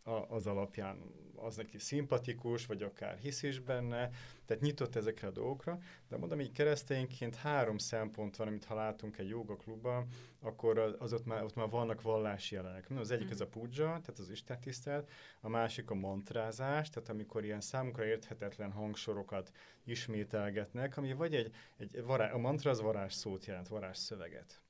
a- 0.09 0.27
az 0.31 0.47
alapján 0.47 0.99
az 1.41 1.57
neki 1.57 1.79
szimpatikus, 1.79 2.67
vagy 2.67 2.83
akár 2.83 3.17
hisz 3.17 3.43
is 3.43 3.61
benne, 3.61 4.11
tehát 4.47 4.63
nyitott 4.63 4.95
ezekre 4.95 5.27
a 5.27 5.31
dolgokra, 5.31 5.79
de 6.09 6.17
mondom, 6.17 6.41
így 6.41 6.53
keresztényként 6.53 7.35
három 7.35 7.79
szempont 7.79 8.37
van, 8.37 8.47
amit 8.47 8.65
ha 8.65 8.75
látunk 8.75 9.19
egy 9.19 9.29
joga 9.29 9.57
klubban, 9.57 10.07
akkor 10.41 10.79
az, 10.99 11.13
ott, 11.13 11.25
már, 11.25 11.43
ott 11.43 11.55
már 11.55 11.69
vannak 11.69 12.03
vallási 12.03 12.55
jelenek. 12.55 12.91
Az 12.97 13.11
egyik 13.11 13.31
ez 13.31 13.41
a 13.41 13.47
pudzsa, 13.47 13.85
tehát 13.85 14.19
az 14.19 14.31
Isten 14.31 14.61
tisztelet, 14.61 15.11
a 15.41 15.49
másik 15.49 15.91
a 15.91 15.95
mantrázás, 15.95 16.91
tehát 16.91 17.09
amikor 17.09 17.45
ilyen 17.45 17.61
számunkra 17.61 18.05
érthetetlen 18.05 18.71
hangsorokat 18.73 19.53
ismételgetnek, 19.85 20.97
ami 20.97 21.13
vagy 21.13 21.35
egy, 21.35 21.55
egy 21.77 22.03
vará, 22.03 22.33
a 22.33 22.39
mantra 22.39 22.71
az 22.71 22.81
varázs 22.81 23.13
szót 23.13 23.47
jelent, 23.47 23.69
varázs 23.69 23.99
szöveget. 23.99 24.61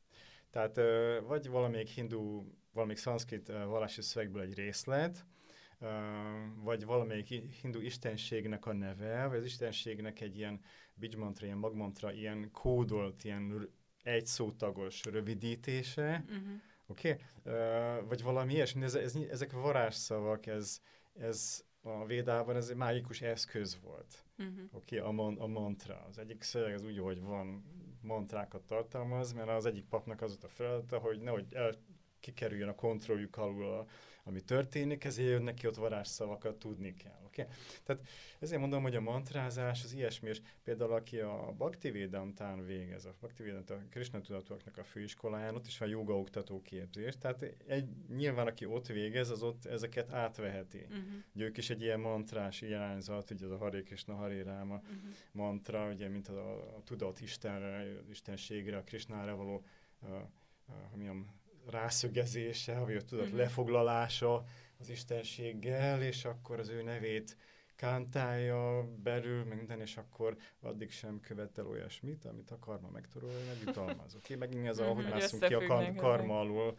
Tehát 0.50 0.80
vagy 1.26 1.48
valamelyik 1.48 1.88
hindu, 1.88 2.44
valamelyik 2.72 3.00
szanszkrit 3.00 3.48
vallási 3.48 4.02
szövegből 4.02 4.42
egy 4.42 4.54
részlet, 4.54 5.26
vagy 6.62 6.84
valamelyik 6.84 7.26
hindu 7.60 7.80
istenségnek 7.80 8.66
a 8.66 8.72
neve, 8.72 9.26
vagy 9.26 9.38
az 9.38 9.44
istenségnek 9.44 10.20
egy 10.20 10.36
ilyen 10.36 10.60
bijmantra, 10.94 11.46
ilyen 11.46 11.58
magmantra, 11.58 12.12
ilyen 12.12 12.50
kódolt, 12.52 13.24
ilyen 13.24 13.70
egy 14.02 14.26
szótagos 14.26 15.04
rövidítése, 15.04 16.24
Uh-huh. 16.28 16.60
Oké? 16.86 17.16
Okay? 17.44 18.06
Vagy 18.08 18.22
valami 18.22 18.52
ilyesmi, 18.52 18.82
ez, 18.82 18.94
ez, 18.94 19.14
ezek 19.14 19.52
varázsszavak, 19.52 20.46
ez, 20.46 20.80
ez 21.14 21.64
a 21.82 22.04
védában 22.06 22.56
ez 22.56 22.68
egy 22.68 22.76
mágikus 22.76 23.20
eszköz 23.20 23.78
volt. 23.82 24.24
Uh-huh. 24.38 24.58
Oké, 24.72 24.98
okay? 24.98 25.08
a, 25.08 25.12
mon, 25.12 25.38
a 25.38 25.46
mantra. 25.46 26.04
Az 26.08 26.18
egyik 26.18 26.42
szöveg 26.42 26.74
az 26.74 26.82
úgy, 26.82 26.98
hogy 26.98 27.20
van 27.20 27.64
mantrákat 28.02 28.62
tartalmaz, 28.62 29.32
mert 29.32 29.48
az 29.48 29.66
egyik 29.66 29.84
papnak 29.84 30.22
az 30.22 30.28
volt 30.30 30.44
a 30.44 30.48
feladata, 30.48 30.98
hogy 30.98 31.20
nehogy 31.20 31.46
el, 31.54 31.74
kikerüljön 32.28 32.68
a 32.68 32.74
kontrolljuk 32.74 33.36
alul, 33.36 33.72
a, 33.72 33.86
ami 34.24 34.40
történik, 34.40 35.04
ezért 35.04 35.28
jönnek 35.28 35.54
ki 35.54 35.66
ott 35.66 35.76
varázsszavakat 35.76 36.58
tudni 36.58 36.94
kell. 36.94 37.20
Okay? 37.26 37.44
Tehát 37.84 38.02
ezért 38.38 38.60
mondom, 38.60 38.82
hogy 38.82 38.96
a 38.96 39.00
mantrázás 39.00 39.84
az 39.84 39.92
ilyesmi, 39.92 40.28
és 40.28 40.40
például 40.62 40.92
aki 40.92 41.18
a 41.18 41.54
Bhaktivedantán 41.56 42.66
végez, 42.66 43.04
a 43.04 43.14
Bhaktivedanta 43.20 43.74
a 43.74 43.82
Krishna 43.90 44.20
tudatúaknak 44.20 44.76
a 44.76 44.84
főiskoláján, 44.84 45.54
ott 45.54 45.66
is 45.66 45.78
van 45.78 45.88
joga 45.88 46.18
oktató 46.18 46.62
képzés, 46.62 47.18
tehát 47.18 47.54
egy, 47.66 47.88
nyilván 48.16 48.46
aki 48.46 48.64
ott 48.64 48.86
végez, 48.86 49.30
az 49.30 49.42
ott 49.42 49.64
ezeket 49.64 50.10
átveheti. 50.10 50.78
Uh-huh. 50.78 51.02
Ugye 51.34 51.44
ők 51.44 51.56
is 51.56 51.70
egy 51.70 51.82
ilyen 51.82 52.00
mantrás 52.00 52.60
irányzat, 52.60 53.30
ugye 53.30 53.44
az 53.44 53.50
a 53.50 53.56
Hare 53.56 53.82
Krishna 53.82 54.14
Hare 54.14 54.42
Ráma 54.42 54.76
Uh-huh. 54.78 54.98
mantra, 55.32 55.90
ugye, 55.90 56.08
mint 56.08 56.28
a, 56.28 56.76
a 56.76 56.82
tudat 56.84 57.20
Istenre, 57.20 58.02
istenségre, 58.10 58.76
a 58.76 58.84
Krishnára 58.84 59.36
való 59.36 59.64
uh, 60.02 60.10
uh, 60.68 60.96
milyen 60.96 61.26
rászögezése, 61.70 62.78
vagy 62.78 62.96
a 62.96 63.02
tudat 63.04 63.26
Mhm. 63.28 63.36
lefoglalása 63.36 64.44
az 64.78 64.88
istenséggel, 64.90 66.02
és 66.02 66.24
akkor 66.24 66.58
az 66.58 66.68
ő 66.68 66.82
nevét 66.82 67.36
kántálja 67.76 68.88
belül, 69.02 69.44
meg 69.44 69.56
minden, 69.56 69.80
és 69.80 69.96
akkor 69.96 70.36
addig 70.60 70.90
sem 70.90 71.20
követel 71.20 71.66
olyasmit, 71.66 72.24
amit 72.24 72.50
a 72.50 72.58
karma 72.58 72.88
megtorolja, 72.88 73.36
meg 73.46 73.56
jutalmaz. 73.66 74.14
Oké, 74.14 74.34
okay? 74.34 74.48
megint 74.48 74.66
ez 74.66 74.78
a, 74.78 74.84
Mhm. 74.84 74.94
hogy 74.94 75.10
mászunk 75.10 75.44
ki 75.44 75.54
a 75.54 75.66
kar- 75.66 75.96
karma 75.96 76.40
alól 76.40 76.76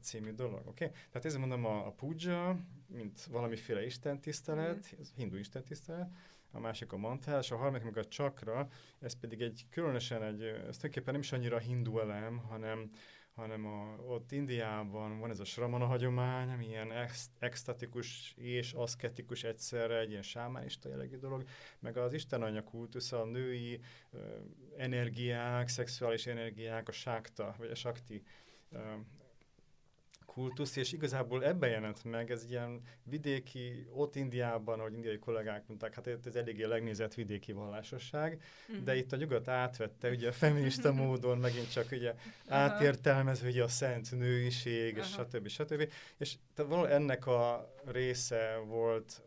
című 0.00 0.32
dolog. 0.32 0.60
Oké? 0.66 0.84
Okay? 0.84 0.88
Tehát 1.08 1.24
ezért 1.26 1.40
mondom, 1.40 1.64
a, 1.66 1.86
a 1.86 1.90
puja, 1.90 2.58
mint 2.86 3.24
valamiféle 3.24 3.84
istentisztelet, 3.84 4.94
ez 5.00 5.12
hindu 5.16 5.36
istentisztelet, 5.36 6.10
a 6.52 6.58
másik 6.60 6.92
a 6.92 6.96
mantrás, 6.96 7.50
a 7.50 7.56
harmadik 7.56 7.84
meg 7.84 7.96
a 7.96 8.04
csakra, 8.08 8.68
ez 9.00 9.18
pedig 9.20 9.40
egy 9.40 9.66
különösen 9.70 10.22
egy, 10.22 10.42
ez 10.42 10.52
tulajdonképpen 10.56 11.12
nem 11.12 11.22
is 11.22 11.32
annyira 11.32 11.58
hindu 11.58 11.98
elem, 11.98 12.38
hanem, 12.38 12.90
hanem 13.34 13.66
a, 13.66 13.96
ott 14.06 14.32
Indiában 14.32 15.18
van 15.18 15.30
ez 15.30 15.40
a 15.40 15.44
sramana 15.44 15.86
hagyomány, 15.86 16.50
ami 16.50 16.66
ilyen 16.66 16.92
ex, 16.92 17.30
extatikus 17.38 18.34
és 18.36 18.72
aszketikus 18.72 19.44
egyszerre, 19.44 19.98
egy 19.98 20.10
ilyen 20.10 20.22
sámánista 20.22 20.88
jellegű 20.88 21.16
dolog, 21.16 21.44
meg 21.78 21.96
az 21.96 22.12
istenanya 22.12 22.64
kultusza, 22.64 23.20
a 23.20 23.24
női 23.24 23.80
ö, 24.10 24.18
energiák, 24.76 25.68
szexuális 25.68 26.26
energiák, 26.26 26.88
a 26.88 26.92
sákta, 26.92 27.54
vagy 27.58 27.70
a 27.70 27.74
sakti 27.74 28.22
kultusz, 30.32 30.76
és 30.76 30.92
igazából 30.92 31.44
ebben 31.44 31.70
jelent 31.70 32.04
meg, 32.04 32.30
ez 32.30 32.44
ilyen 32.50 32.80
vidéki, 33.04 33.86
ott 33.94 34.16
Indiában, 34.16 34.78
ahogy 34.78 34.92
indiai 34.92 35.18
kollégák 35.18 35.66
mondták, 35.66 35.94
hát 35.94 36.06
ez 36.24 36.36
eléggé 36.36 36.64
legnézett 36.64 37.14
vidéki 37.14 37.52
vallásosság, 37.52 38.42
Mhm. 38.68 38.84
de 38.84 38.96
itt 38.96 39.12
a 39.12 39.16
nyugat 39.16 39.48
átvette, 39.48 40.10
ugye 40.10 40.28
a 40.28 40.32
feminista 40.32 40.92
módon 41.02 41.38
megint 41.38 41.70
csak 41.72 41.88
ugye 41.92 42.14
átértelmezve 42.48 43.48
ugye 43.48 43.62
a 43.62 43.68
szent 43.68 44.10
nőiség, 44.10 44.96
és 44.96 45.06
stb. 45.06 45.48
stb. 45.48 45.92
És 46.18 46.36
tehát 46.54 46.90
ennek 46.90 47.26
a 47.26 47.72
része 47.84 48.56
volt 48.66 49.22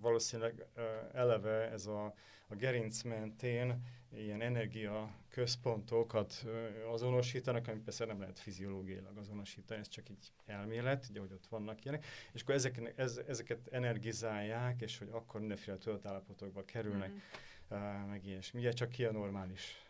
valószínűleg 0.00 0.66
eleve 1.12 1.70
ez 1.70 1.86
a, 1.86 2.14
a 2.48 2.54
gerinc 2.54 3.02
mentén 3.02 3.82
ilyen 4.16 4.40
energia 4.40 5.10
központokat 5.28 6.44
azonosítanak, 6.92 7.68
amit 7.68 7.82
persze 7.82 8.04
nem 8.04 8.20
lehet 8.20 8.38
fiziológiailag 8.38 9.16
azonosítani, 9.16 9.80
ez 9.80 9.88
csak 9.88 10.08
így 10.10 10.32
elmélet, 10.46 11.06
ugye, 11.10 11.20
hogy 11.20 11.32
ott 11.32 11.46
vannak 11.46 11.84
ilyenek, 11.84 12.06
és 12.32 12.42
akkor 12.42 12.54
ezek, 12.54 12.92
ez, 12.96 13.20
ezeket 13.28 13.68
energizálják, 13.70 14.80
és 14.80 14.98
hogy 14.98 15.08
akkor 15.10 15.40
mindenféle 15.40 15.78
tudatállapotokba 15.78 16.64
kerülnek, 16.64 17.10
Mhm. 17.10 17.82
uh, 17.82 18.06
meg 18.08 18.26
ilyesmi. 18.26 18.60
Ugye 18.60 18.72
csak 18.72 18.88
ki 18.88 19.04
a 19.04 19.12
normális 19.12 19.84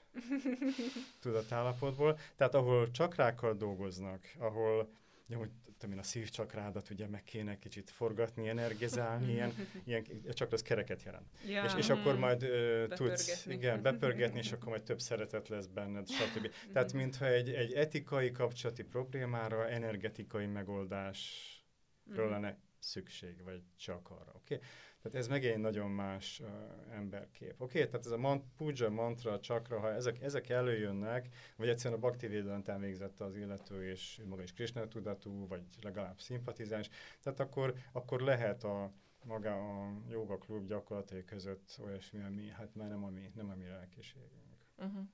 tudatállapotból. 1.21 2.19
Tehát 2.37 2.55
ahol 2.55 2.91
csakrákkal 2.91 3.55
dolgoznak, 3.55 4.33
ahol 4.39 4.89
ugye, 5.27 5.37
hogy 5.37 5.51
tudom 5.85 5.99
én, 5.99 6.05
a 6.05 6.09
szívcsakrádat 6.09 6.91
ugye 6.91 7.09
meg 7.09 7.23
kéne 7.25 7.59
kicsit 7.59 7.91
forgatni, 7.91 8.49
energizálni, 8.49 9.33
ilyen, 9.33 9.53
ilyen 9.87 10.05
csak 10.33 10.53
az 10.53 10.63
kereket 10.63 11.03
jelent. 11.03 11.27
Ja. 11.49 11.65
És, 11.65 11.75
és 11.77 11.89
akkor 11.91 12.19
majd 12.19 12.43
ö, 12.43 12.85
tudsz 12.89 13.47
igen, 13.47 13.83
bepörgetni, 13.83 14.39
és 14.39 14.53
akkor 14.53 14.69
majd 14.69 14.83
több 14.83 15.01
szeretet 15.01 15.49
lesz 15.49 15.67
benned, 15.67 16.09
stb. 16.11 16.51
Tehát 16.73 16.89
Mhm. 16.93 16.97
mintha 17.03 17.27
egy, 17.27 17.49
egy 17.51 17.73
etikai 17.73 18.31
kapcsolati 18.31 18.83
problémára 18.83 19.69
energetikai 19.69 20.47
megoldásról 20.47 22.25
Mhm. 22.25 22.31
lenne 22.31 22.59
szükség, 22.79 23.43
vagy 23.43 23.63
csak 23.77 24.11
arra, 24.11 24.33
oké? 24.35 24.55
Okay? 24.55 24.67
Tehát 25.05 25.19
ez 25.19 25.29
meg 25.29 25.45
egy 25.45 25.59
nagyon 25.59 25.91
más 25.91 26.41
uh, 26.41 26.49
emberkép. 26.91 27.53
Oké, 27.53 27.79
okay? 27.79 27.91
tehát 27.91 28.07
ez 28.07 28.13
a 28.13 28.19
man- 28.19 28.45
puja, 28.57 28.91
mantra, 28.91 29.41
csakra, 29.41 29.81
ha 29.81 29.93
ezek, 29.93 30.23
ezek 30.23 30.49
előjönnek, 30.49 31.29
vagy 31.57 31.69
egyszerűen 31.69 32.01
a 32.01 32.03
Bhakti 32.03 32.29
Vedantán 32.29 32.81
végzett 32.81 33.21
az 33.21 33.37
illető, 33.37 33.89
és 33.91 34.21
maga 34.25 34.43
is 34.43 34.53
Krishna 34.53 34.89
tudatú, 34.89 35.47
vagy 35.47 35.63
legalább 35.83 36.21
szimpatizáns, 36.21 36.89
tehát 37.21 37.41
akkor, 37.41 37.75
akkor 37.93 38.21
lehet 38.21 38.65
a 38.65 38.93
maga 39.25 39.83
a 39.83 39.93
joga 40.09 40.39
klub 40.39 40.67
gyakorlatai 40.67 41.25
között 41.25 41.79
olyasmi, 41.83 42.23
ami 42.23 42.49
hát 42.49 42.75
már 42.75 42.89
nem 42.89 43.05
a 43.05 43.09
mi, 43.09 43.31
nem 43.35 43.51
a 43.51 43.55
mi 43.55 43.67
lelkiségünk. 43.67 44.57
Uh-huh. 44.77 45.05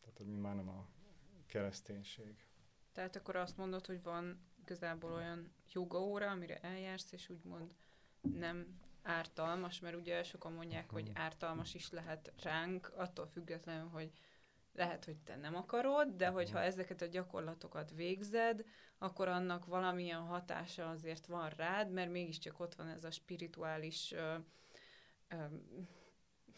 Tehát, 0.00 0.16
hogy 0.16 0.26
már 0.26 0.54
nem 0.54 0.68
a 0.68 0.88
kereszténység. 1.46 2.46
Tehát 2.92 3.16
akkor 3.16 3.36
azt 3.36 3.56
mondod, 3.56 3.86
hogy 3.86 4.02
van 4.02 4.40
igazából 4.60 5.12
olyan 5.12 5.52
joga 5.72 5.98
óra, 5.98 6.30
amire 6.30 6.58
eljársz, 6.60 7.12
és 7.12 7.28
úgymond 7.28 7.74
nem 8.20 8.78
ártalmas, 9.02 9.80
mert 9.80 9.96
ugye 9.96 10.22
sokan 10.22 10.52
mondják, 10.52 10.90
hogy 10.90 11.10
ártalmas 11.14 11.74
is 11.74 11.90
lehet 11.90 12.32
ránk, 12.42 12.92
attól 12.96 13.26
függetlenül, 13.26 13.88
hogy 13.88 14.10
lehet, 14.72 15.04
hogy 15.04 15.16
te 15.16 15.36
nem 15.36 15.56
akarod, 15.56 16.08
de 16.16 16.28
hogyha 16.28 16.60
ezeket 16.60 17.02
a 17.02 17.06
gyakorlatokat 17.06 17.90
végzed, 17.94 18.64
akkor 18.98 19.28
annak 19.28 19.66
valamilyen 19.66 20.20
hatása 20.20 20.90
azért 20.90 21.26
van 21.26 21.48
rád, 21.48 21.90
mert 21.90 22.10
mégiscsak 22.10 22.60
ott 22.60 22.74
van 22.74 22.88
ez 22.88 23.04
a 23.04 23.10
spirituális 23.10 24.12
ö, 24.12 24.34
ö, 25.28 25.44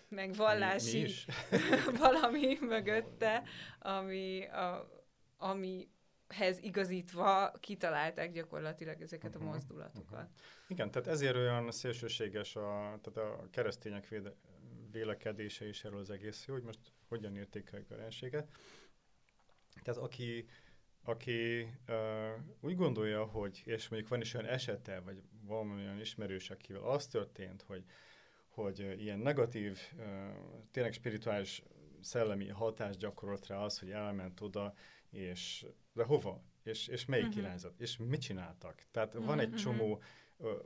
meg 0.09 0.35
vallási 0.35 1.07
valami 2.03 2.59
mögötte, 2.61 3.43
ami, 3.79 4.47
a, 4.47 4.89
amihez 6.31 6.59
igazítva 6.59 7.53
kitalálták 7.61 8.33
gyakorlatilag 8.33 9.01
ezeket 9.01 9.35
a 9.35 9.39
Mhm, 9.39 9.47
mozdulatokat. 9.47 10.29
Igen, 10.69 10.91
tehát 10.91 11.09
ezért 11.09 11.37
olyan 11.37 11.71
szélsőséges 11.71 12.57
a, 12.57 12.99
tehát 13.03 13.31
a 13.31 13.49
keresztények 13.51 14.09
véde, 14.09 14.35
vélekedése 14.91 15.69
is 15.69 15.85
erről 15.85 16.01
az 16.01 16.11
egész 16.11 16.47
hogy 16.47 16.63
most 16.63 16.81
hogyan 17.09 17.37
értékeljük 17.37 17.91
a 17.91 17.95
jelenséget. 17.95 18.49
Tehát 19.83 20.01
aki, 20.01 20.47
aki 21.03 21.67
uh, 21.89 21.97
úgy 22.61 22.77
gondolja, 22.77 23.25
hogy, 23.25 23.63
és 23.65 23.89
mondjuk 23.89 24.11
van 24.11 24.21
is 24.21 24.35
olyan 24.35 24.47
esete, 24.47 25.01
vagy 25.01 25.23
valamilyen 25.43 26.01
ismerős, 26.01 26.51
akivel 26.51 26.83
az 26.83 27.07
történt, 27.07 27.63
hogy, 27.63 27.85
hogy 28.49 28.81
uh, 28.81 29.01
ilyen 29.03 29.19
negatív, 29.19 29.79
uh, 29.97 30.05
tényleg 30.71 30.93
spirituális 30.93 31.63
szellemi 32.01 32.49
hatást 32.49 32.99
gyakorolt 32.99 33.47
rá 33.47 33.57
az, 33.57 33.79
hogy 33.79 33.91
elment 33.91 34.41
oda, 34.41 34.75
és 35.11 35.67
de 35.93 36.05
hova? 36.05 36.43
És, 36.63 36.87
és 36.89 37.05
melyik 37.05 37.27
uh-huh. 37.27 37.43
irányzat? 37.43 37.81
És 37.81 37.97
mit 37.97 38.21
csináltak? 38.21 38.83
Tehát 38.91 39.09
uh-huh. 39.09 39.27
van 39.27 39.41
egy 39.41 39.55
csomó 39.55 40.03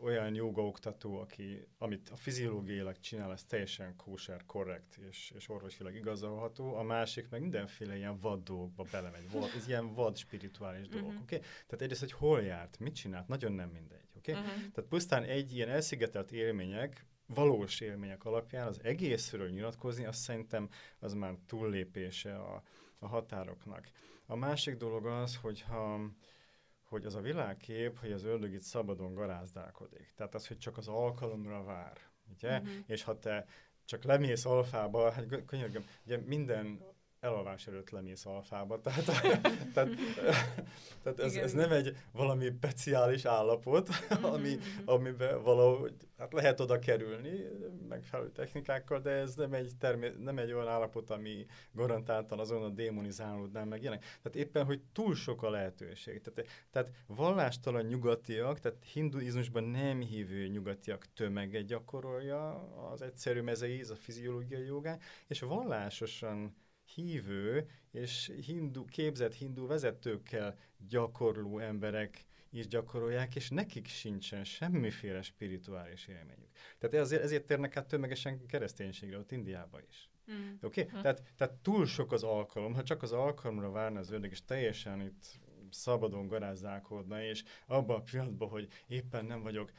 olyan 0.00 0.34
jogaoktató, 0.34 1.18
aki, 1.18 1.66
amit 1.78 2.08
a 2.08 2.16
fiziológiailag 2.16 3.00
csinál, 3.00 3.32
ez 3.32 3.44
teljesen 3.44 3.96
kóser, 3.96 4.44
korrekt 4.46 4.96
és, 4.96 5.32
és 5.36 5.48
orvosilag 5.48 5.94
igazolható, 5.94 6.74
a 6.74 6.82
másik 6.82 7.28
meg 7.28 7.40
mindenféle 7.40 7.96
ilyen 7.96 8.20
vad 8.20 8.42
dolgokba 8.42 8.84
belemegy. 8.90 9.30
Vad, 9.30 9.50
ez 9.56 9.68
ilyen 9.68 9.94
vad 9.94 10.16
spirituális 10.16 10.88
dolog, 10.88 11.06
uh-huh. 11.06 11.22
oké? 11.22 11.36
Okay? 11.36 11.48
Tehát 11.48 11.82
egyrészt, 11.82 12.00
hogy 12.00 12.12
hol 12.12 12.42
járt, 12.42 12.78
mit 12.78 12.94
csinált, 12.94 13.28
nagyon 13.28 13.52
nem 13.52 13.68
mindegy, 13.68 14.08
oké? 14.16 14.30
Okay? 14.30 14.44
Uh-huh. 14.44 14.72
Tehát 14.72 14.90
pusztán 14.90 15.22
egy 15.22 15.54
ilyen 15.54 15.68
elszigetelt 15.68 16.32
élmények, 16.32 17.06
valós 17.26 17.80
élmények 17.80 18.24
alapján 18.24 18.66
az 18.66 18.80
egészről 18.82 19.48
nyilatkozni, 19.48 20.04
azt 20.04 20.20
szerintem 20.20 20.68
az 20.98 21.14
már 21.14 21.34
túllépése 21.46 22.36
a, 22.36 22.62
a 22.98 23.06
határoknak. 23.06 23.88
A 24.26 24.36
másik 24.36 24.76
dolog 24.76 25.06
az, 25.06 25.36
hogyha 25.36 26.00
hogy 26.88 27.04
az 27.04 27.14
a 27.14 27.20
világkép, 27.20 27.98
hogy 27.98 28.12
az 28.12 28.24
ördög 28.24 28.52
itt 28.52 28.60
szabadon 28.60 29.14
garázdálkodik. 29.14 30.12
Tehát 30.16 30.34
az, 30.34 30.46
hogy 30.46 30.58
csak 30.58 30.76
az 30.76 30.88
alkalomra 30.88 31.62
vár. 31.62 31.98
Ugye? 32.32 32.58
Uh-huh. 32.58 32.72
És 32.86 33.02
ha 33.02 33.18
te 33.18 33.46
csak 33.84 34.04
lemész 34.04 34.44
alfába, 34.44 35.10
hát 35.10 35.44
könyörgöm, 35.46 35.84
ugye 36.04 36.18
minden 36.18 36.80
elalvás 37.24 37.66
előtt 37.66 37.90
lemész 37.90 38.26
alfába, 38.26 38.80
tehát, 38.80 39.04
tehát, 39.74 39.90
tehát 41.02 41.20
ez, 41.20 41.34
ez 41.34 41.52
nem 41.52 41.72
egy 41.72 41.96
valami 42.12 42.50
speciális 42.56 43.24
állapot, 43.24 43.88
mm-hmm. 43.88 44.24
ami, 44.34 44.56
amiben 44.84 45.42
valahogy 45.42 45.94
hát 46.18 46.32
lehet 46.32 46.60
oda 46.60 46.78
kerülni 46.78 47.44
megfelelő 47.88 48.30
technikákkal, 48.30 49.00
de 49.00 49.10
ez 49.10 49.34
nem 49.34 49.52
egy, 49.52 49.72
termé- 49.78 50.18
nem 50.18 50.38
egy 50.38 50.52
olyan 50.52 50.68
állapot, 50.68 51.10
ami 51.10 51.46
garantáltan 51.72 52.38
azon 52.38 52.62
a 52.62 52.68
démonizálódnál 52.68 53.64
meg 53.64 53.80
ilyenek. 53.80 54.00
Tehát 54.00 54.36
éppen, 54.36 54.64
hogy 54.64 54.80
túl 54.92 55.14
sok 55.14 55.42
a 55.42 55.50
lehetőség. 55.50 56.20
Tehát, 56.20 56.50
tehát 56.70 56.90
vallástalan 57.06 57.84
nyugatiak, 57.84 58.60
tehát 58.60 58.84
hinduizmusban 58.92 59.64
nem 59.64 60.00
hívő 60.00 60.46
nyugatiak 60.46 61.06
tömege 61.14 61.62
gyakorolja 61.62 62.52
az 62.92 63.02
egyszerű 63.02 63.40
mezeiz, 63.40 63.90
a 63.90 63.96
fiziológiai 63.96 64.64
jogán, 64.64 65.00
és 65.26 65.40
vallásosan 65.40 66.54
hívő 66.94 67.68
és 67.90 68.32
hindu, 68.46 68.84
képzett 68.84 69.34
hindu 69.34 69.66
vezetőkkel 69.66 70.58
gyakorló 70.88 71.58
emberek 71.58 72.26
is 72.50 72.66
gyakorolják, 72.66 73.36
és 73.36 73.50
nekik 73.50 73.86
sincsen 73.86 74.44
semmiféle 74.44 75.22
spirituális 75.22 76.06
élményük. 76.06 76.50
Tehát 76.78 76.94
ezért, 76.94 77.22
ezért 77.22 77.46
térnek 77.46 77.76
át 77.76 77.88
tömegesen 77.88 78.46
kereszténységre 78.46 79.18
ott 79.18 79.32
Indiába 79.32 79.80
is. 79.88 80.08
Mm. 80.32 80.52
Oké? 80.62 80.80
Okay? 80.82 80.98
Mm. 80.98 81.02
Tehát, 81.02 81.22
tehát 81.36 81.54
túl 81.54 81.86
sok 81.86 82.12
az 82.12 82.22
alkalom, 82.22 82.74
ha 82.74 82.82
csak 82.82 83.02
az 83.02 83.12
alkalomra 83.12 83.70
várna 83.70 83.98
az 83.98 84.10
ördög, 84.10 84.30
és 84.30 84.44
teljesen 84.44 85.00
itt 85.00 85.40
szabadon 85.74 86.26
garázdálkodna, 86.26 87.22
és 87.22 87.44
abban 87.66 87.96
a 87.96 88.02
pillanatban, 88.02 88.48
hogy 88.48 88.68
éppen 88.86 89.24
nem 89.24 89.42
vagyok 89.42 89.72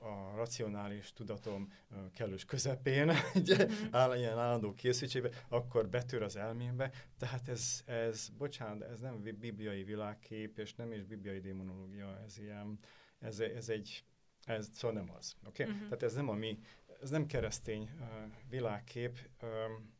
a 0.00 0.36
racionális 0.36 1.12
tudatom 1.12 1.72
kellős 2.14 2.44
közepén, 2.44 3.12
ugye, 3.34 3.64
mm-hmm. 3.64 3.86
áll, 3.90 4.16
ilyen 4.16 4.38
állandó 4.38 4.74
készültségbe, 4.74 5.30
akkor 5.48 5.88
betör 5.88 6.22
az 6.22 6.36
elmémbe. 6.36 6.90
Tehát 7.18 7.48
ez, 7.48 7.82
ez, 7.86 8.28
bocsánat, 8.28 8.88
ez 8.88 9.00
nem 9.00 9.22
bibliai 9.22 9.84
világkép, 9.84 10.58
és 10.58 10.74
nem 10.74 10.92
is 10.92 11.04
bibliai 11.04 11.40
démonológia, 11.40 12.20
ez 12.24 12.38
ilyen, 12.38 12.78
ez, 13.18 13.40
ez 13.40 13.68
egy, 13.68 14.04
ez 14.44 14.68
szóval 14.72 14.96
nem 14.96 15.14
az. 15.18 15.36
Okay? 15.46 15.66
Mm-hmm. 15.66 15.82
Tehát 15.82 16.02
ez 16.02 16.14
nem 16.14 16.28
a 16.28 16.34
mi, 16.34 16.58
ez 17.02 17.10
nem 17.10 17.26
keresztény 17.26 17.90
uh, 18.00 18.06
világkép, 18.48 19.18
um, 19.42 19.90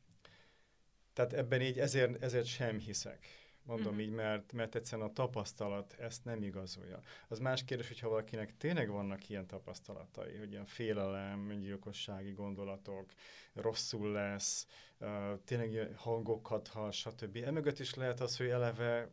tehát 1.12 1.32
ebben 1.32 1.60
így 1.60 1.78
ezért, 1.78 2.22
ezért 2.22 2.46
sem 2.46 2.78
hiszek 2.78 3.41
mondom 3.64 3.86
uh-huh. 3.86 4.02
így, 4.02 4.10
mert, 4.10 4.52
mert 4.52 4.74
egyszerűen 4.74 5.08
a 5.08 5.12
tapasztalat 5.12 5.94
ezt 5.98 6.24
nem 6.24 6.42
igazolja. 6.42 7.00
Az 7.28 7.38
más 7.38 7.64
kérdés, 7.64 7.88
hogyha 7.88 8.08
valakinek 8.08 8.56
tényleg 8.56 8.90
vannak 8.90 9.28
ilyen 9.28 9.46
tapasztalatai, 9.46 10.36
hogy 10.36 10.50
ilyen 10.50 10.66
félelem, 10.66 11.50
öngyilkossági 11.50 12.32
gondolatok, 12.32 13.12
rosszul 13.52 14.12
lesz, 14.12 14.66
uh, 14.98 15.08
tényleg 15.44 15.92
hangokat 15.96 16.68
hall, 16.68 16.90
stb. 16.90 17.36
Emögött 17.44 17.78
is 17.78 17.94
lehet 17.94 18.20
az, 18.20 18.36
hogy 18.36 18.48
eleve 18.48 19.10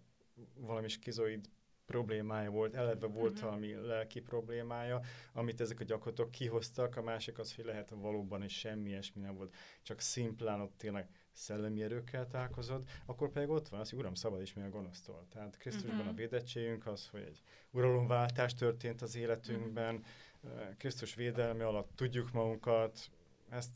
valami 0.55 0.87
skizoid 0.87 1.49
problémája 1.85 2.49
volt, 2.49 2.75
eleve 2.75 3.07
volt 3.07 3.31
uh-huh. 3.31 3.49
valami 3.49 3.73
lelki 3.73 4.21
problémája, 4.21 4.99
amit 5.33 5.61
ezek 5.61 5.79
a 5.79 5.83
gyakorlatok 5.83 6.31
kihoztak, 6.31 6.97
a 6.97 7.01
másik 7.01 7.39
az, 7.39 7.55
hogy 7.55 7.65
lehet 7.65 7.89
valóban 7.89 8.43
is 8.43 8.59
semmi 8.59 8.89
ilyesmi 8.89 9.21
nem 9.21 9.35
volt, 9.35 9.55
csak 9.81 9.99
szimplán 9.99 10.61
ott 10.61 10.77
tényleg 10.77 11.09
szellemi 11.31 11.83
erőkkel 11.83 12.27
találkozod, 12.27 12.89
akkor 13.05 13.31
pedig 13.31 13.49
ott 13.49 13.67
van 13.67 13.79
az, 13.79 13.89
hogy 13.89 13.99
Uram, 13.99 14.13
szabad 14.13 14.41
is 14.41 14.53
mi 14.53 14.61
a 14.61 14.69
gonosztól. 14.69 15.25
Tehát 15.29 15.57
Krisztusban 15.57 15.95
uh-huh. 15.95 16.11
a 16.11 16.13
védettségünk 16.13 16.85
az, 16.85 17.07
hogy 17.07 17.21
egy 17.21 17.41
uralomváltás 17.71 18.53
történt 18.53 19.01
az 19.01 19.15
életünkben, 19.15 19.95
uh-huh. 19.95 20.75
Krisztus 20.77 21.15
védelme 21.15 21.67
alatt 21.67 21.91
tudjuk 21.95 22.31
magunkat, 22.31 23.11
ezt, 23.49 23.71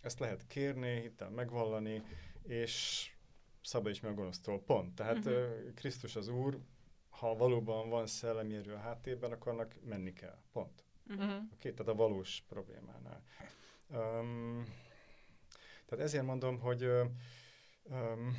ezt 0.00 0.18
lehet 0.18 0.46
kérni, 0.46 1.00
hittel 1.00 1.30
megvallani, 1.30 2.02
és 2.42 3.08
szabad 3.62 3.90
is 3.92 4.00
mi 4.00 4.08
a 4.08 4.14
gonosztól. 4.14 4.62
Pont. 4.62 4.94
Tehát 4.94 5.24
uh-huh. 5.24 5.74
Krisztus 5.74 6.16
az 6.16 6.28
Úr, 6.28 6.58
ha 7.08 7.34
valóban 7.36 7.88
van 7.88 8.06
szellemi 8.06 8.54
erő 8.54 8.72
a 8.72 8.78
háttérben, 8.78 9.32
akkor 9.32 9.52
annak 9.52 9.74
menni 9.84 10.12
kell. 10.12 10.38
Pont. 10.52 10.84
Uh-huh. 11.08 11.24
Oké? 11.24 11.44
Okay? 11.54 11.72
Tehát 11.72 11.92
a 11.92 11.94
valós 11.94 12.44
problémánál. 12.48 13.22
Um, 13.88 14.64
tehát 15.94 16.08
ezért 16.08 16.24
mondom, 16.24 16.58
hogy 16.58 16.84
um, 17.82 18.36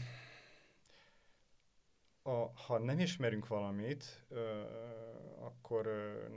a, 2.22 2.52
ha 2.54 2.78
nem 2.78 3.00
ismerünk 3.00 3.48
valamit, 3.48 4.26
ö, 4.30 4.62
akkor, 5.40 5.86
ö, 5.86 6.28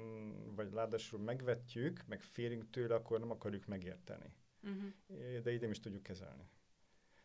vagy 0.55 0.73
ráadásul 0.73 1.21
megvetjük, 1.21 2.05
meg 2.07 2.23
félünk 2.23 2.71
tőle, 2.71 2.95
akkor 2.95 3.19
nem 3.19 3.31
akarjuk 3.31 3.67
megérteni. 3.67 4.35
Uh-huh. 4.63 5.43
De 5.43 5.53
így 5.53 5.61
nem 5.61 5.71
is 5.71 5.81
tudjuk 5.81 6.03
kezelni. 6.03 6.51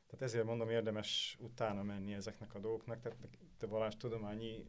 Tehát 0.05 0.21
ezért 0.21 0.45
mondom, 0.45 0.69
érdemes 0.69 1.37
utána 1.39 1.83
menni 1.83 2.13
ezeknek 2.13 2.53
a 2.53 2.59
dolgoknak, 2.59 3.01
tehát 3.01 3.93
a 3.93 3.97
tudományi 3.97 4.65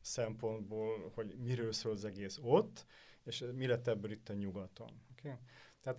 szempontból, 0.00 1.10
hogy 1.14 1.36
miről 1.38 1.72
szól 1.72 1.92
az 1.92 2.04
egész 2.04 2.38
ott, 2.42 2.86
és 3.24 3.44
mi 3.52 3.66
lett 3.66 3.86
ebből 3.86 4.10
itt 4.10 4.28
a 4.28 4.34
nyugaton. 4.34 5.02
Okay? 5.18 5.32
Tehát 5.80 5.98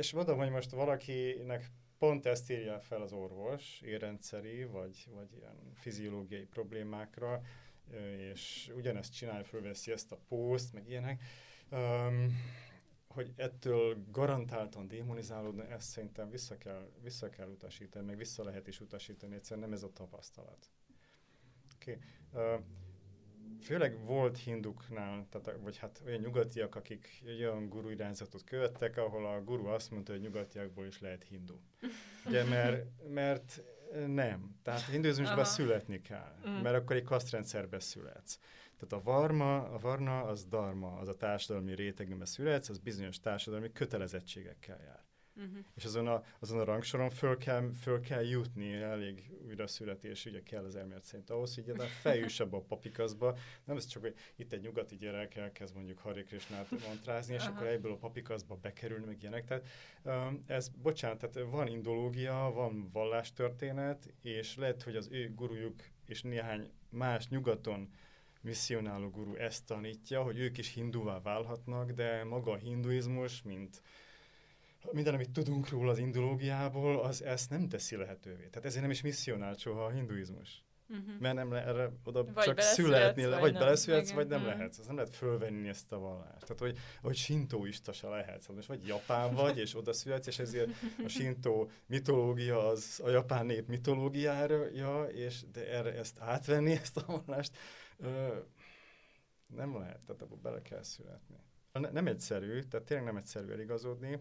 és 0.00 0.12
mondom, 0.12 0.38
hogy 0.38 0.50
most 0.50 0.70
valakinek 0.70 1.70
pont 1.98 2.26
ezt 2.26 2.50
írja 2.50 2.80
fel 2.80 3.02
az 3.02 3.12
orvos, 3.12 3.80
érrendszeri, 3.80 4.64
vagy, 4.64 5.08
vagy 5.14 5.32
ilyen 5.32 5.72
fiziológiai 5.74 6.44
problémákra, 6.44 7.40
és 8.32 8.72
ugyanezt 8.76 9.14
csinálja, 9.14 9.44
fölveszi 9.44 9.92
ezt 9.92 10.12
a 10.12 10.18
pószt, 10.28 10.72
meg 10.72 10.88
ilyenek, 10.88 11.22
um, 11.70 12.26
hogy 13.08 13.32
ettől 13.36 14.04
garantáltan 14.10 14.88
démonizálódni, 14.88 15.62
ezt 15.70 15.88
szerintem 15.88 16.30
vissza 16.30 16.56
kell, 16.58 16.90
vissza 17.02 17.28
kell 17.28 17.48
utasítani, 17.48 18.06
meg 18.06 18.16
vissza 18.16 18.44
lehet 18.44 18.66
is 18.66 18.80
utasítani, 18.80 19.34
egyszerűen 19.34 19.66
nem 19.68 19.76
ez 19.76 19.82
a 19.82 19.92
tapasztalat. 19.92 20.70
Okay. 21.80 21.98
Uh, 22.32 22.60
főleg 23.62 24.04
volt 24.04 24.38
hinduknál, 24.38 25.26
tehát, 25.30 25.58
vagy 25.62 25.76
hát 25.76 26.02
olyan 26.06 26.20
nyugatiak, 26.20 26.74
akik 26.74 27.22
olyan 27.26 27.68
guru 27.68 27.88
irányzatot 27.88 28.44
követtek, 28.44 28.96
ahol 28.96 29.26
a 29.26 29.42
guru 29.42 29.66
azt 29.66 29.90
mondta, 29.90 30.12
hogy 30.12 30.20
nyugatiakból 30.20 30.86
is 30.86 31.00
lehet 31.00 31.24
hindu. 31.24 31.54
Ugye, 32.26 32.44
mert, 32.44 32.86
mert 33.08 33.62
nem. 34.06 34.58
Tehát 34.62 34.80
hinduizmusban 34.80 35.44
születni 35.44 36.00
kell, 36.00 36.34
mm. 36.48 36.52
mert 36.52 36.76
akkor 36.76 36.96
egy 36.96 37.04
kasztrendszerbe 37.04 37.80
születsz. 37.80 38.38
Tehát 38.78 39.04
a 39.04 39.10
varma, 39.10 39.56
a 39.56 39.78
varna 39.78 40.22
az 40.22 40.44
dharma, 40.44 40.96
az 40.96 41.08
a 41.08 41.16
társadalmi 41.16 41.74
rétegben 41.74 42.24
születsz, 42.24 42.68
az 42.68 42.78
bizonyos 42.78 43.20
társadalmi 43.20 43.72
kötelezettségekkel 43.72 44.80
jár. 44.84 45.04
Uh-huh. 45.36 45.64
És 45.74 45.84
azon 45.84 46.06
a, 46.06 46.24
azon 46.38 46.60
a 46.60 46.64
rangsoron 46.64 47.10
föl 47.10 47.36
kell, 47.36 47.70
föl 47.80 48.00
kell 48.00 48.24
jutni, 48.24 48.72
elég 48.72 49.30
újra 49.46 49.66
születés, 49.66 50.26
ugye 50.26 50.42
kell 50.42 50.64
az 50.64 50.76
elmélet 50.76 51.04
szerint 51.04 51.30
ahhoz, 51.30 51.54
hogy 51.54 51.70
a 51.70 51.82
fejűsebb 51.82 52.52
a 52.52 52.60
papikaszba. 52.60 53.36
Nem 53.64 53.76
ez 53.76 53.86
csak, 53.86 54.02
hogy 54.02 54.14
itt 54.36 54.52
egy 54.52 54.60
nyugati 54.60 54.96
gyerek 54.96 55.36
elkezd 55.36 55.74
mondjuk 55.74 55.98
Hari 55.98 56.22
Krishnát 56.22 56.70
montrázni, 56.86 57.34
és 57.34 57.40
uh-huh. 57.40 57.56
akkor 57.56 57.68
egyből 57.68 57.92
a 57.92 57.96
papikaszba 57.96 58.54
bekerülni, 58.54 59.06
meg 59.06 59.22
ilyenek. 59.22 59.44
Tehát 59.44 59.66
ez, 60.46 60.68
bocsánat, 60.68 61.18
tehát 61.18 61.50
van 61.50 61.66
indológia, 61.66 62.50
van 62.54 62.90
vallástörténet, 62.92 64.12
és 64.22 64.56
lehet, 64.56 64.82
hogy 64.82 64.96
az 64.96 65.08
ő 65.10 65.34
gurujuk 65.34 65.82
és 66.06 66.22
néhány 66.22 66.70
más 66.88 67.28
nyugaton 67.28 67.90
misszionáló 68.40 69.08
guru 69.08 69.34
ezt 69.34 69.66
tanítja, 69.66 70.22
hogy 70.22 70.38
ők 70.38 70.58
is 70.58 70.72
hinduvá 70.72 71.20
válhatnak, 71.20 71.90
de 71.90 72.24
maga 72.24 72.52
a 72.52 72.56
hinduizmus, 72.56 73.42
mint 73.42 73.82
minden, 74.92 75.14
amit 75.14 75.30
tudunk 75.30 75.68
róla 75.68 75.90
az 75.90 75.98
indológiából, 75.98 77.00
az 77.00 77.22
ezt 77.22 77.50
nem 77.50 77.68
teszi 77.68 77.96
lehetővé. 77.96 78.46
Tehát 78.48 78.64
ezért 78.64 78.82
nem 78.82 78.90
is 78.90 79.02
misszionál 79.02 79.54
soha 79.54 79.84
a 79.84 79.90
hinduizmus. 79.90 80.64
Uh-huh. 80.88 81.18
Mert 81.20 81.34
nem 81.34 81.52
le, 81.52 81.64
erre 81.66 81.90
oda 82.04 82.24
Vagy 82.24 82.44
csak 82.44 82.60
születni, 82.60 83.24
vagy 83.24 83.40
vagy, 83.40 83.52
beleszületsz, 83.52 84.04
Igen. 84.04 84.16
vagy 84.16 84.26
nem 84.28 84.40
Mhm. 84.40 84.48
lehetsz. 84.48 84.78
Az 84.78 84.86
nem 84.86 84.96
lehet 84.96 85.14
fölvenni 85.14 85.68
ezt 85.68 85.92
a 85.92 85.98
vallást. 85.98 86.40
Tehát, 86.40 86.58
hogy, 86.58 86.78
hogy 87.02 87.16
sintóista 87.16 87.92
se 87.92 88.08
lehetsz. 88.08 88.46
Most 88.46 88.68
vagy 88.68 88.86
japán 88.86 89.34
vagy, 89.34 89.58
és 89.58 89.76
oda 89.76 89.92
születsz, 89.92 90.26
és 90.26 90.38
ezért 90.38 90.70
a 91.04 91.08
sintó 91.08 91.70
mitológia 91.86 92.66
az 92.68 93.00
a 93.04 93.08
japán 93.08 93.46
nép 93.46 93.68
mitológiája, 93.68 95.02
és 95.04 95.42
de 95.52 95.68
erre 95.68 95.92
ezt 95.94 96.20
átvenni, 96.20 96.72
ezt 96.72 96.96
a 96.96 97.04
vallást, 97.26 97.56
ö, 97.98 98.36
nem 99.46 99.76
lehet, 99.78 100.00
tehát 100.06 100.22
abba 100.22 100.36
bele 100.36 100.62
kell 100.62 100.82
születni. 100.82 101.36
Ne, 101.72 101.90
nem 101.90 102.06
egyszerű, 102.06 102.60
tehát 102.62 102.86
tényleg 102.86 103.06
nem 103.06 103.16
egyszerű 103.16 103.52
eligazodni, 103.52 104.18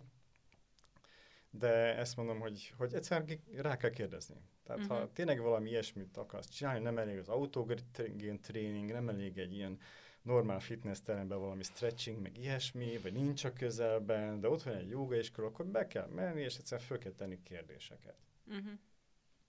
de 1.50 1.98
ezt 1.98 2.16
mondom, 2.16 2.40
hogy, 2.40 2.74
hogy 2.78 2.94
egyszer 2.94 3.26
rá 3.56 3.78
kell 3.78 3.90
kérdezni. 3.90 4.36
Tehát 4.64 4.82
uh-huh. 4.82 4.98
ha 4.98 5.04
Mhm. 5.04 5.14
tényleg 5.14 5.40
valami 5.40 5.70
ilyesmit 5.70 6.18
akarsz 6.18 6.50
csinálni, 6.50 6.80
nem 6.80 6.98
elég 6.98 7.18
az 7.18 7.28
autogén 7.28 8.42
tréning, 8.42 8.92
nem 8.92 9.10
elég 9.10 9.38
egy 9.38 9.54
ilyen 9.54 9.80
normál 10.22 10.60
fitness 10.60 11.00
teremben 11.02 11.40
valami 11.40 11.64
stretching, 11.64 12.22
meg 12.22 12.38
ilyesmi, 12.38 12.98
vagy 12.98 13.14
nincs 13.14 13.44
a 13.44 13.54
közelben, 13.54 14.40
de 14.40 14.50
ott 14.50 14.64
van 14.64 14.76
egy 14.76 14.90
joga 14.90 15.16
iskola, 15.16 15.48
akkor 15.48 15.66
be 15.66 15.88
kell 15.88 16.08
menni, 16.08 16.42
és 16.42 16.58
egyszerűen 16.58 16.88
föl 16.88 16.98
kell 16.98 17.12
tenni 17.12 17.44
kérdéseket. 17.44 18.16
Uh-huh. 18.48 18.72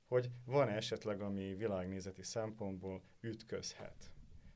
Hogy 0.09 0.30
van-e 0.44 0.74
esetleg, 0.74 1.20
ami 1.20 1.55
világnézeti 1.55 2.22
szempontból 2.22 3.03
ütközhet? 3.20 4.11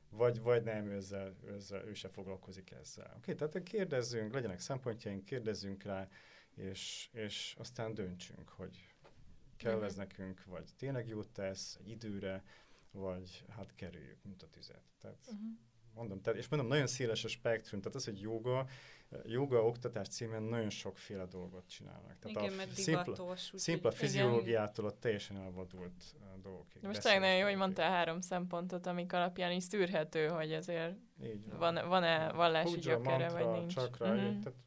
Vagy, 0.09 0.41
vagy 0.41 0.63
nem, 0.63 0.87
ő, 0.87 0.95
ezzel, 0.95 1.35
ő, 1.45 1.53
ezzel, 1.53 1.85
ő 1.85 1.93
se 1.93 2.09
foglalkozik 2.09 2.71
ezzel. 2.71 3.13
Oké, 3.17 3.33
okay, 3.33 3.47
tehát 3.47 3.67
kérdezzünk, 3.67 4.33
legyenek 4.33 4.59
szempontjaink, 4.59 5.25
kérdezzünk 5.25 5.83
rá, 5.83 6.07
és, 6.55 7.09
és 7.11 7.55
aztán 7.59 7.93
döntsünk, 7.93 8.49
hogy 8.49 8.95
kell 9.57 9.83
ez 9.83 9.95
nekünk, 9.95 10.43
vagy 10.45 10.69
tényleg 10.77 11.07
jót 11.07 11.29
tesz 11.29 11.77
egy 11.79 11.89
időre, 11.89 12.43
vagy 12.91 13.45
hát 13.49 13.75
kerüljük, 13.75 14.23
mint 14.23 14.43
a 14.43 14.49
tüzet. 14.49 14.83
Tehát 14.99 15.17
Uh-huh. 15.25 15.39
mondom, 15.93 16.21
tehát, 16.21 16.39
és 16.39 16.47
mondom, 16.47 16.69
nagyon 16.69 16.87
széles 16.87 17.23
a 17.23 17.27
spektrum, 17.27 17.81
tehát 17.81 17.95
az, 17.95 18.05
hogy 18.05 18.19
joga, 18.19 18.67
joga 19.25 19.65
oktatás 19.65 20.07
címén 20.07 20.41
nagyon 20.41 20.69
sokféle 20.69 21.25
dolgot 21.25 21.67
csinálnak. 21.69 22.19
Tehát 22.19 22.37
Igen, 22.37 22.53
a 22.53 22.55
mert 22.55 22.71
szimpla, 22.71 23.13
divatos. 23.13 23.51
szimpla 23.55 23.89
Igen. 23.89 24.01
fiziológiától 24.01 24.85
a 24.85 24.99
teljesen 24.99 25.37
elvadult 25.37 26.03
uh, 26.13 26.41
dolgokig. 26.41 26.81
De 26.81 26.87
most 26.87 27.01
tényleg 27.01 27.21
nagyon 27.21 27.37
jó, 27.37 27.45
hogy 27.45 27.55
mondtál 27.55 27.91
három 27.91 28.21
szempontot, 28.21 28.85
amik 28.87 29.13
alapján 29.13 29.51
is 29.51 29.63
szűrhető, 29.63 30.27
hogy 30.27 30.53
azért 30.53 30.95
Így 31.23 31.49
van, 31.57 31.87
van-e 31.87 32.31
vallási 32.31 32.79
Puja, 32.79 32.95
gyökere, 32.95 33.29
vagy 33.29 33.59
nincs. 33.59 33.73
Csakra, 33.73 34.13
uh-huh. 34.13 34.39
tehát 34.39 34.64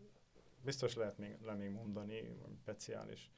biztos 0.69 0.95
lehet 0.95 1.19
még, 1.19 1.37
le 1.43 1.55
még 1.55 1.71
mondani 1.71 2.37
speciális 2.61 3.31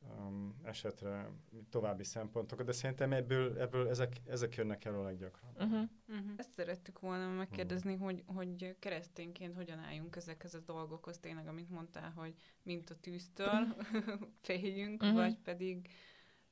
um, 0.00 0.60
esetre 0.62 1.30
további 1.70 2.04
szempontokat, 2.04 2.66
de 2.66 2.72
szerintem 2.72 3.12
ebből, 3.12 3.58
ebből 3.58 3.88
ezek, 3.88 4.16
ezek 4.26 4.54
jönnek 4.54 4.84
elő 4.84 4.96
a 4.96 5.02
leggyakrabban. 5.02 5.66
Uh-huh. 5.68 5.88
Uh-huh. 6.08 6.32
Ezt 6.36 6.52
szerettük 6.52 6.98
volna 7.00 7.28
megkérdezni, 7.28 7.94
hogy, 7.96 8.22
hogy 8.26 8.76
keresztényként 8.78 9.54
hogyan 9.54 9.78
álljunk 9.78 10.16
ezekhez 10.16 10.54
a 10.54 10.60
dolgokhoz, 10.60 11.18
tényleg, 11.18 11.46
amit 11.46 11.70
mondtál, 11.70 12.10
hogy 12.10 12.34
mint 12.62 12.90
a 12.90 12.94
tűztől 13.00 13.76
féljünk, 14.46 15.02
Mhm. 15.02 15.14
vagy 15.14 15.36
pedig 15.38 15.88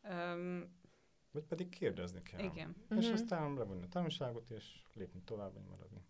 um, 0.02 0.76
Vagy 1.30 1.44
pedig 1.44 1.68
kérdezni 1.68 2.22
kell. 2.22 2.44
igen. 2.44 2.74
És 2.98 3.04
Mhm. 3.04 3.14
aztán 3.14 3.54
levonni 3.54 3.82
a 3.82 3.88
tanulságot, 3.88 4.50
és 4.50 4.82
lépni 4.94 5.20
tovább, 5.24 5.52
vagy 5.52 5.64
maradni. 5.68 6.00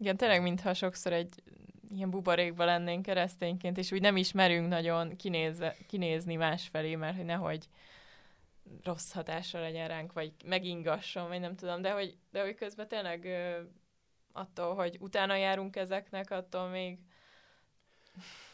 Igen, 0.00 0.16
tényleg, 0.16 0.42
mintha 0.42 0.74
sokszor 0.74 1.12
egy 1.12 1.42
ilyen 1.90 2.10
buborékba 2.10 2.64
lennénk 2.64 3.02
keresztényként, 3.02 3.78
és 3.78 3.92
úgy 3.92 4.00
nem 4.00 4.16
ismerünk 4.16 4.68
nagyon 4.68 5.16
kinézze, 5.16 5.76
kinézni 5.86 6.34
másfelé, 6.36 6.94
mert 6.94 7.16
hogy 7.16 7.24
nehogy 7.24 7.68
rossz 8.82 9.12
hatása 9.12 9.60
legyen 9.60 9.88
ránk, 9.88 10.12
vagy 10.12 10.32
megingasson, 10.44 11.28
vagy 11.28 11.40
nem 11.40 11.56
tudom, 11.56 11.82
de 11.82 11.92
hogy, 11.92 12.16
de 12.30 12.42
hogy 12.42 12.54
közben 12.54 12.88
tényleg 12.88 13.24
ö, 13.24 13.60
attól, 14.32 14.74
hogy 14.74 14.96
utána 15.00 15.36
járunk 15.36 15.76
ezeknek, 15.76 16.30
attól 16.30 16.68
még 16.68 16.98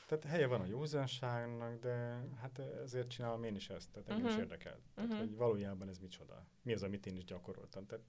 Tehát 0.06 0.24
helye 0.24 0.46
van 0.46 0.60
a 0.60 0.66
józanságnak, 0.66 1.78
de 1.80 2.20
hát 2.40 2.58
ezért 2.82 3.08
csinálom 3.10 3.44
én 3.44 3.54
is 3.54 3.68
ezt, 3.70 3.90
tehát 3.90 4.08
engem 4.08 4.26
is 4.26 4.32
Mhm. 4.32 4.40
érdekel. 4.40 4.78
Tehát, 4.94 5.10
Mhm. 5.10 5.18
hogy 5.18 5.36
valójában 5.36 5.88
ez 5.88 5.98
micsoda. 5.98 6.46
Mi 6.62 6.72
az, 6.72 6.82
amit 6.82 7.06
én 7.06 7.16
is 7.16 7.24
gyakoroltam. 7.24 7.86
Tehát 7.86 8.04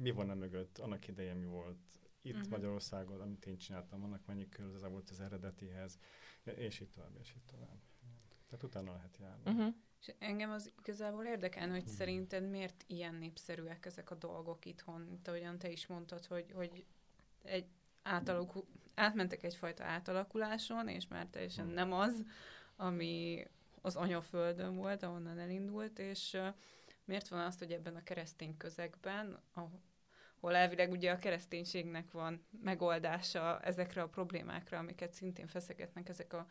mi 0.00 0.10
van 0.10 0.30
a 0.30 0.34
mögött, 0.34 0.78
annak 0.78 1.08
idején 1.08 1.36
mi 1.36 1.46
volt 1.46 1.76
itt 2.24 2.36
Mhm. 2.36 2.50
Magyarországon, 2.50 3.20
amit 3.20 3.46
én 3.46 3.56
csináltam, 3.58 4.02
annak 4.02 4.26
mennyi 4.26 4.48
köze 4.48 4.86
volt 4.86 5.10
az 5.10 5.20
eredetihez, 5.20 5.98
és 6.44 6.80
így 6.80 6.90
tovább, 6.90 7.16
és 7.20 7.32
így 7.36 7.44
tovább. 7.44 7.78
Tehát 8.48 8.64
utána 8.64 8.92
lehet 8.92 9.16
járni. 9.20 9.50
uh-huh. 9.50 9.74
És 10.00 10.14
engem 10.18 10.50
az 10.50 10.72
igazából 10.78 11.24
érdekel, 11.24 11.70
hogy 11.70 11.82
Mhm. 11.84 11.90
szerinted 11.92 12.48
miért 12.50 12.84
ilyen 12.86 13.14
népszerűek 13.14 13.86
ezek 13.86 14.10
a 14.10 14.14
dolgok 14.14 14.64
itthon, 14.64 15.00
mint 15.00 15.28
ahogyan 15.28 15.58
te 15.58 15.70
is 15.70 15.86
mondtad, 15.86 16.26
hogy, 16.26 16.52
hogy 16.52 16.84
egy 17.42 17.66
átalakul, 18.02 18.64
átmentek 18.94 19.42
egyfajta 19.42 19.84
átalakuláson, 19.84 20.88
és 20.88 21.08
már 21.08 21.26
teljesen 21.26 21.64
Mhm. 21.66 21.74
nem 21.74 21.92
az, 21.92 22.24
ami 22.76 23.44
az 23.80 23.96
anyaföldön 23.96 24.74
volt, 24.76 25.02
ahonnan 25.02 25.38
elindult, 25.38 25.98
és 25.98 26.36
miért 27.04 27.28
van 27.28 27.40
az, 27.40 27.58
hogy 27.58 27.72
ebben 27.72 27.96
a 27.96 28.02
keresztény 28.02 28.56
közegben, 28.56 29.38
ahol 30.44 30.56
elvileg 30.56 30.90
ugye 30.90 31.10
a 31.10 31.18
kereszténységnek 31.18 32.10
van 32.10 32.44
megoldása 32.62 33.60
ezekre 33.60 34.02
a 34.02 34.08
problémákra, 34.08 34.78
amiket 34.78 35.12
szintén 35.12 35.46
feszegetnek 35.46 36.08
ezek 36.08 36.32
a, 36.32 36.46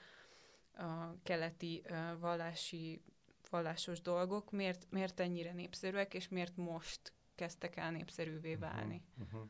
a 0.83 1.15
keleti 1.23 1.81
ö, 1.85 2.17
vallási 2.19 3.01
vallásos 3.49 4.01
dolgok, 4.01 4.51
miért, 4.51 4.87
miért 4.89 5.19
ennyire 5.19 5.53
népszerűek, 5.53 6.13
és 6.13 6.27
miért 6.27 6.55
most 6.55 7.13
kezdtek 7.35 7.75
el 7.75 7.91
népszerűvé 7.91 8.55
válni. 8.55 9.01
Uh-huh. 9.17 9.33
Uh-huh. 9.33 9.49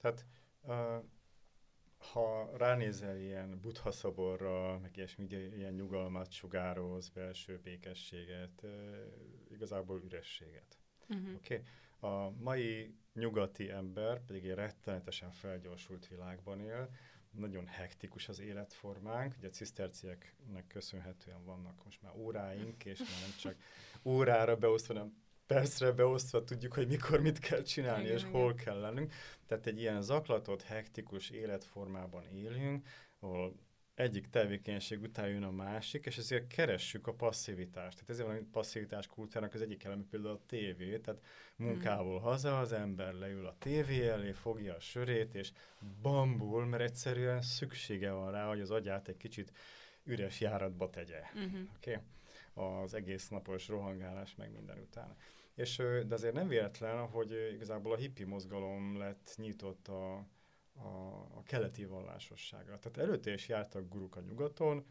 Tehát 0.00 0.26
uh, 0.62 1.04
ha 2.12 2.50
ránézel 2.56 3.18
ilyen 3.18 3.60
buddha 3.60 3.90
szoborra, 3.90 4.78
meg 4.78 4.96
ilyesmi, 4.96 5.24
ilyen 5.56 5.72
nyugalmat 5.72 6.32
sugároz, 6.32 7.08
belső 7.08 7.60
békességet, 7.62 8.62
uh, 8.62 8.70
igazából 9.50 10.02
ürességet. 10.04 10.78
Uh-huh. 11.08 11.34
Oké? 11.34 11.54
Okay? 11.54 11.66
A 12.00 12.30
mai 12.30 12.94
nyugati 13.14 13.70
ember 13.70 14.24
pedig 14.24 14.44
egy 14.44 14.54
rettenetesen 14.54 15.32
felgyorsult 15.32 16.08
világban 16.08 16.60
él, 16.60 16.90
nagyon 17.30 17.66
hektikus 17.66 18.28
az 18.28 18.40
életformánk, 18.40 19.34
ugye 19.38 19.46
a 19.46 19.50
cisztercieknek 19.50 20.66
köszönhetően 20.68 21.44
vannak 21.44 21.84
most 21.84 22.02
már 22.02 22.12
óráink, 22.16 22.84
és 22.84 22.98
már 22.98 23.20
nem 23.20 23.36
csak 23.38 23.56
órára 24.02 24.56
beosztva, 24.56 24.94
hanem 24.94 25.24
percre 25.46 25.92
beosztva 25.92 26.44
tudjuk, 26.44 26.72
hogy 26.72 26.86
mikor 26.86 27.20
mit 27.20 27.38
kell 27.38 27.62
csinálni, 27.62 28.02
Igen, 28.02 28.16
és 28.16 28.20
igen. 28.20 28.32
hol 28.32 28.54
kell 28.54 28.80
lennünk. 28.80 29.12
Tehát 29.46 29.66
egy 29.66 29.78
ilyen 29.78 30.02
zaklatott, 30.02 30.62
hektikus 30.62 31.30
életformában 31.30 32.24
élünk, 32.24 32.86
ahol 33.18 33.54
egyik 33.96 34.26
tevékenység 34.26 35.02
után 35.02 35.28
jön 35.28 35.42
a 35.42 35.50
másik, 35.50 36.06
és 36.06 36.16
ezért 36.16 36.46
keressük 36.46 37.06
a 37.06 37.12
passzivitást. 37.12 37.94
Tehát 37.94 38.10
ezért 38.10 38.28
van 38.28 38.36
a 38.36 38.48
passzivitás 38.52 39.06
kultúrának 39.06 39.54
az 39.54 39.62
egyik 39.62 39.84
eleme 39.84 40.02
például 40.10 40.34
a 40.34 40.46
tévé, 40.46 40.98
tehát 40.98 41.22
munkából 41.56 42.18
haza 42.18 42.58
az 42.58 42.72
ember 42.72 43.12
leül 43.12 43.46
a 43.46 43.56
tévé 43.58 44.08
elé, 44.08 44.32
fogja 44.32 44.74
a 44.74 44.80
sörét, 44.80 45.34
és 45.34 45.52
bambul, 46.02 46.66
mert 46.66 46.82
egyszerűen 46.82 47.42
szüksége 47.42 48.10
van 48.10 48.30
rá, 48.30 48.46
hogy 48.46 48.60
az 48.60 48.70
agyát 48.70 49.08
egy 49.08 49.16
kicsit 49.16 49.52
üres 50.04 50.40
járatba 50.40 50.90
tegye. 50.90 51.20
Uh-huh. 51.34 51.60
Oké? 51.76 51.90
Okay? 51.90 52.82
Az 52.82 52.94
egész 52.94 53.28
napos 53.28 53.68
rohangálás 53.68 54.34
meg 54.34 54.52
minden 54.52 54.78
után. 54.78 55.16
És, 55.54 55.76
de 56.06 56.14
azért 56.14 56.34
nem 56.34 56.48
véletlen, 56.48 57.06
hogy 57.06 57.50
igazából 57.54 57.92
a 57.92 57.96
hippi 57.96 58.24
mozgalom 58.24 58.98
lett 58.98 59.34
nyitott 59.36 59.88
a, 59.88 60.26
a, 60.76 60.86
a 61.36 61.42
keleti 61.42 61.84
vallásosságra. 61.84 62.78
Tehát 62.78 62.98
előtte 62.98 63.32
is 63.32 63.48
jártak 63.48 63.88
guruk 63.88 64.16
a 64.16 64.20
nyugaton, 64.20 64.86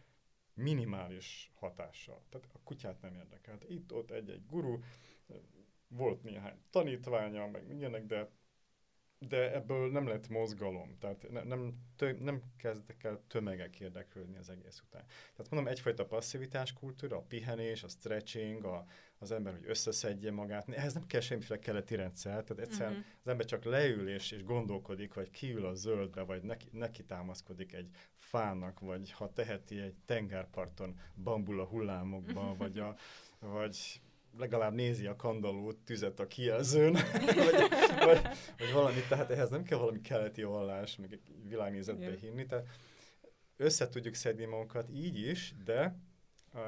minimális 0.53 1.51
hatással. 1.53 2.23
Tehát 2.29 2.49
a 2.53 2.59
kutyát 2.63 3.01
nem 3.01 3.15
érdekelt. 3.15 3.69
Itt-ott 3.69 4.11
egy-egy 4.11 4.45
guru, 4.45 4.79
volt 5.87 6.23
néhány 6.23 6.61
tanítványa, 6.69 7.47
meg 7.47 7.67
mindenek, 7.67 8.05
de 8.05 8.29
de 9.27 9.53
ebből 9.53 9.91
nem 9.91 10.07
lett 10.07 10.27
mozgalom, 10.27 10.97
tehát 10.99 11.31
ne, 11.31 11.43
nem, 11.43 11.73
tö, 11.95 12.13
nem 12.19 12.41
kezdtek 12.57 13.03
el 13.03 13.21
tömegek 13.27 13.79
érdeklődni 13.79 14.37
az 14.37 14.49
egész 14.49 14.81
után. 14.87 15.03
Tehát 15.35 15.51
mondom, 15.51 15.71
egyfajta 15.71 16.05
passzivitás 16.05 16.73
kultúra, 16.73 17.17
a 17.17 17.25
pihenés, 17.27 17.83
a 17.83 17.87
stretching, 17.87 18.63
a, 18.63 18.85
az 19.17 19.31
ember, 19.31 19.53
hogy 19.53 19.69
összeszedje 19.69 20.31
magát, 20.31 20.69
ehhez 20.69 20.93
nem 20.93 21.05
kell 21.07 21.21
semmiféle 21.21 21.59
keleti 21.59 21.95
rendszer, 21.95 22.43
tehát 22.43 22.63
egyszerűen 22.63 22.91
uh-huh. 22.91 23.07
az 23.23 23.27
ember 23.27 23.45
csak 23.45 23.63
leül 23.63 24.09
és, 24.09 24.31
és 24.31 24.43
gondolkodik, 24.43 25.13
vagy 25.13 25.31
kiül 25.31 25.65
a 25.65 25.73
zöldbe, 25.73 26.21
vagy 26.21 26.43
neki, 26.43 26.67
neki 26.71 27.03
támaszkodik 27.03 27.73
egy 27.73 27.89
fának, 28.17 28.79
vagy 28.79 29.11
ha 29.11 29.33
teheti 29.33 29.79
egy 29.79 29.95
tengerparton 30.05 30.99
bambul 31.23 31.59
a 31.59 31.65
hullámokba, 31.65 32.55
vagy, 32.57 32.79
a, 32.79 32.95
vagy 33.39 34.01
legalább 34.37 34.73
nézi 34.73 35.05
a 35.05 35.15
kandallót 35.15 35.77
tüzet 35.77 36.19
a 36.19 36.27
kijelzőn, 36.27 36.91
vagy, 37.25 37.35
vagy, 38.05 38.21
vagy 38.57 38.71
valami, 38.73 38.99
tehát 39.09 39.29
ehhez 39.29 39.49
nem 39.49 39.63
kell 39.63 39.77
valami 39.77 40.01
keleti 40.01 40.43
vallás, 40.43 40.95
meg 40.95 41.13
egy 41.13 41.35
világnézetbe 41.47 42.05
Igen. 42.05 42.17
hinni, 42.17 42.45
tehát 42.45 42.67
össze 43.57 43.89
tudjuk 43.89 44.13
szedni 44.13 44.45
magunkat 44.45 44.89
így 44.89 45.17
is, 45.17 45.53
de 45.65 45.99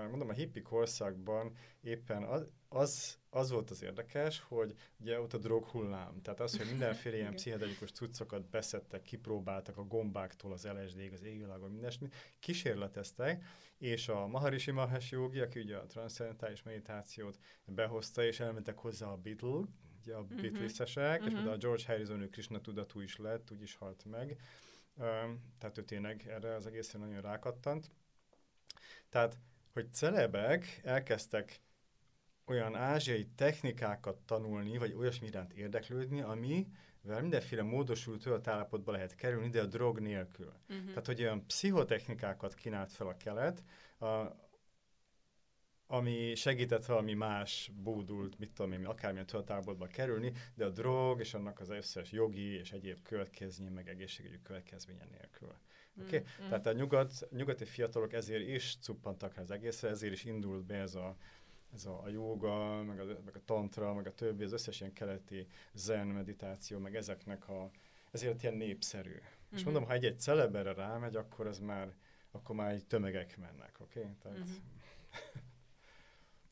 mondom, 0.10 0.30
a 0.30 0.34
hippi 0.34 0.62
korszakban 0.62 1.52
éppen 1.82 2.24
az, 2.24 2.48
az, 2.70 3.18
az 3.38 3.52
volt 3.52 3.70
az 3.70 3.84
érdekes, 3.84 4.40
hogy 4.48 4.76
ugye 5.00 5.20
ott 5.20 5.34
a 5.34 5.38
drog 5.38 5.66
hullám, 5.66 6.22
tehát 6.22 6.40
az, 6.40 6.58
hogy 6.58 6.68
mindenféle 6.76 7.16
ilyen 7.16 7.34
pszichedelikus 7.34 7.92
cuccokat 7.92 8.50
beszedtek, 8.50 9.02
kipróbáltak 9.02 9.78
a 9.78 9.84
gombáktól 9.84 10.52
az 10.52 10.68
LSD-ig, 10.68 11.14
az 11.14 11.24
égvilágon, 11.24 11.72
mindesmit, 11.72 12.16
kísérleteztek, 12.40 13.44
és 13.78 14.08
a 14.08 14.28
Maharishi 14.28 14.72
Mahesh 14.72 15.12
Yogi, 15.12 15.40
aki 15.40 15.60
ugye 15.60 15.78
a 15.78 15.86
transzcendentális 15.86 16.64
meditációt 16.64 17.40
behozta, 17.66 18.24
és 18.24 18.40
elmentek 18.40 18.78
hozzá 18.78 19.08
a 19.08 19.18
Beatle, 19.18 19.66
ugye 20.02 20.16
a 20.16 20.20
uh-huh. 20.20 20.42
Beatlesesek, 20.42 21.22
uh-huh. 21.22 21.34
és 21.34 21.40
mhm. 21.40 21.48
a 21.48 21.58
George 21.58 21.84
Harrison, 21.88 22.22
ő 22.22 22.30
Krishna 22.30 22.62
tudatú 22.62 23.00
is 23.00 23.18
lett, 23.18 23.52
úgy 23.52 23.62
is 23.62 23.76
halt 23.76 24.06
meg, 24.06 24.38
tehát 25.58 25.78
ő 25.78 25.84
tényleg 25.84 26.28
erre 26.28 26.56
az 26.56 26.66
egészen 26.66 27.02
nagyon 27.02 27.22
rákattant. 27.22 27.92
Tehát, 29.10 29.38
hogy 29.74 29.94
celebek 29.94 30.82
elkezdtek 30.84 31.60
olyan 32.48 32.76
ázsiai 32.76 33.28
technikákat 33.36 34.18
tanulni, 34.26 34.78
vagy 34.78 34.94
olyasmi 34.94 35.28
iránt 35.28 35.54
érdeklődni, 35.54 36.22
ami 36.22 36.68
mindenféle 37.02 37.62
módosult 37.62 38.48
állapotba 38.48 38.92
lehet 38.92 39.16
kerülni, 39.16 39.50
de 39.50 39.62
a 39.62 39.66
drog 39.66 40.00
nélkül. 40.00 40.54
Uh-huh. 40.70 40.88
Tehát, 40.88 41.06
hogy 41.06 41.22
olyan 41.22 41.46
pszichotechnikákat 41.46 42.54
kínált 42.54 42.92
fel 42.92 43.08
a 43.08 43.18
kelet, 43.18 43.64
a, 44.00 44.46
ami 45.88 46.36
segített 46.36 46.86
valami 46.86 47.14
más 47.14 47.72
bódult, 47.84 48.40
mit 48.40 48.52
tudom 48.52 48.72
én, 48.72 48.86
akármilyen 48.86 49.26
tudatállapotba 49.26 49.88
kerülni, 49.88 50.32
de 50.56 50.66
a 50.66 50.70
drog 50.70 51.20
és 51.20 51.34
annak 51.34 51.60
az 51.60 51.70
összes 51.70 52.12
jogi 52.12 52.54
és 52.54 52.72
egyéb 52.72 53.02
következménye, 53.02 53.72
meg 53.72 53.90
egészségügyi 53.90 54.42
következménye 54.44 55.08
nélkül. 55.12 55.54
Mm, 56.00 56.06
okay? 56.06 56.20
mm. 56.20 56.48
Tehát 56.50 56.66
a 56.66 56.72
nyugat, 56.72 57.28
nyugati 57.32 57.66
fiatalok 57.66 58.14
ezért 58.14 58.48
is 58.48 58.78
cuppantak 58.82 59.38
az 59.38 59.52
egészre, 59.52 59.90
ezért 59.90 60.14
is 60.14 60.24
indult 60.24 60.66
be 60.66 60.76
ez 60.76 60.96
a, 60.96 61.18
ez 61.78 61.86
a, 61.86 62.02
a 62.04 62.10
jóga, 62.10 62.84
meg 62.84 63.00
a, 63.00 63.04
meg 63.06 63.36
a 63.36 63.46
tantra, 63.46 63.94
meg 63.94 64.08
a 64.08 64.14
többi, 64.14 64.44
az 64.44 64.52
összes 64.52 64.80
ilyen 64.80 64.94
keleti 64.94 65.48
zen 65.74 66.08
meditáció, 66.08 66.80
meg 66.80 66.96
ezeknek 66.96 67.50
a, 67.50 67.72
ezért 68.12 68.44
ilyen 68.44 68.56
népszerű. 68.56 69.10
Mm-hmm. 69.10 69.56
És 69.56 69.64
mondom, 69.64 69.86
ha 69.86 69.94
egy-egy 69.94 70.20
celeberre 70.20 70.74
rámegy, 70.74 71.16
akkor 71.16 71.48
ez 71.48 71.60
már, 71.60 71.96
akkor 72.32 72.56
már 72.56 72.72
egy 72.72 72.86
tömegek 72.86 73.38
mennek, 73.38 73.76
oké? 73.80 74.00
Okay? 74.00 74.12
Tehát, 74.22 74.38
mm-hmm. 74.38 74.56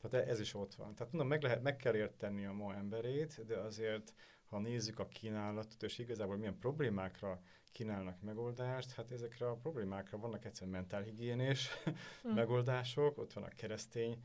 tehát 0.00 0.28
ez 0.28 0.40
is 0.40 0.54
ott 0.54 0.74
van. 0.74 0.94
Tehát 0.94 1.12
mondom, 1.12 1.30
meg, 1.30 1.42
lehet, 1.42 1.62
meg 1.62 1.76
kell 1.76 1.94
érteni 1.94 2.44
a 2.44 2.52
ma 2.52 2.74
emberét, 2.74 3.44
de 3.46 3.56
azért, 3.56 4.14
ha 4.46 4.58
nézzük 4.58 4.98
a 4.98 5.08
kínálatot, 5.08 5.82
és 5.82 5.98
igazából 5.98 6.36
milyen 6.36 6.58
problémákra 6.58 7.40
kínálnak 7.72 8.20
megoldást, 8.20 8.92
hát 8.92 9.10
ezekre 9.10 9.48
a 9.48 9.56
problémákra 9.56 10.18
vannak 10.18 10.44
egyszerűen 10.44 10.76
mentálhigiénés 10.76 11.70
mm. 12.28 12.32
megoldások, 12.40 13.18
ott 13.18 13.32
van 13.32 13.44
a 13.44 13.48
keresztény 13.48 14.22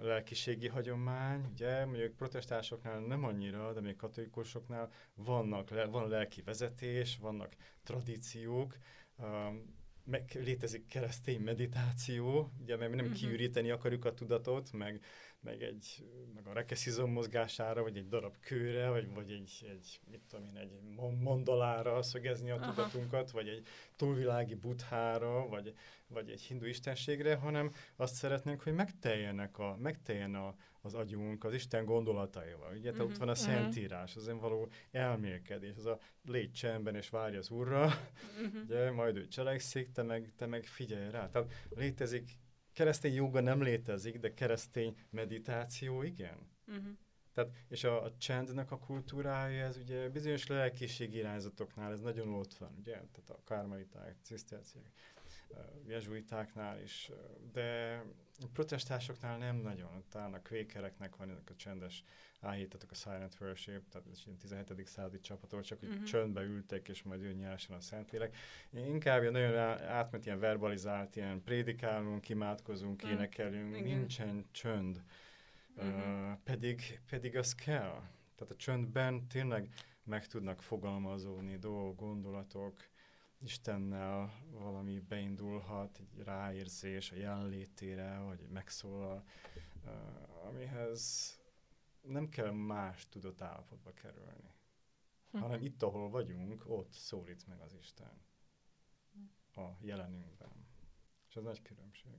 lelkiségi 0.00 0.68
hagyomány, 0.68 1.44
ugye, 1.52 1.84
mondjuk 1.84 2.16
protestásoknál 2.16 3.00
nem 3.00 3.24
annyira, 3.24 3.72
de 3.72 3.80
még 3.80 3.96
katolikusoknál 3.96 4.90
vannak, 5.14 5.90
van 5.90 6.08
lelki 6.08 6.42
vezetés, 6.42 7.18
vannak 7.18 7.52
tradíciók, 7.82 8.76
meg 10.04 10.30
létezik 10.34 10.86
keresztény 10.86 11.40
meditáció, 11.40 12.52
ugye, 12.60 12.76
mert 12.76 12.90
mi 12.90 12.96
nem 12.96 13.04
uh-huh. 13.04 13.20
kiüríteni 13.20 13.70
akarjuk 13.70 14.04
a 14.04 14.14
tudatot, 14.14 14.72
meg 14.72 15.04
meg, 15.42 15.62
egy, 15.62 16.04
meg 16.34 16.46
a 16.46 16.52
rekeszizom 16.52 17.10
mozgására, 17.10 17.82
vagy 17.82 17.96
egy 17.96 18.08
darab 18.08 18.34
kőre, 18.40 18.88
vagy, 18.88 19.14
vagy 19.14 19.30
egy, 19.30 19.66
egy, 19.68 20.00
mit 20.10 20.20
tudom 20.28 20.44
én, 20.44 20.56
egy 20.56 20.80
mondalára 21.20 22.02
szögezni 22.02 22.50
a 22.50 22.54
Aha. 22.54 22.72
tudatunkat, 22.72 23.30
vagy 23.30 23.48
egy 23.48 23.66
túlvilági 23.96 24.54
buthára, 24.54 25.48
vagy, 25.48 25.74
vagy 26.06 26.30
egy 26.30 26.40
hindu 26.40 26.66
istenségre, 26.66 27.34
hanem 27.34 27.70
azt 27.96 28.14
szeretnénk, 28.14 28.62
hogy 28.62 28.74
megteljenek 28.74 29.58
a, 29.58 29.76
megteljen 29.80 30.34
a, 30.34 30.54
az 30.80 30.94
agyunk 30.94 31.44
az 31.44 31.54
Isten 31.54 31.84
gondolataival. 31.84 32.76
Ugye, 32.76 32.90
uh-huh. 32.90 33.06
ott 33.06 33.16
van 33.16 33.28
a 33.28 33.32
mhm. 33.32 33.40
Szentírás, 33.40 34.16
az 34.16 34.32
való 34.40 34.68
elmélkedés, 34.90 35.76
az 35.76 35.86
a 35.86 35.98
légy 36.26 36.52
csendben 36.52 36.94
és 36.94 37.08
várj 37.08 37.36
az 37.36 37.50
Úrra, 37.50 37.84
uh-huh. 37.84 38.62
ugye, 38.64 38.90
majd 38.90 39.16
ő 39.16 39.28
cselekszik, 39.28 39.92
te 39.92 40.02
meg, 40.02 40.32
te 40.36 40.46
meg 40.46 40.64
figyelj 40.64 41.10
rá. 41.10 41.28
Tehát 41.28 41.52
létezik 41.68 42.40
keresztény 42.72 43.14
joga 43.14 43.40
nem 43.40 43.62
létezik, 43.62 44.18
de 44.18 44.34
keresztény 44.34 44.96
meditáció 45.10 46.02
igen. 46.02 46.50
Uh-huh. 46.66 46.96
Tehát, 47.32 47.50
és 47.68 47.84
a, 47.84 48.02
a 48.02 48.16
csendnek 48.16 48.70
a 48.70 48.78
kultúrája, 48.78 49.64
ez 49.64 49.76
ugye 49.76 50.08
bizonyos 50.08 50.46
lelkiség 50.46 51.14
irányzatoknál 51.14 51.92
ez 51.92 52.00
nagyon 52.00 52.34
ott 52.34 52.54
van, 52.54 52.74
ugye? 52.78 52.92
Tehát 52.92 53.30
a 53.30 53.40
karmeliták, 53.44 54.16
ciszterciák, 54.22 54.92
jezsuitáknál 55.86 56.80
is, 56.80 57.10
de 57.52 58.02
protestásoknál 58.52 59.38
nem 59.38 59.56
nagyon. 59.56 60.04
Talán 60.08 60.34
a 60.34 60.42
kvékereknek 60.42 61.16
van 61.16 61.30
ennek 61.30 61.50
a 61.50 61.56
csendes 61.56 62.04
áhítatok 62.42 62.90
a 62.90 62.94
Silent 62.94 63.36
Worship, 63.40 63.88
tehát 63.88 64.06
ez 64.12 64.22
ilyen 64.26 64.38
17. 64.38 64.86
századi 64.86 65.20
csapatok, 65.20 65.60
csak 65.60 65.78
hogy 65.78 65.88
uh-huh. 65.88 66.04
csöndbe 66.04 66.42
ültek, 66.42 66.88
és 66.88 67.02
majd 67.02 67.22
jön 67.22 67.36
nyersen 67.36 67.76
a 67.76 67.80
Szentlélek. 67.80 68.36
Inkább 68.70 69.20
ilyen 69.20 69.32
nagyon 69.32 69.56
átment 69.88 70.26
ilyen 70.26 70.38
verbalizált, 70.38 71.16
ilyen 71.16 71.42
prédikálunk, 71.42 72.28
imádkozunk, 72.28 73.02
uh-huh. 73.02 73.10
énekelünk, 73.10 73.76
Igen. 73.76 73.98
nincsen 73.98 74.46
csönd. 74.50 75.02
Uh-huh. 75.76 75.94
Uh, 75.94 76.38
pedig, 76.44 77.00
pedig 77.10 77.36
az 77.36 77.54
kell. 77.54 78.02
Tehát 78.34 78.52
a 78.52 78.56
csöndben 78.56 79.28
tényleg 79.28 79.68
meg 80.04 80.26
tudnak 80.26 80.62
fogalmazódni 80.62 81.56
dolgok, 81.56 81.96
gondolatok, 81.96 82.90
Istennel 83.44 84.32
valami 84.50 85.00
beindulhat, 85.08 85.98
egy 85.98 86.24
ráérzés 86.24 87.10
a 87.10 87.16
jelenlétére, 87.16 88.18
vagy 88.18 88.46
megszólal, 88.52 89.24
uh, 89.84 90.46
amihez 90.46 91.41
nem 92.02 92.28
kell 92.28 92.50
más 92.50 93.08
tudatállapotba 93.08 93.92
kerülni, 93.92 94.54
hm. 95.30 95.38
hanem 95.38 95.62
itt, 95.62 95.82
ahol 95.82 96.10
vagyunk, 96.10 96.64
ott 96.66 96.92
szólít 96.92 97.46
meg 97.46 97.60
az 97.60 97.74
Isten 97.74 98.20
a 99.54 99.76
jelenünkben. 99.80 100.50
És 101.28 101.36
ez 101.36 101.42
nagy 101.42 101.62
különbség. 101.62 102.12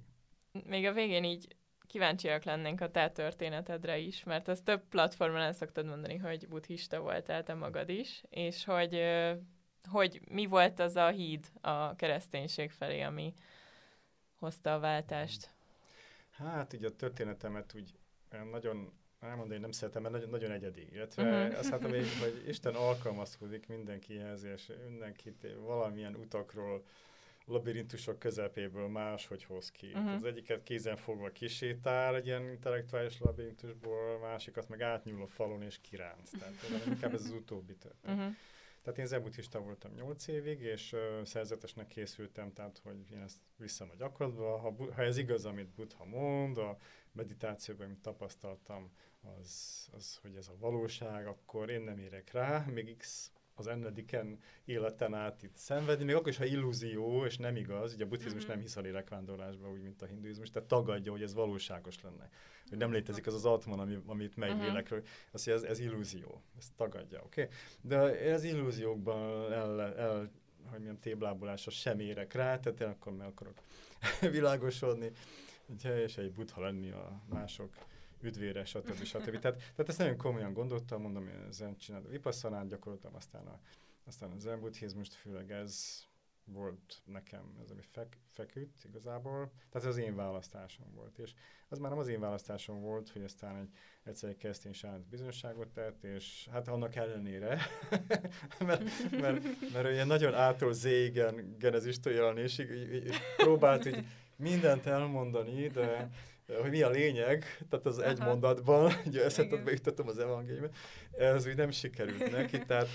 Még 0.52 0.86
a 0.86 0.94
végén 0.94 1.24
így 1.24 1.56
kíváncsiak 1.88 2.44
lennénk 2.44 2.82
a 2.82 2.92
te 2.92 3.10
történetedre 3.10 3.98
is, 3.98 4.24
mert 4.24 4.48
ez 4.48 4.62
több 4.62 4.88
platformon 4.88 5.40
el 5.40 5.54
szoktad 5.54 5.86
mondani, 5.86 6.18
hogy 6.18 6.48
buddhista 6.48 7.00
voltál 7.00 7.44
te 7.44 7.54
magad 7.54 7.90
is, 7.90 8.24
és 8.30 8.66
hogy, 8.66 9.02
hogy 9.90 10.22
mi 10.30 10.46
volt 10.46 10.80
az 10.80 10.96
a 10.96 11.08
híd 11.08 11.52
a 11.62 11.96
kereszténység 11.96 12.72
felé, 12.72 13.02
ami 13.02 13.34
hozta 14.36 14.74
a 14.74 14.80
váltást? 14.80 15.54
Hát 16.30 16.74
így 16.74 16.86
a 16.86 16.96
történetemet 16.96 17.74
úgy 17.76 17.98
nagyon 18.52 18.94
elmondani 19.24 19.60
nem 19.60 19.72
szeretem, 19.72 20.02
mert 20.02 20.14
nagyon, 20.14 20.30
nagyon 20.30 20.52
egyedi. 20.52 20.88
Illetve 20.92 21.24
uh-huh. 21.24 21.60
azt 21.60 21.70
látom, 21.70 21.92
hogy, 21.92 22.08
hogy 22.22 22.44
Isten 22.48 22.76
alkalmazkodik 22.76 23.68
mindenkihez, 23.68 24.44
és 24.44 24.72
mindenkit 24.90 25.48
valamilyen 25.66 26.16
utakról, 26.16 26.84
labirintusok 27.46 28.20
közepéből 28.20 28.88
máshogy 28.88 29.44
hoz 29.44 29.72
ki. 29.72 29.88
Uh-huh. 29.88 30.14
Az 30.14 30.24
egyiket 30.24 30.64
kézen 30.64 30.96
fogva 30.96 31.30
kisétál 31.30 32.16
egy 32.16 32.26
ilyen 32.26 32.50
intellektuális 32.50 33.20
labirintusból, 33.20 34.16
a 34.16 34.20
másikat 34.20 34.70
meg 34.70 34.82
átnyúl 34.82 35.22
a 35.22 35.28
falon 35.28 35.62
és 35.62 35.80
kiránt. 35.82 36.30
Tehát 36.40 36.54
inkább 36.88 37.14
ez 37.14 37.22
az 37.22 37.32
utóbbi 37.32 37.76
történet. 37.76 38.18
Uh-huh. 38.18 38.36
Tehát 38.82 39.00
én 39.00 39.06
zenbuddhista 39.06 39.60
voltam 39.60 39.94
8 39.94 40.28
évig, 40.28 40.62
és 40.62 40.94
uh, 40.94 41.24
szerzetesnek 41.24 41.88
készültem, 41.88 42.54
tehát 42.54 42.80
hogy 42.84 43.12
én 43.12 43.22
ezt 43.22 43.38
visszam 43.58 43.90
a 43.92 43.96
gyakorlatba. 43.96 44.58
Ha, 44.58 44.76
ha 44.94 45.02
ez 45.02 45.18
igaz, 45.18 45.46
amit 45.46 45.74
Buddha 45.76 46.06
mond, 46.06 46.58
a 46.58 46.78
meditációban, 47.14 47.86
amit 47.86 48.02
tapasztaltam, 48.02 48.92
az, 49.40 49.88
az, 49.92 50.20
hogy 50.22 50.36
ez 50.36 50.48
a 50.48 50.58
valóság, 50.60 51.28
akkor 51.28 51.70
én 51.70 51.82
nem 51.82 51.98
érek 51.98 52.32
rá, 52.32 52.66
még 52.66 52.98
X 52.98 53.32
az 53.56 53.68
ennediken 53.68 54.40
életen 54.66 55.14
át 55.14 55.44
itt 55.44 55.56
szenvedni, 55.56 56.04
még 56.04 56.16
akkor 56.16 56.28
is, 56.28 56.38
ha 56.38 56.46
illúzió, 56.46 57.26
és 57.26 57.38
nem 57.38 57.56
igaz, 57.56 57.94
ugye 57.94 58.04
a 58.04 58.08
buddhizmus 58.08 58.42
mm-hmm. 58.44 58.52
nem 58.52 58.62
hisz 58.62 58.76
a 58.76 58.82
lélekvándorlásba, 58.82 59.70
úgy, 59.70 59.82
mint 59.82 60.02
a 60.02 60.06
hinduizmus, 60.06 60.50
tehát 60.50 60.68
tagadja, 60.68 61.12
hogy 61.12 61.22
ez 61.22 61.34
valóságos 61.34 62.02
lenne. 62.02 62.30
Hogy 62.70 62.78
nem 62.78 62.92
létezik 62.92 63.28
az 63.28 63.34
az 63.34 63.46
atman, 63.46 63.80
ami, 63.80 64.00
amit 64.06 64.36
megy 64.36 64.52
mm-hmm. 64.52 64.62
lélekről. 64.62 65.04
Azt 65.32 65.46
mondja, 65.46 65.66
ez, 65.66 65.72
ez 65.72 65.86
illúzió, 65.86 66.42
ezt 66.58 66.74
tagadja, 66.76 67.22
oké? 67.24 67.42
Okay? 67.42 67.56
De 67.82 68.32
az 68.34 68.44
illúziókban 68.44 69.52
el, 69.52 69.82
el 69.82 70.32
hogy 70.70 70.80
milyen 70.80 71.00
téblábolásra 71.00 71.72
sem 71.72 72.00
érek 72.00 72.34
rá, 72.34 72.60
tehát 72.60 72.82
én 72.82 72.88
akkor 72.88 73.14
meg 73.14 73.28
akarok 73.28 73.58
világosodni, 74.32 75.12
és 75.84 76.18
egy 76.18 76.32
buddha 76.32 76.62
lenni 76.62 76.92
a 76.92 77.24
mások 77.30 77.74
üdvére, 78.22 78.66
stb. 78.66 79.04
stb. 79.04 79.40
tehát, 79.40 79.58
tehát 79.58 79.88
ezt 79.88 79.98
nagyon 79.98 80.18
komolyan 80.18 80.54
gondoltam, 80.54 81.02
mondom, 81.02 81.28
én 81.28 81.52
zen 81.52 81.78
csináltam, 81.78 82.12
vipasszanát 82.12 82.68
gyakoroltam, 82.68 83.16
aztán 83.16 83.48
a, 83.48 83.60
aztán 84.06 84.32
a 84.32 84.38
zen 84.38 84.60
buddhizmust, 84.60 85.14
főleg 85.14 85.52
ez 85.52 86.04
volt 86.46 87.02
nekem, 87.06 87.58
ez 87.64 87.72
ami 87.72 87.82
fek, 87.92 88.18
feküdt 88.30 88.84
igazából, 88.84 89.52
tehát 89.70 89.88
ez 89.88 89.96
az 89.96 89.98
én 89.98 90.16
választásom 90.16 90.94
volt, 90.94 91.18
és 91.18 91.34
az 91.68 91.78
már 91.78 91.90
nem 91.90 92.00
az 92.00 92.08
én 92.08 92.20
választásom 92.20 92.82
volt, 92.82 93.10
hogy 93.10 93.24
aztán 93.24 93.56
egy, 93.56 93.70
egyszer 94.04 94.30
egy 94.30 94.38
keresztény 94.38 94.74
saját 94.74 95.08
bizonyosságot 95.08 95.68
tett, 95.68 96.04
és 96.04 96.48
hát 96.52 96.68
annak 96.68 96.96
ellenére, 96.96 97.60
mert, 98.68 99.12
mert, 99.12 99.44
mert 99.74 99.86
olyan 99.86 100.08
nagyon 100.08 100.34
ától 100.34 100.74
zégen 100.74 101.56
genezistől 101.60 102.14
jelenésig 102.14 102.68
próbált 103.38 103.86
így 103.86 104.06
mindent 104.36 104.86
elmondani, 104.86 105.68
de 105.68 106.10
hogy 106.62 106.70
mi 106.70 106.82
a 106.82 106.90
lényeg, 106.90 107.46
tehát 107.70 107.86
az 107.86 107.98
Aha. 107.98 108.10
egy 108.10 108.20
mondatban, 108.20 108.92
ugye 109.06 109.24
eszetet 109.24 109.64
beütöttem 109.64 110.08
az 110.08 110.18
evangéliumot, 110.18 110.76
ez 111.12 111.48
úgy 111.48 111.56
nem 111.56 111.72
sikerült 111.72 112.32
neki, 112.32 112.66
tehát 112.66 112.88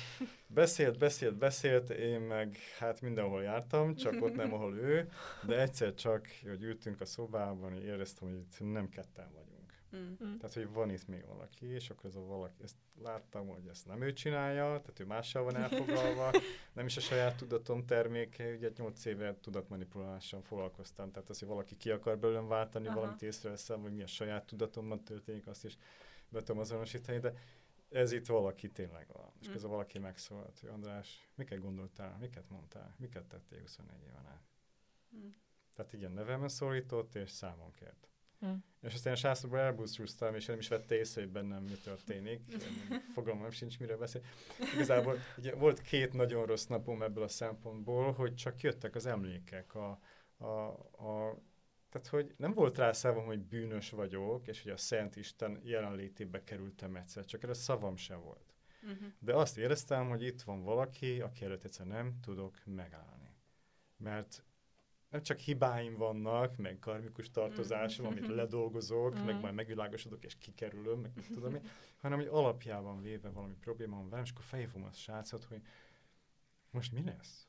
beszélt, 0.46 0.98
beszélt, 0.98 1.36
beszélt, 1.36 1.90
én 1.90 2.20
meg 2.20 2.56
hát 2.78 3.00
mindenhol 3.00 3.42
jártam, 3.42 3.94
csak 3.94 4.22
ott 4.22 4.34
nem, 4.34 4.54
ahol 4.54 4.76
ő, 4.76 5.08
de 5.46 5.60
egyszer 5.60 5.94
csak, 5.94 6.26
hogy 6.42 6.62
ültünk 6.62 7.00
a 7.00 7.04
szobában, 7.04 7.82
éreztem, 7.82 8.28
hogy 8.28 8.38
itt 8.38 8.72
nem 8.72 8.88
ketten 8.88 9.26
vagyunk. 9.34 9.47
Mm. 9.96 10.36
Tehát, 10.36 10.54
hogy 10.54 10.72
van 10.72 10.90
itt 10.90 11.06
még 11.06 11.26
valaki, 11.26 11.66
és 11.66 11.90
akkor 11.90 12.04
ez 12.04 12.14
a 12.14 12.20
valaki, 12.20 12.62
ezt 12.62 12.76
láttam, 13.02 13.48
hogy 13.48 13.66
ezt 13.66 13.86
nem 13.86 14.02
ő 14.02 14.12
csinálja, 14.12 14.62
tehát 14.64 15.00
ő 15.00 15.04
mással 15.04 15.42
van 15.42 15.56
elfoglalva, 15.56 16.30
nem 16.72 16.86
is 16.86 16.96
a 16.96 17.00
saját 17.00 17.36
tudatom 17.36 17.86
terméke, 17.86 18.52
ugye 18.52 18.70
8 18.76 19.04
éve 19.04 19.36
tudatmanipulálással 19.40 20.42
foglalkoztam, 20.42 21.10
tehát 21.10 21.28
az, 21.28 21.38
hogy 21.38 21.48
valaki 21.48 21.76
ki 21.76 21.90
akar 21.90 22.18
belőlem 22.18 22.48
váltani, 22.48 22.86
Aha. 22.86 22.94
valamit 23.00 23.22
észreveszem, 23.22 23.80
hogy 23.80 23.94
mi 23.94 24.02
a 24.02 24.06
saját 24.06 24.46
tudatomban 24.46 25.04
történik, 25.04 25.46
azt 25.46 25.64
is 25.64 25.78
be 26.28 26.38
tudom 26.38 26.58
azonosítani, 26.58 27.18
de 27.18 27.34
ez 27.90 28.12
itt 28.12 28.26
valaki 28.26 28.70
tényleg 28.70 29.06
van. 29.12 29.32
És 29.40 29.48
mm. 29.48 29.64
a 29.64 29.68
valaki 29.68 29.98
megszólalt, 29.98 30.58
hogy 30.58 30.68
András, 30.68 31.28
miket 31.34 31.60
gondoltál, 31.60 32.16
miket 32.20 32.48
mondtál, 32.48 32.94
miket 32.98 33.24
tettél 33.24 33.60
24 33.60 34.02
éven 34.02 34.26
át. 34.26 34.42
Mm. 35.16 35.28
Tehát 35.74 35.92
igen, 35.92 36.12
nevemen 36.12 36.48
szólított, 36.48 37.14
és 37.14 37.30
számon 37.30 37.72
kért. 37.72 38.08
Hm. 38.40 38.46
És 38.80 38.94
aztán 38.94 39.12
a 39.12 39.16
sászlóban 39.16 39.60
elbúcsúztam, 39.60 40.34
és 40.34 40.46
nem 40.46 40.58
is 40.58 40.68
vette 40.68 40.94
észre, 40.94 41.20
hogy 41.20 41.30
bennem 41.30 41.62
mi 41.62 41.74
történik. 41.84 42.40
Fogalmam 43.14 43.50
sincs, 43.50 43.78
miről 43.78 43.98
beszél. 43.98 44.22
Igazából 44.74 45.18
ugye, 45.38 45.54
volt 45.54 45.80
két 45.80 46.12
nagyon 46.12 46.46
rossz 46.46 46.66
napom 46.66 47.02
ebből 47.02 47.22
a 47.22 47.28
szempontból, 47.28 48.12
hogy 48.12 48.34
csak 48.34 48.60
jöttek 48.60 48.94
az 48.94 49.06
emlékek. 49.06 49.74
A, 49.74 49.98
a, 50.36 50.46
a, 50.46 51.38
tehát, 51.90 52.06
hogy 52.06 52.34
nem 52.36 52.52
volt 52.54 52.76
rá 52.76 52.92
szavam, 52.92 53.24
hogy 53.24 53.40
bűnös 53.40 53.90
vagyok, 53.90 54.48
és 54.48 54.62
hogy 54.62 54.72
a 54.72 54.76
Szent 54.76 55.16
Isten 55.16 55.60
jelenlétébe 55.62 56.44
kerültem 56.44 56.96
egyszer, 56.96 57.24
csak 57.24 57.42
erre 57.42 57.54
szavam 57.54 57.96
se 57.96 58.14
volt. 58.14 58.54
Uh-huh. 58.82 59.12
De 59.18 59.34
azt 59.34 59.58
éreztem, 59.58 60.08
hogy 60.08 60.22
itt 60.22 60.42
van 60.42 60.62
valaki, 60.62 61.20
aki 61.20 61.44
előtt 61.44 61.64
egyszer 61.64 61.86
nem 61.86 62.20
tudok 62.20 62.54
megállni. 62.64 63.36
Mert 63.96 64.44
nem 65.10 65.22
csak 65.22 65.38
hibáim 65.38 65.96
vannak, 65.96 66.56
meg 66.56 66.78
karmikus 66.78 67.30
tartozásom, 67.30 68.06
mm. 68.06 68.10
amit 68.10 68.26
ledolgozok, 68.26 69.18
mm. 69.18 69.24
meg 69.24 69.40
majd 69.40 69.54
megvilágosodok, 69.54 70.24
és 70.24 70.38
kikerülöm, 70.38 71.00
meg 71.00 71.12
tudom 71.32 71.54
én, 71.54 71.62
hanem 71.96 72.18
hogy 72.18 72.28
alapjában 72.30 73.02
véve 73.02 73.30
valami 73.30 73.54
probléma 73.54 73.96
van 73.96 74.08
velem, 74.08 74.24
és 74.24 74.30
akkor 74.30 74.44
felhívom 74.44 74.84
a 74.84 74.92
srácot, 74.92 75.44
hogy 75.44 75.62
most 76.70 76.92
mi 76.92 77.02
lesz? 77.02 77.48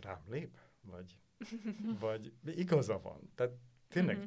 Rám 0.00 0.22
lép? 0.28 0.58
Vagy, 0.80 1.18
vagy 2.00 2.32
igaza 2.44 3.00
van? 3.00 3.30
Tehát 3.34 3.52
tényleg 3.88 4.16
mm-hmm. 4.16 4.26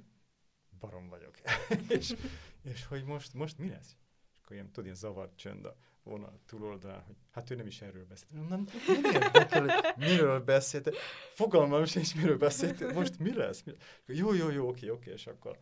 barom 0.79 1.07
vagyok. 1.07 1.35
és, 1.97 2.15
és 2.61 2.85
hogy 2.85 3.03
most, 3.03 3.33
most 3.33 3.57
mi 3.57 3.69
lesz? 3.69 3.97
És 4.31 4.37
akkor 4.37 4.55
ilyen, 4.55 4.67
tudod, 4.67 4.83
ilyen 4.83 4.95
zavart 4.95 5.37
csönd 5.37 5.65
a 5.65 5.77
vonal 6.07 6.39
túloldalán, 6.45 7.03
hogy 7.03 7.15
hát 7.31 7.49
ő 7.49 7.55
nem 7.55 7.67
is 7.67 7.81
erről 7.81 8.05
beszélt. 8.09 8.49
Nem, 8.49 8.67
nem 8.87 9.03
érdekel, 9.21 9.61
hogy 9.61 9.93
miről 9.97 10.39
beszélt. 10.39 10.95
Fogalmam 11.33 11.85
sincs, 11.85 12.15
miről 12.15 12.37
beszélt. 12.37 12.93
Most 12.93 13.19
mi 13.19 13.33
lesz? 13.33 13.63
Mi? 13.63 13.73
Jó, 14.05 14.33
jó, 14.33 14.49
jó, 14.49 14.67
oké, 14.67 14.89
oké, 14.89 15.11
és 15.11 15.27
akkor 15.27 15.57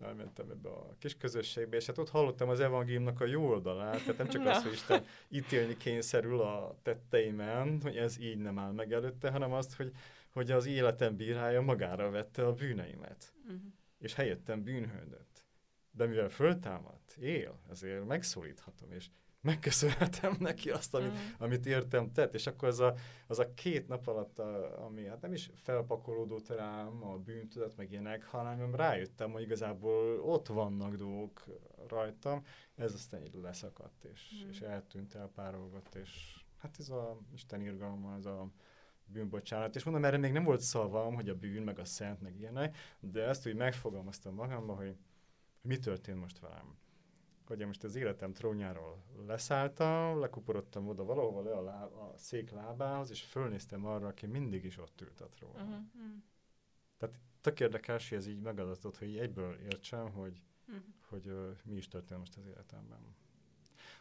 elmentem 0.00 0.50
ebbe 0.50 0.68
a 0.68 0.94
kis 0.98 1.16
közösségbe, 1.16 1.76
és 1.76 1.86
hát 1.86 1.98
ott 1.98 2.10
hallottam 2.10 2.48
az 2.48 2.60
evangéliumnak 2.60 3.20
a 3.20 3.26
jó 3.26 3.48
oldalát, 3.48 4.00
tehát 4.00 4.18
nem 4.18 4.28
csak 4.28 4.46
azt, 4.46 4.62
hogy 4.62 4.72
Isten 4.72 5.04
ítélni 5.28 5.76
kényszerül 5.76 6.40
a 6.40 6.78
tetteimen, 6.82 7.80
hogy 7.82 7.96
ez 7.96 8.18
így 8.18 8.38
nem 8.38 8.58
áll 8.58 8.72
meg 8.72 8.92
előtte, 8.92 9.30
hanem 9.30 9.52
azt, 9.52 9.76
hogy, 9.76 9.92
hogy 10.32 10.50
az 10.50 10.66
életem 10.66 11.16
bírája 11.16 11.60
magára 11.60 12.10
vette 12.10 12.46
a 12.46 12.52
bűneimet, 12.52 13.32
uh-huh. 13.44 13.60
és 13.98 14.14
helyettem 14.14 14.62
bűnhődött. 14.62 15.44
De 15.90 16.06
mivel 16.06 16.28
föltámadt, 16.28 17.16
él, 17.20 17.60
ezért 17.70 18.06
megszólíthatom, 18.06 18.92
és 18.92 19.06
megköszönhetem 19.40 20.36
neki 20.48 20.70
azt, 20.70 20.94
amit, 20.94 21.12
mm. 21.12 21.32
amit 21.38 21.66
értem 21.66 22.12
tett, 22.12 22.34
és 22.34 22.46
akkor 22.46 22.68
az 22.68 22.80
a, 22.80 22.94
az 23.26 23.38
a 23.38 23.54
két 23.54 23.88
nap 23.88 24.06
alatt, 24.06 24.38
a, 24.38 24.84
ami 24.84 25.06
hát 25.06 25.20
nem 25.20 25.32
is 25.32 25.50
felpakolódott 25.54 26.48
rám 26.48 27.04
a 27.04 27.16
bűntudat, 27.16 27.76
meg 27.76 27.90
ilyenek, 27.90 28.24
hanem 28.24 28.74
rájöttem, 28.74 29.30
hogy 29.30 29.42
igazából 29.42 30.20
ott 30.20 30.46
vannak 30.46 30.94
dolgok 30.94 31.44
rajtam, 31.88 32.44
ez 32.74 32.94
aztán 32.94 33.22
így 33.22 33.38
leszakadt, 33.42 34.04
és, 34.04 34.44
mm. 34.44 34.48
és 34.48 34.60
eltűnt, 34.60 35.14
elpárolgott, 35.14 35.94
és 35.94 36.40
hát 36.58 36.76
ez 36.78 36.88
a 36.88 37.18
Isten 37.32 37.60
irgalma, 37.60 38.14
ez 38.14 38.26
a 38.26 38.50
bűnbocsánat. 39.04 39.76
És 39.76 39.84
mondom, 39.84 40.04
erre 40.04 40.16
még 40.16 40.32
nem 40.32 40.44
volt 40.44 40.60
szavam, 40.60 41.14
hogy 41.14 41.28
a 41.28 41.34
bűn, 41.34 41.62
meg 41.62 41.78
a 41.78 41.84
szent, 41.84 42.20
meg 42.20 42.38
ilyenek, 42.38 42.76
de 43.00 43.22
ezt 43.22 43.46
úgy 43.46 43.54
megfogalmaztam 43.54 44.34
magamban, 44.34 44.76
hogy 44.76 44.96
mi 45.62 45.78
történt 45.78 46.20
most 46.20 46.38
velem 46.38 46.78
hogy 47.50 47.60
én 47.60 47.66
most 47.66 47.84
az 47.84 47.94
életem 47.94 48.32
trónjáról 48.32 49.02
leszálltam, 49.26 50.18
lekuporodtam 50.18 50.88
oda 50.88 51.04
valahova 51.04 51.42
le 51.42 51.52
a, 51.52 51.62
láb, 51.62 51.92
a 51.92 52.12
szék 52.16 52.50
lábához, 52.50 53.10
és 53.10 53.22
fölnéztem 53.22 53.86
arra, 53.86 54.06
aki 54.06 54.26
mindig 54.26 54.64
is 54.64 54.78
ott 54.78 55.00
ült 55.00 55.20
a 55.20 55.28
trónon. 55.28 55.62
Uh-huh. 55.62 55.82
Tehát 56.96 57.20
tök 57.40 57.60
érdekes, 57.60 58.08
hogy 58.08 58.18
ez 58.18 58.26
így 58.26 58.40
megadatott, 58.40 58.98
hogy 58.98 59.16
egyből 59.16 59.54
értsem, 59.54 60.10
hogy, 60.10 60.42
uh-huh. 60.68 60.84
hogy 61.08 61.26
uh, 61.26 61.50
mi 61.64 61.76
is 61.76 61.88
történt 61.88 62.20
most 62.20 62.36
az 62.36 62.46
életemben. 62.46 63.16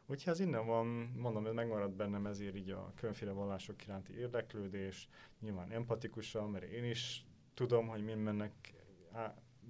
Úgyhogy 0.06 0.34
ez 0.34 0.40
innen 0.40 0.66
van, 0.66 0.86
mondom, 1.16 1.46
ez 1.46 1.54
megmaradt 1.54 1.96
bennem 1.96 2.26
ezért 2.26 2.56
így 2.56 2.70
a 2.70 2.94
különféle 2.96 3.32
vallások 3.32 3.84
iránti 3.84 4.18
érdeklődés, 4.18 5.10
nyilván 5.40 5.72
empatikusan, 5.72 6.50
mert 6.50 6.64
én 6.64 6.84
is 6.84 7.26
tudom, 7.54 7.88
hogy 7.88 8.04
mi 8.04 8.14
mennek 8.14 8.74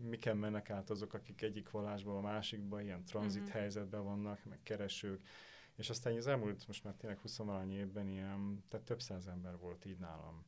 miken 0.01 0.37
mennek 0.37 0.69
át 0.69 0.89
azok, 0.89 1.13
akik 1.13 1.41
egyik 1.41 1.69
vallásból 1.69 2.17
a 2.17 2.21
másikba, 2.21 2.81
ilyen 2.81 3.05
tranzit 3.05 3.41
uh-huh. 3.41 3.57
helyzetben 3.57 4.03
vannak, 4.03 4.45
meg 4.45 4.59
keresők, 4.63 5.21
és 5.75 5.89
aztán 5.89 6.17
az 6.17 6.27
elmúlt, 6.27 6.67
most 6.67 6.83
már 6.83 6.93
tényleg 6.93 7.19
20 7.19 7.39
évben 7.69 8.07
ilyen, 8.07 8.63
tehát 8.69 8.85
több 8.85 9.01
száz 9.01 9.27
ember 9.27 9.57
volt 9.57 9.85
így 9.85 9.97
nálam 9.97 10.45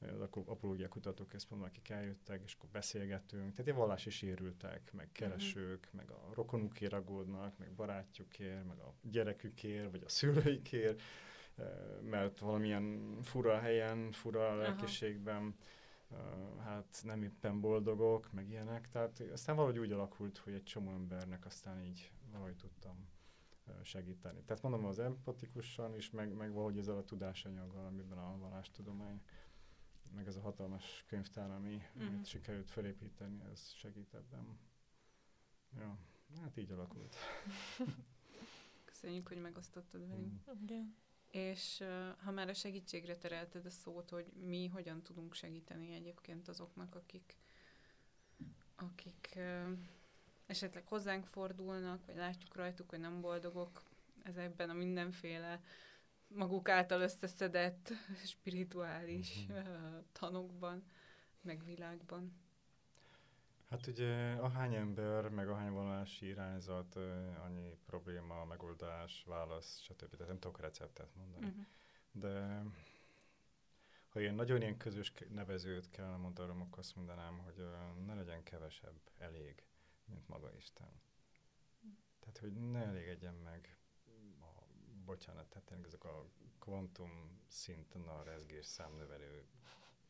az 0.00 0.20
apológia 0.46 0.88
kutatóközpontban, 0.88 1.68
akik 1.68 1.88
eljöttek, 1.88 2.42
és 2.44 2.54
akkor 2.54 2.68
beszélgettünk, 2.68 3.50
tehát 3.50 3.66
ilyen 3.66 3.78
vallási 3.78 4.10
sérültek, 4.10 4.92
meg 4.92 5.06
mhm. 5.06 5.14
keresők, 5.14 5.84
uh-huh. 5.84 6.00
meg 6.00 6.10
a 6.10 6.30
rokonukért 6.34 6.92
aggódnak, 6.92 7.58
meg 7.58 7.72
barátjukért, 7.72 8.66
meg 8.66 8.78
a 8.78 8.94
gyerekükért, 9.02 9.90
vagy 9.90 10.02
a 10.04 10.08
szülőikért, 10.08 11.02
mert 12.02 12.38
valamilyen 12.38 13.16
fura 13.22 13.58
helyen, 13.58 14.12
fura 14.12 14.56
lelkiségben 14.56 15.56
hát 16.58 17.00
nem 17.04 17.22
éppen 17.22 17.60
boldogok, 17.60 18.32
meg 18.32 18.48
ilyenek, 18.48 18.88
tehát 18.88 19.20
aztán 19.32 19.56
valahogy 19.56 19.78
úgy 19.78 19.92
alakult, 19.92 20.38
hogy 20.38 20.52
egy 20.52 20.62
csomó 20.62 20.90
embernek 20.90 21.46
aztán 21.46 21.80
így 21.80 22.12
valahogy 22.30 22.56
tudtam 22.56 23.08
segíteni. 23.82 24.42
Tehát 24.42 24.62
mondom, 24.62 24.84
az 24.84 24.98
empatikusan 24.98 25.94
is, 25.94 26.10
meg, 26.10 26.34
meg 26.34 26.52
valahogy 26.52 26.78
ezzel 26.78 26.96
a 26.96 27.04
tudásanyaggal, 27.04 27.86
amiben 27.86 28.18
a 28.18 28.38
vallástudomány, 28.38 29.22
meg 30.14 30.26
ez 30.26 30.36
a 30.36 30.40
hatalmas 30.40 31.04
könyvtár, 31.06 31.50
ami, 31.50 31.82
mm. 31.98 32.06
amit 32.06 32.26
sikerült 32.26 32.70
felépíteni, 32.70 33.42
ez 33.52 33.72
segít 33.72 34.14
ebben. 34.14 34.58
Ja, 35.78 35.98
hát 36.40 36.56
így 36.56 36.70
alakult. 36.70 37.16
Köszönjük, 38.84 39.28
hogy 39.28 39.40
megosztottad 39.40 40.08
velünk. 40.08 40.50
Mm. 40.50 40.62
Igen. 40.62 40.96
És 41.32 41.84
ha 42.24 42.30
már 42.30 42.48
a 42.48 42.54
segítségre 42.54 43.16
terelted 43.16 43.66
a 43.66 43.70
szót, 43.70 44.10
hogy 44.10 44.26
mi 44.40 44.66
hogyan 44.66 45.02
tudunk 45.02 45.34
segíteni 45.34 45.92
egyébként 45.92 46.48
azoknak, 46.48 46.94
akik, 46.94 47.36
akik 48.76 49.38
esetleg 50.46 50.86
hozzánk 50.86 51.26
fordulnak, 51.26 52.06
vagy 52.06 52.16
látjuk 52.16 52.54
rajtuk, 52.54 52.90
hogy 52.90 53.00
nem 53.00 53.20
boldogok 53.20 53.82
ezekben 54.22 54.70
a 54.70 54.72
mindenféle 54.72 55.60
maguk 56.28 56.68
által 56.68 57.00
összeszedett 57.00 57.92
spirituális 58.24 59.46
uh, 59.48 59.66
tanokban, 60.12 60.84
meg 61.40 61.64
világban. 61.64 62.41
Hát 63.72 63.86
ugye 63.86 64.32
ahány 64.32 64.74
ember, 64.74 65.28
meg 65.28 65.48
ahány 65.48 65.70
vonalási 65.70 66.26
irányzat, 66.26 66.96
annyi 67.44 67.78
probléma, 67.86 68.44
megoldás, 68.44 69.24
válasz, 69.26 69.80
stb. 69.80 70.10
Tehát 70.10 70.26
nem 70.26 70.38
tudok 70.38 70.60
receptet 70.60 71.14
mondani. 71.14 71.46
Uh-huh. 71.46 71.64
De 72.12 72.62
ha 74.08 74.20
ilyen 74.20 74.34
nagyon 74.34 74.60
ilyen 74.60 74.76
közös 74.76 75.12
nevezőt 75.28 75.90
kellene 75.90 76.16
mondanom, 76.16 76.60
akkor 76.60 76.78
azt 76.78 76.96
mondanám, 76.96 77.38
hogy 77.38 77.66
ne 78.06 78.14
legyen 78.14 78.42
kevesebb 78.42 79.00
elég, 79.18 79.62
mint 80.04 80.28
maga 80.28 80.52
Isten. 80.56 81.00
Tehát, 82.18 82.38
hogy 82.38 82.52
ne 82.52 82.84
elégedjen 82.84 83.34
meg 83.34 83.76
a, 84.40 84.66
bocsánat, 85.04 85.46
tehát 85.46 85.84
ezek 85.84 86.04
a 86.04 86.26
kvantum 86.58 87.40
szinten 87.48 88.02
a 88.02 88.22
rezgés 88.22 88.66
számnövelő 88.66 89.46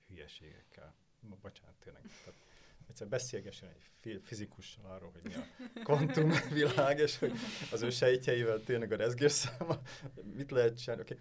hülyeségekkel. 0.07 0.95
Bocsánat, 1.21 1.75
tényleg. 1.79 2.03
Tehát, 2.03 2.41
egyszer 2.89 3.09
beszélgessen 3.09 3.69
egy 3.69 4.21
fizikussal 4.23 4.85
arról, 4.85 5.11
hogy 5.11 5.23
mi 5.23 5.35
a 5.35 5.47
kvantumvilág, 5.85 6.99
és 7.07 7.19
hogy 7.19 7.33
az 7.73 7.83
ő 7.83 7.91
sejtjeivel 7.91 8.61
tényleg 8.61 8.93
a 8.93 8.97
rezgérszáma, 8.97 9.81
mit 10.37 10.51
lehet 10.51 10.79
csinálni. 10.79 11.03
Okay. 11.03 11.19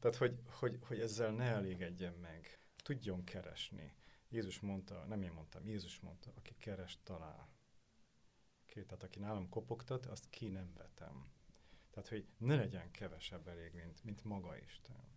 Tehát, 0.00 0.16
hogy, 0.16 0.38
hogy, 0.46 0.78
hogy 0.86 1.00
ezzel 1.00 1.30
ne 1.30 1.44
elégedjen 1.44 2.14
meg, 2.14 2.58
tudjon 2.82 3.24
keresni, 3.24 3.94
Jézus 4.28 4.60
mondta, 4.60 5.04
nem 5.04 5.22
én 5.22 5.32
mondtam, 5.32 5.66
Jézus 5.66 6.00
mondta, 6.00 6.32
aki 6.36 6.54
keres, 6.58 6.98
talál. 7.02 7.48
Oké, 8.62 8.82
tehát 8.82 9.02
aki 9.02 9.18
nálam 9.18 9.48
kopogtat, 9.48 10.06
azt 10.06 10.28
ki 10.30 10.48
nem 10.48 10.72
vetem. 10.76 11.32
Tehát, 11.90 12.08
hogy 12.08 12.26
ne 12.38 12.56
legyen 12.56 12.90
kevesebb 12.90 13.48
elég, 13.48 13.72
mint, 13.72 14.04
mint 14.04 14.24
maga 14.24 14.56
Isten. 14.56 15.12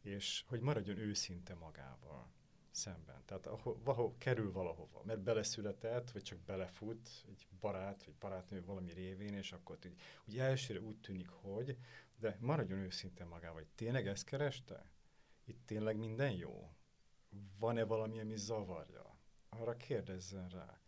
És 0.00 0.44
hogy 0.46 0.60
maradjon 0.60 0.98
őszinte 0.98 1.54
magával 1.54 2.32
szemben. 2.70 3.22
Tehát 3.24 3.46
ahol, 3.46 3.80
ahol 3.84 4.14
kerül 4.18 4.52
valahova, 4.52 5.02
mert 5.04 5.20
beleszületett, 5.20 6.10
vagy 6.10 6.22
csak 6.22 6.38
belefut 6.38 7.08
egy 7.28 7.46
barát, 7.60 8.04
vagy 8.04 8.14
barátnő 8.14 8.64
valami 8.64 8.92
révén, 8.92 9.34
és 9.34 9.52
akkor 9.52 9.78
úgy, 9.84 10.00
úgy 10.26 10.38
elsőre 10.38 10.80
úgy 10.80 10.96
tűnik, 10.96 11.28
hogy, 11.28 11.76
de 12.18 12.36
maradjon 12.40 12.78
őszinte 12.78 13.24
magával, 13.24 13.54
hogy 13.54 13.70
tényleg 13.74 14.06
ezt 14.06 14.24
kereste? 14.24 14.90
Itt 15.44 15.66
tényleg 15.66 15.96
minden 15.96 16.32
jó? 16.32 16.74
Van-e 17.58 17.84
valami, 17.84 18.20
ami 18.20 18.36
zavarja? 18.36 19.18
Arra 19.48 19.76
kérdezzen 19.76 20.48
rá. 20.48 20.80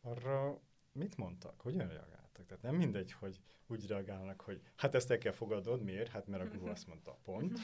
Arra 0.00 0.60
mit 0.92 1.16
mondtak? 1.16 1.60
Hogyan 1.60 1.88
reagáltak? 2.34 2.46
Tehát 2.46 2.62
nem 2.62 2.74
mindegy, 2.74 3.12
hogy 3.12 3.40
úgy 3.66 3.86
reagálnak, 3.86 4.40
hogy 4.40 4.60
hát 4.76 4.94
ezt 4.94 5.10
el 5.10 5.18
kell 5.18 5.32
fogadod, 5.32 5.82
miért? 5.82 6.08
Hát 6.08 6.26
mert 6.26 6.42
a 6.42 6.48
guru 6.48 6.70
azt 6.70 6.86
mondta, 6.86 7.18
pont. 7.24 7.58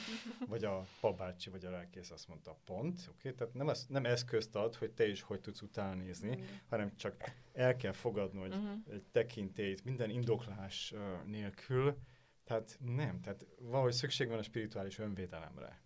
Vagy 0.47 0.63
a 0.63 0.85
papácsi, 0.99 1.49
vagy 1.49 1.65
a 1.65 1.69
lelkész 1.69 2.11
azt 2.11 2.27
mondta, 2.27 2.59
pont. 2.65 2.99
Oké, 2.99 3.09
okay? 3.09 3.33
tehát 3.33 3.53
nem, 3.53 3.67
az, 3.67 3.85
nem 3.89 4.05
eszközt 4.05 4.55
ad, 4.55 4.75
hogy 4.75 4.91
te 4.91 5.07
is 5.07 5.21
hogy 5.21 5.41
tudsz 5.41 5.61
utána 5.61 5.93
nézni, 5.93 6.35
mm. 6.35 6.43
hanem 6.69 6.95
csak 6.95 7.33
el 7.53 7.75
kell 7.75 7.91
fogadnod 7.91 8.53
uh-huh. 8.53 8.79
egy 8.89 9.03
tekintélyt 9.11 9.83
minden 9.83 10.09
indoklás 10.09 10.91
uh, 10.91 11.23
nélkül. 11.25 11.97
Tehát 12.43 12.77
nem, 12.79 13.21
tehát 13.21 13.45
valahogy 13.59 13.93
szükség 13.93 14.27
van 14.27 14.37
a 14.37 14.43
spirituális 14.43 14.99
önvédelemre, 14.99 15.81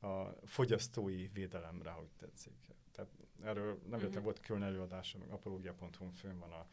a 0.00 0.24
fogyasztói 0.44 1.28
védelemre, 1.32 1.90
hogy 1.90 2.08
tetszik. 2.18 2.72
Tehát 2.92 3.10
erről 3.42 3.78
nem 3.88 4.00
uh-huh. 4.00 4.22
volt 4.22 4.40
külön 4.40 4.62
előadása, 4.62 5.18
meg 5.18 5.30
apológia.hu 5.30 6.10
fönn 6.10 6.38
van 6.38 6.52
a 6.52 6.66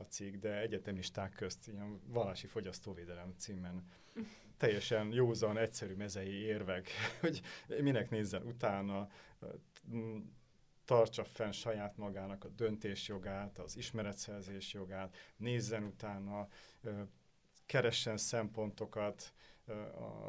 a 0.00 0.02
cikk, 0.02 0.34
de 0.34 0.60
egyetemisták 0.60 1.32
közt 1.32 1.68
ilyen 1.68 2.00
vallási 2.06 2.46
fogyasztóvédelem 2.46 3.34
címen 3.36 3.84
teljesen 4.56 5.12
józan, 5.12 5.58
egyszerű 5.58 5.94
mezei 5.94 6.40
érvek, 6.42 6.88
hogy 7.20 7.40
minek 7.66 8.10
nézzen 8.10 8.42
utána, 8.42 9.08
tartsa 10.84 11.24
fenn 11.24 11.50
saját 11.50 11.96
magának 11.96 12.44
a 12.44 12.48
döntésjogát, 12.48 13.58
az 13.58 13.76
ismeretszerzés 13.76 14.72
jogát, 14.72 15.16
nézzen 15.36 15.82
utána, 15.82 16.48
keressen 17.66 18.16
szempontokat 18.16 19.32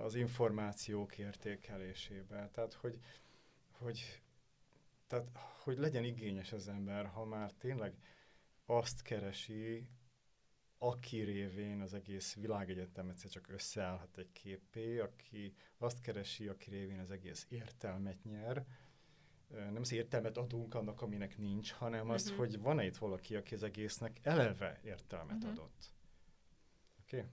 az 0.03 0.15
információk 0.15 1.17
értékelésébe. 1.17 2.49
Tehát, 2.53 2.73
hogy, 2.73 2.99
hogy, 3.71 4.21
tehát, 5.07 5.27
hogy 5.63 5.77
legyen 5.77 6.03
igényes 6.03 6.51
az 6.51 6.67
ember, 6.67 7.05
ha 7.05 7.25
már 7.25 7.51
tényleg 7.51 7.93
azt 8.69 9.01
keresi, 9.01 9.89
aki 10.77 11.21
révén 11.21 11.81
az 11.81 11.93
egész 11.93 12.35
világegyetem 12.35 13.09
egyszer 13.09 13.29
csak 13.29 13.47
összeállhat 13.49 14.17
egy 14.17 14.31
képé, 14.31 14.99
aki 14.99 15.53
azt 15.77 16.01
keresi, 16.01 16.47
aki 16.47 16.69
révén 16.69 16.99
az 16.99 17.11
egész 17.11 17.45
értelmet 17.49 18.23
nyer. 18.23 18.65
Nem 19.47 19.81
az 19.81 19.91
értelmet 19.91 20.37
adunk 20.37 20.73
annak, 20.73 21.01
aminek 21.01 21.37
nincs, 21.37 21.71
hanem 21.71 21.99
uh-huh. 21.99 22.13
az, 22.13 22.29
mhm. 22.29 22.37
hogy 22.37 22.59
van-e 22.59 22.85
itt 22.85 22.97
valaki, 22.97 23.35
aki 23.35 23.53
az 23.53 23.63
egésznek 23.63 24.19
eleve 24.21 24.79
értelmet 24.83 25.35
uh-huh. 25.35 25.51
adott. 25.51 25.93
Oké? 27.01 27.17
Okay? 27.17 27.29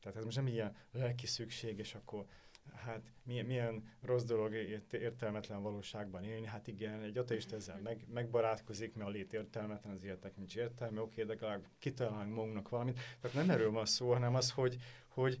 Tehát 0.00 0.16
ez 0.16 0.24
most 0.24 0.36
nem 0.36 0.46
ilyen 0.46 0.76
lelki 0.90 1.26
szükség, 1.26 1.78
és 1.78 1.94
akkor 1.94 2.26
hát 2.74 3.12
milyen, 3.22 3.46
milyen 3.46 3.88
rossz 4.00 4.22
dolog 4.22 4.54
értelmetlen 4.90 5.62
valóságban 5.62 6.24
élni. 6.24 6.46
Hát 6.46 6.66
igen, 6.66 7.02
egy 7.02 7.18
ateist 7.18 7.52
ezzel 7.52 7.80
meg, 7.80 8.06
megbarátkozik, 8.12 8.94
mert 8.94 9.08
a 9.08 9.12
lét 9.12 9.32
értelmetlen, 9.32 9.94
az 9.94 10.04
életek 10.04 10.36
nincs 10.36 10.56
értelme, 10.56 11.00
oké, 11.00 11.22
de 11.22 11.28
legalább 11.28 11.66
kitalálunk 11.78 12.34
magunknak 12.34 12.68
valamit. 12.68 13.00
Tehát 13.20 13.36
nem 13.36 13.50
erről 13.50 13.70
van 13.70 13.86
szó, 13.86 14.12
hanem 14.12 14.34
az, 14.34 14.50
hogy, 14.50 14.76
hogy 15.08 15.38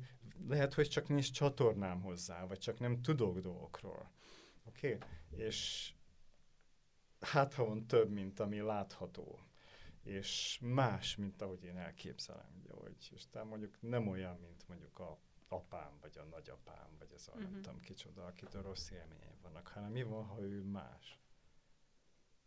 lehet, 0.48 0.74
hogy 0.74 0.88
csak 0.88 1.08
nincs 1.08 1.30
csatornám 1.30 2.00
hozzá, 2.00 2.46
vagy 2.46 2.58
csak 2.58 2.78
nem 2.78 3.00
tudok 3.02 3.38
dolgokról. 3.38 4.10
Oké? 4.64 4.98
És 5.30 5.92
hát 7.20 7.54
ha 7.54 7.64
van 7.64 7.86
több, 7.86 8.10
mint 8.10 8.40
ami 8.40 8.60
látható, 8.60 9.38
és 10.02 10.58
más, 10.62 11.16
mint 11.16 11.42
ahogy 11.42 11.64
én 11.64 11.76
elképzelem, 11.76 12.52
ugye, 12.60 12.72
hogy, 12.72 13.08
és 13.14 13.22
tehát 13.30 13.48
mondjuk 13.48 13.76
nem 13.80 14.08
olyan, 14.08 14.38
mint 14.40 14.68
mondjuk 14.68 14.98
a 14.98 15.18
apám, 15.48 15.98
vagy 16.00 16.18
a 16.18 16.24
nagyapám, 16.24 16.88
vagy 16.98 17.12
ez 17.14 17.28
a 17.28 17.30
uh-huh. 17.30 17.42
nem 17.42 17.52
mhm. 17.52 17.62
tudom 17.62 17.80
kicsoda, 17.80 18.26
akitől 18.26 18.62
rossz 18.62 18.90
élményei 18.90 19.38
vannak, 19.42 19.68
hanem 19.68 19.90
mi 19.90 20.02
van, 20.02 20.24
ha 20.24 20.40
ő 20.40 20.62
más? 20.62 21.20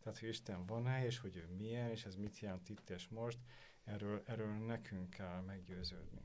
Tehát, 0.02 0.18
hogy 0.18 0.28
Isten 0.28 0.66
van-e, 0.66 1.04
és 1.04 1.18
hogy 1.18 1.36
ő 1.36 1.46
milyen, 1.46 1.90
és 1.90 2.04
ez 2.04 2.16
mit 2.16 2.38
jelent 2.38 2.68
itt 2.68 2.90
és 2.90 3.08
most, 3.08 3.38
erről, 3.84 4.22
erről 4.24 4.52
nekünk 4.52 5.10
kell 5.10 5.40
meggyőződni. 5.40 6.22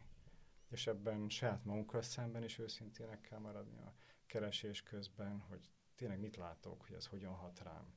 És 0.69 0.87
ebben 0.87 1.29
saját 1.29 1.65
magunkkal 1.65 2.01
szemben 2.01 2.43
is 2.43 2.59
őszintének 2.59 3.21
kell 3.21 3.39
maradni 3.39 3.81
a 3.81 3.93
keresés 4.25 4.83
közben, 4.83 5.39
hogy 5.39 5.69
tényleg 5.95 6.19
mit 6.19 6.35
látok, 6.35 6.81
hogy 6.81 6.95
ez 6.95 7.05
hogyan 7.05 7.33
hat 7.33 7.59
rám. 7.59 7.93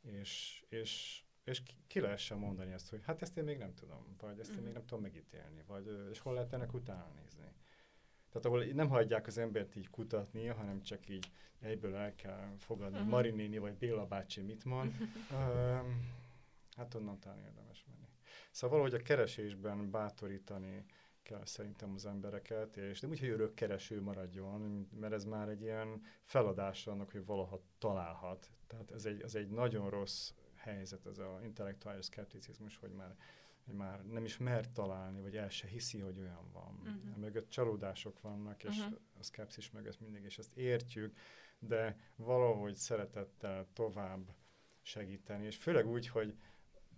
És, 0.00 0.64
és, 0.68 1.22
és 1.44 1.62
ki 1.86 2.00
lehessen 2.00 2.38
mondani 2.38 2.72
ezt, 2.72 2.88
hogy 2.88 3.04
hát 3.04 3.22
ezt 3.22 3.36
én 3.36 3.44
még 3.44 3.58
nem 3.58 3.74
tudom, 3.74 4.16
vagy 4.18 4.38
ezt 4.38 4.50
én 4.50 4.56
még 4.56 4.64
mhm. 4.64 4.74
nem 4.74 4.86
tudom 4.86 5.02
megítélni, 5.02 5.62
vagy 5.66 6.08
és 6.10 6.18
hol 6.18 6.34
lehet 6.34 6.52
ennek 6.52 6.74
utána 6.74 7.12
nézni. 7.22 7.52
Tehát 8.34 8.48
ahol 8.48 8.64
nem 8.64 8.88
hagyják 8.88 9.26
az 9.26 9.38
embert 9.38 9.76
így 9.76 9.90
kutatni, 9.90 10.46
hanem 10.46 10.82
csak 10.82 11.08
így 11.08 11.30
egyből 11.60 11.94
el 11.94 12.14
kell 12.14 12.54
fogadni, 12.58 12.96
uh-huh. 12.96 13.10
Marinéni 13.10 13.58
vagy 13.58 13.74
Béla 13.74 14.06
bácsi 14.06 14.40
mit 14.40 14.64
mond, 14.64 14.94
um, 15.00 16.10
hát 16.76 16.94
onnan 16.94 17.18
talán 17.20 17.38
érdemes 17.38 17.84
menni. 17.86 18.08
Szóval 18.50 18.78
valahogy 18.78 19.00
a 19.00 19.04
keresésben 19.04 19.90
bátorítani 19.90 20.84
kell 21.22 21.44
szerintem 21.44 21.92
az 21.94 22.06
embereket, 22.06 22.76
és 22.76 23.00
nem 23.00 23.10
úgy, 23.10 23.20
hogy 23.20 23.28
örök 23.28 23.54
kereső 23.54 24.00
maradjon, 24.00 24.88
mert 25.00 25.12
ez 25.12 25.24
már 25.24 25.48
egy 25.48 25.62
ilyen 25.62 26.02
feladás 26.24 26.86
annak, 26.86 27.10
hogy 27.10 27.24
valaha 27.24 27.60
találhat. 27.78 28.50
Tehát 28.66 28.90
ez 28.90 29.04
egy, 29.04 29.22
ez 29.22 29.34
egy 29.34 29.48
nagyon 29.48 29.90
rossz 29.90 30.32
helyzet, 30.54 31.06
ez 31.06 31.18
az 31.18 31.42
intellektuális 31.42 32.04
szkepticizmus, 32.04 32.76
hogy 32.76 32.92
már 32.92 33.16
hogy 33.64 33.74
már 33.74 34.04
nem 34.04 34.24
is 34.24 34.36
mert 34.36 34.72
találni, 34.72 35.20
vagy 35.20 35.36
el 35.36 35.48
se 35.48 35.66
hiszi, 35.66 35.98
hogy 35.98 36.18
olyan 36.18 36.50
van. 36.52 36.80
Uh-huh. 36.80 37.16
Mögött 37.16 37.48
csalódások 37.48 38.20
vannak, 38.20 38.64
és 38.64 38.78
uh-huh. 38.78 38.98
a 39.18 39.22
szkepszis 39.22 39.70
mögött 39.70 40.00
mindig, 40.00 40.24
és 40.24 40.38
ezt 40.38 40.56
értjük, 40.56 41.16
de 41.58 41.98
valahogy 42.16 42.74
szeretettel 42.74 43.66
tovább 43.72 44.34
segíteni, 44.82 45.46
és 45.46 45.56
főleg 45.56 45.86
úgy, 45.86 46.08
hogy 46.08 46.36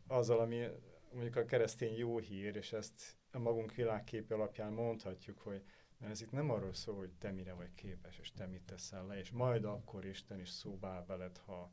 azzal, 0.06 0.40
ami 0.40 0.66
mondjuk 1.12 1.36
a 1.36 1.44
keresztény 1.44 1.96
jó 1.96 2.18
hír, 2.18 2.56
és 2.56 2.72
ezt 2.72 3.16
a 3.30 3.38
magunk 3.38 3.74
világképe 3.74 4.34
alapján 4.34 4.72
mondhatjuk, 4.72 5.38
hogy 5.38 5.64
mert 5.98 6.12
ez 6.12 6.20
itt 6.20 6.30
nem 6.30 6.50
arról 6.50 6.74
szól, 6.74 6.96
hogy 6.96 7.12
te 7.18 7.30
mire 7.30 7.52
vagy 7.52 7.74
képes, 7.74 8.18
és 8.18 8.32
te 8.32 8.46
mit 8.46 8.62
teszel 8.62 9.06
le, 9.06 9.18
és 9.18 9.30
majd 9.30 9.64
akkor 9.64 10.04
Isten 10.04 10.40
is 10.40 10.48
szóvá 10.48 11.04
veled, 11.04 11.36
ha 11.36 11.72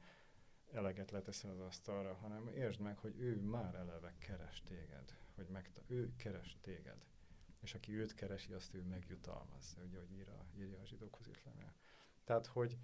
eleget 0.73 1.11
leteszel 1.11 1.51
az 1.51 1.59
asztalra, 1.59 2.13
hanem 2.13 2.47
értsd 2.47 2.79
meg, 2.79 2.97
hogy 2.97 3.15
ő 3.17 3.41
már 3.41 3.75
eleve 3.75 4.13
keres 4.17 4.61
téged, 4.61 5.17
hogy 5.35 5.47
megta, 5.47 5.81
ő 5.87 6.15
keres 6.15 6.57
téged. 6.61 7.05
És 7.61 7.73
aki 7.73 7.97
őt 7.97 8.13
keresi, 8.13 8.53
azt 8.53 8.73
ő 8.73 8.81
megjutalmaz, 8.81 9.77
ugye, 9.85 9.97
hogy 9.97 10.11
ír 10.11 10.29
a, 10.29 10.45
írja 10.57 10.79
a 10.79 10.85
zsidókhoz 10.85 11.25
lemél. 11.45 11.73
Tehát, 12.23 12.45
hogy 12.45 12.77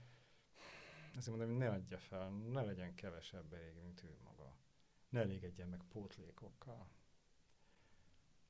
azért 1.16 1.38
mondom, 1.38 1.50
hogy 1.50 1.58
ne 1.58 1.70
adja 1.70 1.98
fel, 1.98 2.30
ne 2.30 2.62
legyen 2.62 2.96
kevesebb 2.96 3.54
elég, 3.54 3.74
mint 3.82 4.04
ő 4.04 4.18
maga. 4.24 4.56
Ne 5.10 5.20
elégedjen 5.20 5.68
meg 5.68 5.84
pótlékokkal. 5.92 6.88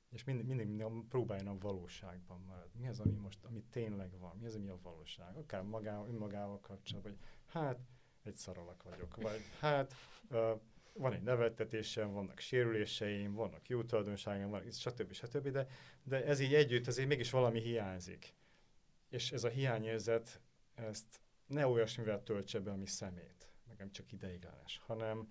És 0.09 0.23
mindig, 0.23 0.45
mindig, 0.45 0.67
mindig 0.67 1.07
próbáljon 1.07 1.47
a 1.47 1.57
valóságban 1.57 2.41
maradni. 2.41 2.79
Mi 2.79 2.87
az, 2.87 2.99
ami 2.99 3.15
most, 3.15 3.43
ami 3.43 3.63
tényleg 3.69 4.17
van? 4.17 4.37
Mi 4.37 4.45
az, 4.45 4.55
ami 4.55 4.67
a 4.67 4.79
valóság? 4.81 5.35
Akár 5.35 5.61
magával, 5.61 6.07
önmagával 6.07 6.59
kapcsolatban, 6.59 7.11
hogy 7.11 7.21
hát 7.45 7.79
egy 8.23 8.35
szaralak 8.35 8.83
vagyok. 8.83 9.15
Vagy 9.15 9.43
hát 9.59 9.93
van 10.93 11.13
egy 11.13 11.21
neveltetésem, 11.21 12.13
vannak 12.13 12.39
sérüléseim, 12.39 13.33
vannak 13.33 13.69
jó 13.69 13.83
tulajdonságaim, 13.83 14.49
van, 14.49 14.71
stb. 14.71 15.13
stb. 15.13 15.47
De, 15.47 15.67
de 16.03 16.25
ez 16.25 16.39
így 16.39 16.53
együtt 16.53 16.87
azért 16.87 17.07
mégis 17.07 17.29
valami 17.29 17.61
hiányzik. 17.61 18.33
És 19.09 19.31
ez 19.31 19.43
a 19.43 19.49
hiányérzet, 19.49 20.41
ezt 20.75 21.19
ne 21.45 21.67
olyasmivel 21.67 22.23
töltse 22.23 22.59
be, 22.59 22.71
ami 22.71 22.85
szemét, 22.85 23.49
meg 23.67 23.77
nem 23.77 23.91
csak 23.91 24.11
ideiglenes, 24.11 24.81
hanem 24.85 25.27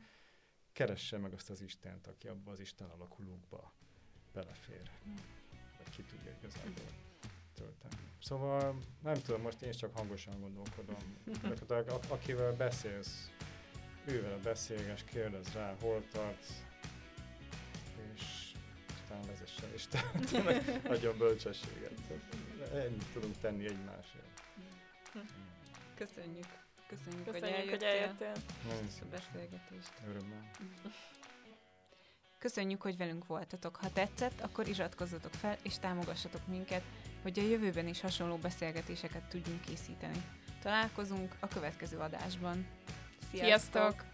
keresse 0.72 1.18
meg 1.18 1.32
azt 1.32 1.50
az 1.50 1.60
Istent, 1.60 2.06
aki 2.06 2.28
abba 2.28 2.50
az 2.50 2.60
Isten 2.60 2.88
alakulókba 2.88 3.72
belefér. 4.32 4.90
Vagy 5.76 5.90
ki 5.90 6.02
tudja 6.02 6.32
igazából 6.38 7.07
tölteni. 7.58 7.94
Szóval 8.22 8.78
nem 9.02 9.14
tudom, 9.14 9.40
most 9.40 9.62
én 9.62 9.72
csak 9.72 9.96
hangosan 9.96 10.40
gondolkodom. 10.40 10.96
Tehát, 11.66 12.06
akivel 12.08 12.52
beszélsz, 12.52 13.30
ővel 14.04 14.38
beszélges, 14.38 15.04
kérdez 15.04 15.52
rá, 15.52 15.74
hol 15.80 16.02
tartsz, 16.12 16.62
és 18.14 18.52
aztán 19.02 19.20
vezesse 19.26 19.74
Isten, 19.74 20.02
nagyon 20.92 21.18
bölcsességet. 21.18 21.92
Ennyit 22.74 23.04
tudunk 23.12 23.36
tenni 23.40 23.66
egymásért. 23.66 24.42
Köszönjük. 25.94 26.46
Köszönjük, 26.86 27.24
Köszönjük, 27.24 27.30
hogy 27.30 27.40
hogy 27.40 27.82
eljöttél. 27.82 27.88
eljöttél. 27.88 28.32
Nagyon 28.66 28.84
A 28.86 28.90
szépen 28.90 29.08
beszélgetést. 29.10 29.92
örömmel. 30.08 30.50
Köszönjük, 32.38 32.82
hogy 32.82 32.96
velünk 32.96 33.26
voltatok. 33.26 33.76
Ha 33.76 33.92
tetszett, 33.92 34.40
akkor 34.40 34.68
iratkozzatok 34.68 35.32
fel 35.32 35.56
és 35.62 35.78
támogassatok 35.78 36.46
minket, 36.46 36.82
hogy 37.34 37.44
a 37.44 37.48
jövőben 37.48 37.88
is 37.88 38.00
hasonló 38.00 38.36
beszélgetéseket 38.36 39.22
tudjunk 39.22 39.60
készíteni. 39.60 40.22
Találkozunk 40.62 41.34
a 41.40 41.48
következő 41.48 41.96
adásban. 41.96 42.66
Sziasztok! 43.30 44.04